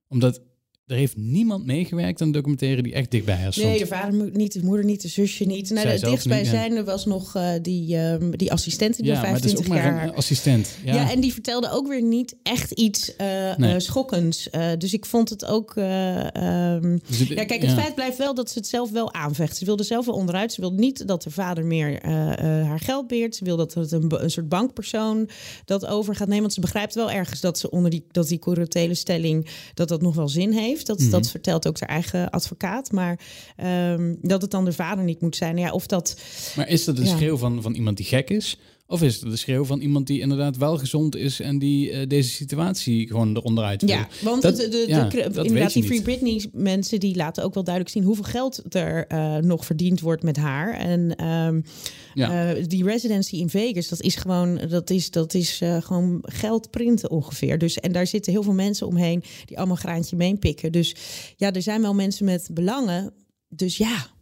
Omdat 0.07 0.41
er 0.87 0.95
heeft 0.95 1.17
niemand 1.17 1.65
meegewerkt 1.65 2.21
aan 2.21 2.27
de 2.27 2.33
documentaire 2.33 2.81
die 2.81 2.93
echt 2.93 3.11
dichtbij 3.11 3.35
haar 3.35 3.53
stond. 3.53 3.67
Nee, 3.67 3.77
de 3.79 3.85
vader 3.87 4.29
niet, 4.33 4.53
de 4.53 4.63
moeder 4.63 4.85
niet, 4.85 5.01
de 5.01 5.07
zusje 5.07 5.45
niet. 5.45 5.69
Nou, 5.69 5.87
Zij 5.87 5.99
de 5.99 6.05
dichtstbijzijnde 6.05 6.83
was 6.83 7.05
nog 7.05 7.35
eh, 7.35 7.49
die, 7.61 7.97
ehm, 7.97 8.31
die 8.31 8.51
assistente 8.51 9.01
die 9.01 9.11
ja, 9.11 9.21
maar 9.21 9.31
het 9.33 9.45
is 9.45 9.51
25 9.51 9.65
ook 9.65 9.83
maar 9.83 9.93
jaar... 9.99 10.07
een 10.09 10.15
assistent. 10.15 10.77
Ja, 10.83 10.95
Ja. 10.95 11.11
en 11.11 11.19
die 11.19 11.33
vertelde 11.33 11.69
ook 11.71 11.87
weer 11.87 12.01
niet 12.01 12.35
echt 12.43 12.71
iets 12.71 13.15
eh, 13.15 13.27
Nee. 13.57 13.73
eh, 13.73 13.79
schokkends. 13.79 14.49
Dus 14.77 14.93
ik 14.93 15.05
vond 15.05 15.29
het 15.29 15.45
ook. 15.45 15.75
eh, 15.75 16.35
ehm, 16.35 16.97
Dus 17.07 17.19
het- 17.19 17.27
ja, 17.27 17.45
kijk, 17.45 17.61
het 17.61 17.71
feit 17.71 17.95
blijft 17.95 18.17
wel 18.17 18.33
dat 18.33 18.49
ze 18.51 18.57
het 18.59 18.67
zelf 18.67 18.91
wel 18.91 19.13
aanvecht. 19.13 19.57
Ze 19.57 19.65
wilde 19.65 19.83
zelf 19.83 20.05
wel 20.05 20.15
onderuit. 20.15 20.53
Ze 20.53 20.61
wilde 20.61 20.77
niet 20.79 21.07
dat 21.07 21.23
de 21.23 21.29
vader 21.31 21.65
meer 21.65 22.05
haar 22.65 22.79
geld 22.79 23.07
beheert. 23.07 23.35
Ze 23.35 23.43
wil 23.43 23.57
dat 23.57 23.73
het 23.73 23.91
een, 23.91 24.23
een 24.23 24.31
soort 24.31 24.49
bankpersoon 24.49 25.29
dat 25.65 25.85
over 25.85 26.15
gaat 26.15 26.27
nemen. 26.27 26.41
Want 26.41 26.53
ze 26.53 26.59
begrijpt 26.59 26.95
wel 26.95 27.11
ergens 27.11 27.41
dat 27.41 27.59
ze 27.59 27.69
onder 27.69 27.91
die, 27.91 28.05
dat 28.11 28.27
die 28.27 28.39
curatele 28.39 28.93
stelling 28.95 29.47
dat 29.73 29.87
dat 29.87 30.01
nog 30.01 30.15
wel 30.15 30.29
zin 30.29 30.51
heeft. 30.51 30.73
Dat, 30.83 30.99
Mhm. 30.99 31.09
dat 31.09 31.29
vertelt 31.29 31.67
ook 31.67 31.79
haar 31.79 31.89
eigen 31.89 32.29
advocaat. 32.29 32.91
Maar 32.91 33.19
ehm, 33.55 34.13
dat 34.21 34.41
het 34.41 34.51
dan 34.51 34.65
de 34.65 34.73
vader 34.73 35.03
niet 35.03 35.21
moet 35.21 35.35
zijn. 35.35 35.57
Ja, 35.57 35.71
of 35.71 35.87
dat. 35.87 36.19
Maar 36.55 36.67
is 36.69 36.83
dat 36.85 36.97
een 36.97 37.05
Ja. 37.05 37.15
schreeuw 37.15 37.37
van, 37.37 37.61
van 37.61 37.73
iemand 37.73 37.97
die 37.97 38.05
gek 38.05 38.29
is? 38.29 38.59
Of 38.87 39.01
is 39.01 39.19
het 39.21 39.29
de 39.29 39.35
schreeuw 39.37 39.65
van 39.65 39.79
iemand 39.79 40.07
die 40.07 40.19
inderdaad 40.19 40.57
wel 40.57 40.77
gezond 40.77 41.15
is 41.15 41.39
en 41.39 41.59
die 41.59 41.91
eh, 41.91 42.07
deze 42.07 42.29
situatie 42.29 43.07
gewoon 43.07 43.35
eronder 43.35 43.63
uit 43.63 43.81
wil? 43.81 43.89
Ja, 43.89 44.07
want 44.21 44.41
Dat- 44.41 44.55
de, 44.55 44.83
ja, 44.87 45.11
inderdaad, 45.11 45.73
die 45.73 45.83
Free. 45.83 46.01
Britney 46.01 46.45
mensen 46.53 46.99
die 46.99 47.15
laten 47.15 47.43
ook 47.43 47.53
wel 47.53 47.63
duidelijk 47.63 47.95
zien 47.95 48.03
hoeveel 48.03 48.23
geld 48.23 48.75
er 48.75 49.07
eh, 49.07 49.37
nog 49.37 49.65
verdiend 49.65 49.99
wordt 49.99 50.23
met 50.23 50.37
haar. 50.37 50.73
En 50.73 51.15
ehm, 51.15 51.61
Ja. 52.13 52.53
eh, 52.53 52.63
die 52.67 52.83
residency 52.83 53.35
in 53.35 53.49
Vegas, 53.49 53.87
dat 53.87 54.01
is 54.01 54.15
gewoon, 54.15 54.59
dat 54.69 54.89
is, 54.89 55.11
dat 55.11 55.33
is 55.33 55.61
gewoon 55.79 56.19
geld 56.21 56.69
printen 56.69 57.09
ongeveer. 57.11 57.57
Dus, 57.57 57.75
en 57.79 57.91
daar 57.91 58.07
zitten 58.07 58.31
heel 58.31 58.43
veel 58.43 58.53
mensen 58.53 58.87
omheen 58.87 59.23
die 59.45 59.57
allemaal 59.57 59.75
graantje 59.75 60.15
meepikken. 60.15 60.71
Dus 60.71 60.95
ja, 61.37 61.51
er 61.53 61.61
zijn 61.61 61.81
wel 61.81 61.93
mensen 61.93 62.25
met 62.25 62.49
belangen. 62.53 63.13
Dus 63.49 63.77
ja. 63.77 64.13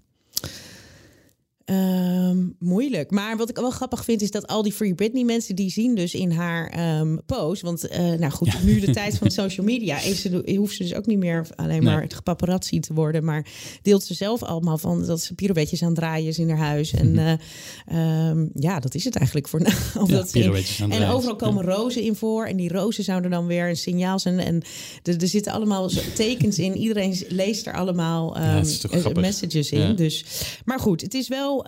Moeilijk. 2.94 3.12
Maar 3.12 3.38
wat 3.38 3.50
ik 3.50 3.56
wel 3.58 3.70
grappig 3.70 4.04
vind, 4.04 4.22
is 4.22 4.32
dat 4.32 4.48
al 4.48 4.64
die 4.64 4.72
Free 4.74 4.94
Britney 4.94 5.24
mensen 5.24 5.56
die 5.56 5.70
zien 5.72 5.96
dus 5.96 6.14
in 6.14 6.32
haar 6.32 6.68
ehm, 6.70 7.18
post. 7.26 7.62
Want 7.62 7.88
eh, 7.88 8.00
nou 8.00 8.30
goed, 8.32 8.64
nu 8.64 8.80
de 8.80 8.92
tijd 8.92 9.18
van 9.18 9.32
social 9.32 9.66
media 9.66 10.00
is 10.02 10.22
ze, 10.22 10.54
hoeft 10.58 10.76
ze 10.76 10.84
dus 10.84 10.94
ook 10.94 11.06
niet 11.06 11.18
meer 11.18 11.48
alleen 11.56 11.84
maar 11.84 11.96
Nee. 11.96 12.08
het 12.08 12.24
paparazzi 12.24 12.80
te 12.80 12.94
worden. 12.94 13.24
Maar 13.24 13.46
deelt 13.82 14.04
ze 14.04 14.14
zelf 14.14 14.44
allemaal 14.44 14.78
van 14.78 15.06
dat 15.06 15.22
ze 15.22 15.34
pirouetjes 15.34 15.82
aan 15.82 15.88
het 15.88 15.98
draaien 15.98 16.28
is 16.28 16.40
in 16.40 16.50
haar 16.50 16.58
huis. 16.68 16.94
En 16.94 17.12
Mhm. 17.12 17.38
eh, 17.86 18.30
ehm, 18.30 18.46
ja, 18.54 18.80
dat 18.80 18.96
is 18.96 19.04
het 19.04 19.16
eigenlijk 19.16 19.48
voor 19.48 19.62
nou. 19.64 19.74
Ja, 20.08 20.26
in- 20.32 20.92
en 20.92 21.08
overal 21.10 21.36
komen 21.36 21.64
rozen 21.66 22.02
in 22.02 22.16
voor. 22.16 22.46
En 22.46 22.58
die 22.58 22.70
rozen 22.72 23.04
zouden 23.04 23.32
dan 23.32 23.46
weer 23.46 23.70
een 23.70 23.76
signaal 23.78 24.20
zijn. 24.20 24.40
En 24.40 24.62
er, 25.04 25.22
er 25.22 25.28
zitten 25.28 25.52
allemaal 25.54 25.90
tekens 26.16 26.60
in. 26.60 26.78
Iedereen 26.78 27.22
leest 27.28 27.68
er 27.68 27.74
allemaal 27.74 28.36
ehm, 28.36 28.64
eh, 28.92 29.14
messages 29.14 29.72
in. 29.72 29.96
Dus, 29.96 30.26
maar 30.66 30.80
goed, 30.80 31.02
het 31.02 31.14
is 31.14 31.28
wel. 31.28 31.66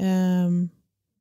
Ehm, 0.00 0.64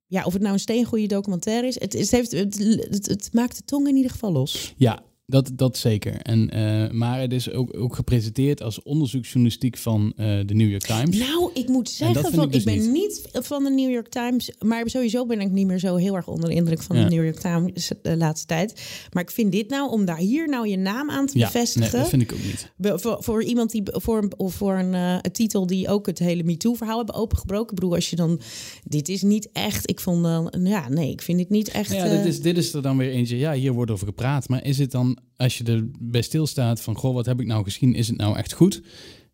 ja, 0.08 0.26
of 0.26 0.34
het 0.34 0.42
nou 0.42 0.54
een 0.54 0.60
steengoede 0.60 1.08
documentaire 1.08 1.68
is. 1.68 1.80
Het, 1.80 1.94
heeft, 1.94 2.32
het, 2.32 2.58
het, 2.90 3.08
het 3.08 3.30
maakt 3.34 3.58
de 3.58 3.64
tong 3.64 3.88
in 3.88 3.96
ieder 3.96 4.12
geval 4.12 4.32
los. 4.32 4.74
Ja, 4.78 5.04
dat, 5.30 5.52
dat 5.54 5.78
zeker. 5.78 6.14
En, 6.22 6.50
eh, 6.50 6.92
maar 6.92 7.20
het 7.22 7.34
is 7.34 7.52
ook, 7.52 7.78
ook 7.78 7.96
gepresenteerd 7.96 8.62
als 8.64 8.84
onderzoeksjournalistiek 8.84 9.78
van 9.78 10.14
eh, 10.16 10.26
de 10.46 10.54
New 10.54 10.70
York 10.70 10.86
Times. 10.86 11.18
Nou, 11.18 11.50
ik 11.54 11.68
moet 11.68 11.90
zeggen, 11.90 12.22
van, 12.34 12.40
ik 12.40 12.46
ik, 12.46 12.52
dus 12.52 12.64
ben 12.64 12.92
niet. 12.92 13.30
van 13.32 13.64
de 13.64 13.70
New 13.70 13.92
York 13.92 14.08
Times. 14.08 14.52
Maar 14.66 14.90
sowieso 14.90 15.26
ben 15.26 15.42
ik 15.42 15.52
niet 15.52 15.68
meer 15.68 15.80
zo 15.80 15.96
heel 15.96 16.16
erg 16.16 16.28
onder 16.28 16.50
de 16.50 16.56
indruk 16.56 16.82
van 16.82 16.98
Ja. 16.98 17.04
de 17.04 17.16
New 17.16 17.24
York 17.24 17.40
Times 17.40 17.92
de 18.02 18.18
laatste 18.18 18.48
tijd. 18.48 18.82
Maar 19.14 19.24
ik 19.24 19.32
vind 19.32 19.52
dit 19.52 19.70
nou, 19.70 19.92
om 19.92 20.06
daar 20.06 20.18
hier 20.18 20.50
nou 20.50 20.68
je 20.68 20.78
naam 20.78 21.10
aan 21.10 21.26
te 21.28 21.38
ja, 21.38 21.46
bevestigen. 21.46 21.92
nee, 21.92 22.00
dat 22.02 22.10
vind 22.10 22.22
ik 22.22 22.32
ook 22.34 22.44
niet. 22.44 22.72
Be- 22.78 23.00
Voor, 23.00 23.18
voor 23.20 23.44
iemand 23.44 23.72
die 23.72 23.84
voor 23.86 24.18
een, 24.24 24.32
of 24.38 24.54
voor 24.54 24.78
een, 24.78 24.94
eh, 24.94 25.18
titel 25.32 25.66
die 25.66 25.88
ook 25.88 26.06
het 26.06 26.20
hele 26.20 26.44
MeToo-verhaal 26.44 26.98
hebben 26.98 27.16
opengebroken. 27.16 27.70
Ik 27.70 27.76
bedoel, 27.80 27.96
als 27.96 28.10
je 28.10 28.16
dan. 28.16 28.40
Dit 28.84 29.10
is 29.10 29.22
niet 29.22 29.50
echt. 29.54 29.90
Ik 29.90 30.00
vond 30.00 30.24
dan. 30.24 30.54
Ja, 30.64 30.90
nee, 30.90 31.12
ik 31.12 31.22
vind 31.22 31.38
dit 31.38 31.50
niet 31.50 31.70
echt. 31.70 31.92
Ja, 31.92 32.06
eh, 32.06 32.12
dit 32.12 32.26
is, 32.26 32.42
dit 32.42 32.58
is 32.58 32.74
er 32.74 32.82
dan 32.82 32.98
weer 32.98 33.12
eentje. 33.12 33.38
Ja, 33.38 33.54
hier 33.54 33.74
wordt 33.74 33.92
over 33.92 34.08
gepraat. 34.08 34.50
Maar 34.50 34.66
is 34.66 34.78
het 34.78 34.92
dan, 34.92 35.18
als 35.36 35.58
je 35.58 35.64
erbij 35.64 36.22
stilstaat 36.22 36.82
van... 36.82 36.96
Goh, 36.96 37.14
wat 37.14 37.26
heb 37.26 37.40
ik 37.40 37.48
nou 37.48 37.64
gezien? 37.64 37.94
Is 37.94 38.08
het 38.08 38.18
nou 38.18 38.38
echt 38.38 38.54
goed? 38.54 38.82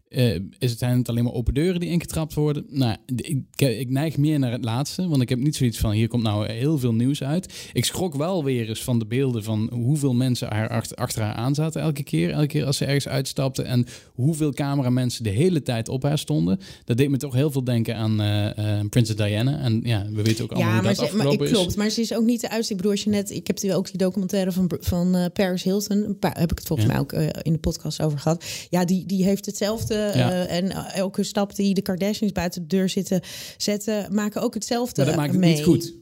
Eh, 0.09 0.33
is 0.35 0.69
het, 0.69 0.79
zijn 0.79 0.97
het 0.97 1.09
alleen 1.09 1.23
maar 1.23 1.33
open 1.33 1.53
deuren 1.53 1.79
die 1.79 1.89
ingetrapt 1.89 2.33
worden? 2.33 2.65
Nou, 2.69 2.95
ik, 3.15 3.37
ik 3.61 3.89
neig 3.89 4.17
meer 4.17 4.39
naar 4.39 4.51
het 4.51 4.63
laatste. 4.63 5.07
Want 5.07 5.21
ik 5.21 5.29
heb 5.29 5.39
niet 5.39 5.55
zoiets 5.55 5.77
van... 5.77 5.91
Hier 5.91 6.07
komt 6.07 6.23
nou 6.23 6.51
heel 6.51 6.77
veel 6.77 6.93
nieuws 6.93 7.23
uit. 7.23 7.69
Ik 7.73 7.85
schrok 7.85 8.15
wel 8.15 8.43
weer 8.43 8.69
eens 8.69 8.83
van 8.83 8.99
de 8.99 9.05
beelden... 9.05 9.43
van 9.43 9.69
hoeveel 9.73 10.13
mensen 10.13 10.47
haar 10.53 10.69
achter, 10.69 10.97
achter 10.97 11.21
haar 11.21 11.33
aan 11.33 11.55
zaten 11.55 11.81
elke 11.81 12.03
keer. 12.03 12.29
Elke 12.31 12.47
keer 12.47 12.65
als 12.65 12.77
ze 12.77 12.85
ergens 12.85 13.07
uitstapte. 13.07 13.63
En 13.63 13.85
hoeveel 14.13 14.51
cameramensen 14.53 15.23
de 15.23 15.29
hele 15.29 15.61
tijd 15.61 15.89
op 15.89 16.03
haar 16.03 16.17
stonden. 16.17 16.59
Dat 16.85 16.97
deed 16.97 17.09
me 17.09 17.17
toch 17.17 17.33
heel 17.33 17.51
veel 17.51 17.63
denken 17.63 17.95
aan 17.95 18.21
eh 18.21 18.79
eh, 18.79 18.85
Prinses 18.89 19.15
Diana. 19.15 19.59
En 19.59 19.81
ja, 19.83 20.05
we 20.11 20.21
weten 20.21 20.43
ook 20.43 20.51
allemaal 20.51 20.69
Ja, 20.73 20.79
hoe 20.79 20.87
dat 20.87 20.95
ze, 20.95 21.01
maar 21.01 21.09
ik 21.11 21.15
afgelopen 21.15 21.45
is. 21.45 21.51
klopt. 21.51 21.75
Maar 21.75 21.89
ze 21.89 22.01
is 22.01 22.13
ook 22.13 22.25
niet 22.25 22.41
de 22.41 22.49
uitste. 22.49 22.71
Ik 22.71 22.77
bedoel, 22.77 22.91
als 22.91 23.03
je 23.03 23.09
net. 23.09 23.31
Ik 23.31 23.47
heb 23.47 23.59
ook 23.71 23.85
die 23.87 23.97
documentaire 23.97 24.51
van, 24.51 24.71
van 24.79 25.29
Paris 25.33 25.63
Hilton. 25.63 25.97
Een 25.97 26.19
paar, 26.19 26.39
heb 26.39 26.51
ik 26.51 26.57
het 26.57 26.67
volgens 26.67 26.87
Ja. 26.87 26.93
mij 26.93 27.01
ook 27.01 27.11
in 27.43 27.51
de 27.53 27.59
podcast 27.59 28.01
over 28.01 28.19
gehad. 28.19 28.45
Ja, 28.69 28.85
die, 28.85 29.05
die 29.05 29.23
heeft 29.23 29.45
hetzelfde. 29.45 29.94
Ja. 29.97 30.31
eh, 30.45 30.57
en 30.57 30.71
eh, 30.71 30.95
elke 30.97 31.23
stap 31.23 31.55
die 31.55 31.73
de 31.73 31.81
Kardashians 31.81 32.31
buiten 32.31 32.61
de 32.61 32.67
deur 32.67 32.89
zitten 32.89 33.21
zetten, 33.57 34.13
maken 34.13 34.41
ook 34.41 34.53
hetzelfde. 34.53 35.01
Maar 35.01 35.05
dat 35.05 35.15
maakt 35.15 35.31
het 35.31 35.39
mee. 35.41 35.53
niet 35.53 35.63
goed. 35.63 35.93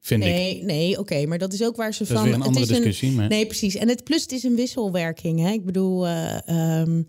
Vind 0.00 0.22
ik. 0.24 0.28
Nee, 0.28 0.62
nee, 0.62 0.98
oké, 0.98 1.26
maar 1.26 1.38
dat 1.38 1.52
is 1.52 1.62
ook 1.62 1.76
waar 1.76 1.94
ze 1.94 1.98
Dat 2.04 2.08
van. 2.08 2.16
is 2.16 2.22
weer 2.22 2.32
een 2.34 2.38
het 2.38 2.48
andere 2.48 2.64
is 2.64 2.70
een- 2.70 2.76
discussie. 2.76 3.10
maar... 3.12 3.28
Nee, 3.28 3.46
precies. 3.46 3.74
En 3.74 3.88
het 3.88 4.04
plus, 4.04 4.22
het 4.22 4.32
is 4.32 4.42
een 4.42 4.56
wisselwerking. 4.56 5.40
Hè? 5.40 5.50
Ik 5.50 5.64
bedoel, 5.64 6.06
eh, 6.06 6.48
ehm, 6.48 7.02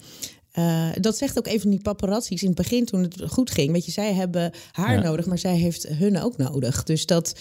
eh, 0.55 0.89
dat 1.01 1.17
zegt 1.17 1.37
ook 1.37 1.47
even 1.47 1.69
die 1.69 1.81
paparazzi's 1.81 2.41
in 2.41 2.47
het 2.47 2.57
begin 2.57 2.85
toen 2.85 3.01
het 3.03 3.21
goed 3.27 3.51
ging. 3.51 3.71
Weet 3.71 3.85
je, 3.85 3.91
zij 3.91 4.13
hebben 4.13 4.51
haar 4.71 4.95
Ja. 4.95 5.01
nodig, 5.01 5.25
maar 5.25 5.37
zij 5.39 5.55
heeft 5.57 5.87
hun 5.87 6.21
ook 6.21 6.37
nodig. 6.37 6.83
Dus 6.83 7.05
dat, 7.05 7.35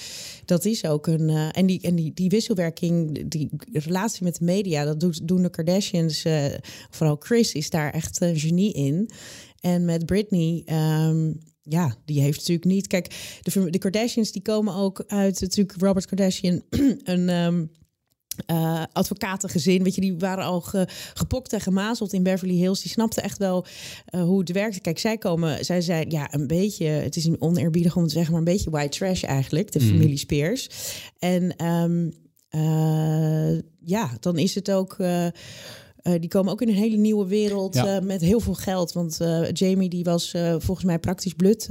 dat 0.44 0.64
is 0.64 0.84
ook 0.84 1.06
een. 1.06 1.28
eh, 1.28 1.48
en 1.52 1.66
die, 1.66 1.80
en 1.80 1.94
die, 1.94 2.14
die 2.14 2.28
wisselwerking, 2.28 3.28
die 3.28 3.50
relatie 3.72 4.24
met 4.24 4.36
de 4.38 4.44
media, 4.44 4.84
dat 4.84 5.00
doet, 5.00 5.28
doen 5.28 5.42
de 5.42 5.50
Kardashians. 5.50 6.24
eh, 6.24 6.44
vooral 6.90 7.16
Chris 7.18 7.52
is 7.52 7.70
daar 7.70 7.90
echt 7.92 8.20
een 8.20 8.38
genie 8.38 8.72
in. 8.72 9.10
En 9.60 9.84
met 9.84 10.06
Britney. 10.06 10.62
ehm, 10.64 11.32
ja, 11.62 11.96
die 12.04 12.20
heeft 12.20 12.38
natuurlijk 12.38 12.66
niet. 12.66 12.86
Kijk, 12.86 13.38
de, 13.42 13.70
de 13.70 13.78
Kardashians 13.78 14.32
die 14.32 14.42
komen 14.42 14.74
ook 14.74 15.04
uit 15.06 15.40
natuurlijk 15.40 15.80
Robert 15.80 16.06
Kardashian, 16.06 16.62
een 17.04 17.28
ehm, 17.28 17.64
eh, 18.46 18.82
advocatengezin. 18.92 19.82
Weet 19.82 19.94
je, 19.94 20.00
die 20.00 20.16
waren 20.18 20.44
al 20.44 20.60
ge- 20.60 20.88
gepokt 21.14 21.52
en 21.52 21.60
gemazeld 21.60 22.12
in 22.12 22.22
Beverly 22.22 22.54
Hills. 22.54 22.80
Die 22.82 22.90
snapten 22.90 23.22
echt 23.22 23.38
wel 23.38 23.66
eh, 24.06 24.22
hoe 24.22 24.38
het 24.38 24.52
werkte. 24.52 24.80
Kijk, 24.80 24.98
zij 24.98 25.18
komen, 25.18 25.64
zij 25.64 25.80
zijn 25.80 26.10
ja 26.10 26.34
een 26.34 26.46
beetje. 26.46 26.84
Het 26.86 27.16
is 27.16 27.28
oneerbiedig 27.38 27.96
om 27.96 28.04
te 28.06 28.12
zeggen, 28.12 28.30
maar 28.32 28.40
een 28.40 28.52
beetje 28.52 28.70
white 28.70 28.98
trash 28.98 29.22
eigenlijk. 29.22 29.72
De 29.72 29.78
Mhm. 29.78 29.88
familie 29.88 30.16
Spears. 30.18 30.68
En 31.18 31.56
ehm, 31.56 32.10
eh, 32.48 33.58
ja, 33.84 34.10
dan 34.20 34.38
is 34.38 34.54
het 34.54 34.70
ook. 34.70 34.96
die 36.20 36.28
komen 36.28 36.52
ook 36.52 36.62
in 36.62 36.68
een 36.68 36.74
hele 36.74 36.96
nieuwe 36.96 37.26
wereld 37.26 37.74
Ja. 37.74 38.00
met 38.00 38.20
heel 38.20 38.40
veel 38.40 38.54
geld. 38.54 38.92
Want 38.92 39.18
Jamie 39.52 39.88
die 39.88 40.04
was 40.04 40.30
volgens 40.58 40.84
mij 40.84 40.98
praktisch 40.98 41.32
blut 41.32 41.66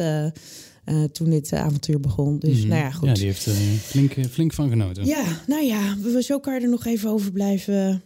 eh, 0.86 1.04
toen 1.04 1.30
dit 1.30 1.52
eh, 1.52 1.62
avontuur 1.62 2.00
begon. 2.00 2.40
Dus 2.40 2.60
Mhm. 2.60 2.68
nou 2.68 2.82
ja, 2.82 2.92
goed. 2.92 3.08
Ja, 3.08 3.14
die 3.14 3.26
heeft 3.26 3.46
er 3.46 3.54
flink, 3.82 4.12
eh, 4.12 4.26
flink 4.26 4.54
van 4.54 4.70
genoten. 4.70 5.06
Ja, 5.06 5.24
nou 5.48 5.64
ja, 5.64 5.96
we 6.02 6.24
zo 6.24 6.40
kan 6.40 6.54
er 6.54 6.70
nog 6.70 6.86
even 6.86 7.10
over 7.10 7.32
blijven. 7.32 8.02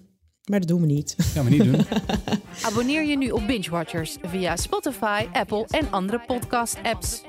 Maar 0.49 0.59
dat 0.59 0.67
doen 0.67 0.81
we 0.81 0.87
niet. 0.87 1.15
Gaan 1.17 1.43
we 1.45 1.49
niet 1.49 1.63
doen. 1.63 1.85
Abonneer 2.69 3.05
je 3.05 3.17
nu 3.17 3.29
op 3.29 3.47
Binge 3.47 3.69
Watchers 3.69 4.17
via 4.21 4.55
Spotify, 4.55 5.25
Apple 5.33 5.65
en 5.69 5.91
andere 5.91 6.19
podcast-apps. 6.27 7.21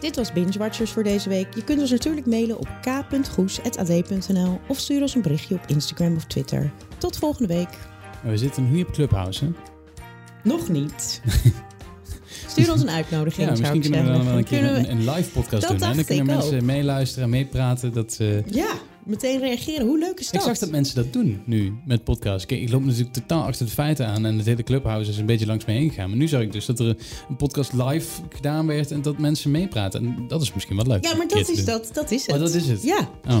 Dit 0.00 0.16
was 0.16 0.32
Binge 0.32 0.58
Watchers 0.58 0.90
voor 0.90 1.02
deze 1.02 1.28
week. 1.28 1.54
Je 1.54 1.64
kunt 1.64 1.80
ons 1.80 1.90
natuurlijk 1.90 2.26
mailen 2.26 2.58
op 2.58 2.68
k.goes.ad.nl 2.80 4.60
of 4.68 4.78
stuur 4.78 5.00
ons 5.00 5.14
een 5.14 5.22
berichtje 5.22 5.54
op 5.54 5.64
Instagram 5.66 6.16
of 6.16 6.24
Twitter. 6.24 6.72
Tot 6.98 7.16
volgende 7.16 7.54
week. 7.54 7.68
We 8.24 8.36
zitten 8.36 8.70
nu 8.72 8.82
op 8.82 8.92
Clubhouse, 8.92 9.44
hè? 9.44 9.50
Nog 10.44 10.68
niet. 10.68 11.20
Stuur 12.52 12.72
ons 12.72 12.82
een 12.82 12.90
uitnodiging, 12.90 13.46
Ja, 13.48 13.50
misschien 13.56 13.80
kunnen 13.80 14.04
we 14.04 14.12
dan 14.12 14.24
wel 14.24 14.36
een 14.38 14.44
keer 14.44 14.62
we- 14.62 14.68
een, 14.68 14.90
een 14.90 15.10
live 15.10 15.30
podcast 15.30 15.62
Dat 15.68 15.78
doen. 15.78 15.88
En 15.88 15.94
dan 15.96 16.04
kunnen 16.04 16.26
mensen 16.26 16.54
ook. 16.56 16.62
meeluisteren, 16.62 17.30
meepraten. 17.30 17.92
Dat, 17.92 18.18
Ja, 18.50 18.72
meteen 19.04 19.40
reageren. 19.40 19.86
Hoe 19.86 19.98
leuk 19.98 20.20
is 20.20 20.26
dat? 20.30 20.34
Ik 20.34 20.40
zag 20.48 20.58
dat 20.58 20.70
mensen 20.70 20.94
dat 20.94 21.12
doen 21.12 21.42
nu 21.44 21.72
met 21.84 22.04
podcasts. 22.04 22.46
Kijk, 22.46 22.60
ik 22.60 22.70
loop 22.70 22.84
natuurlijk 22.84 23.12
totaal 23.12 23.42
achter 23.42 23.66
de 23.66 23.72
feiten 23.72 24.06
aan 24.06 24.26
en 24.26 24.36
het 24.36 24.46
hele 24.46 24.62
Clubhouse 24.62 25.10
is 25.10 25.18
een 25.18 25.26
beetje 25.26 25.46
langs 25.46 25.64
me 25.64 25.72
heen 25.72 25.88
gegaan. 25.88 26.08
Maar 26.08 26.18
nu 26.18 26.28
zag 26.28 26.40
ik 26.40 26.52
dus 26.52 26.66
dat 26.66 26.78
er 26.80 26.96
een 27.28 27.36
podcast 27.36 27.72
live 27.72 28.20
gedaan 28.28 28.66
werd 28.66 28.90
en 28.90 29.02
dat 29.02 29.18
mensen 29.18 29.50
meepraten. 29.50 30.00
En 30.04 30.24
dat 30.28 30.42
is 30.42 30.52
misschien 30.54 30.76
wel 30.76 30.86
leuk. 30.86 31.04
Ja, 31.04 31.16
maar 31.16 31.28
dat 31.28 31.48
is, 31.48 31.64
dat, 31.64 31.90
dat 31.92 32.10
is 32.10 32.26
het. 32.26 32.34
Oh, 32.34 32.40
dat 32.40 32.54
is 32.54 32.66
het? 32.68 32.82
Ja. 32.82 33.08
Oh. 33.28 33.40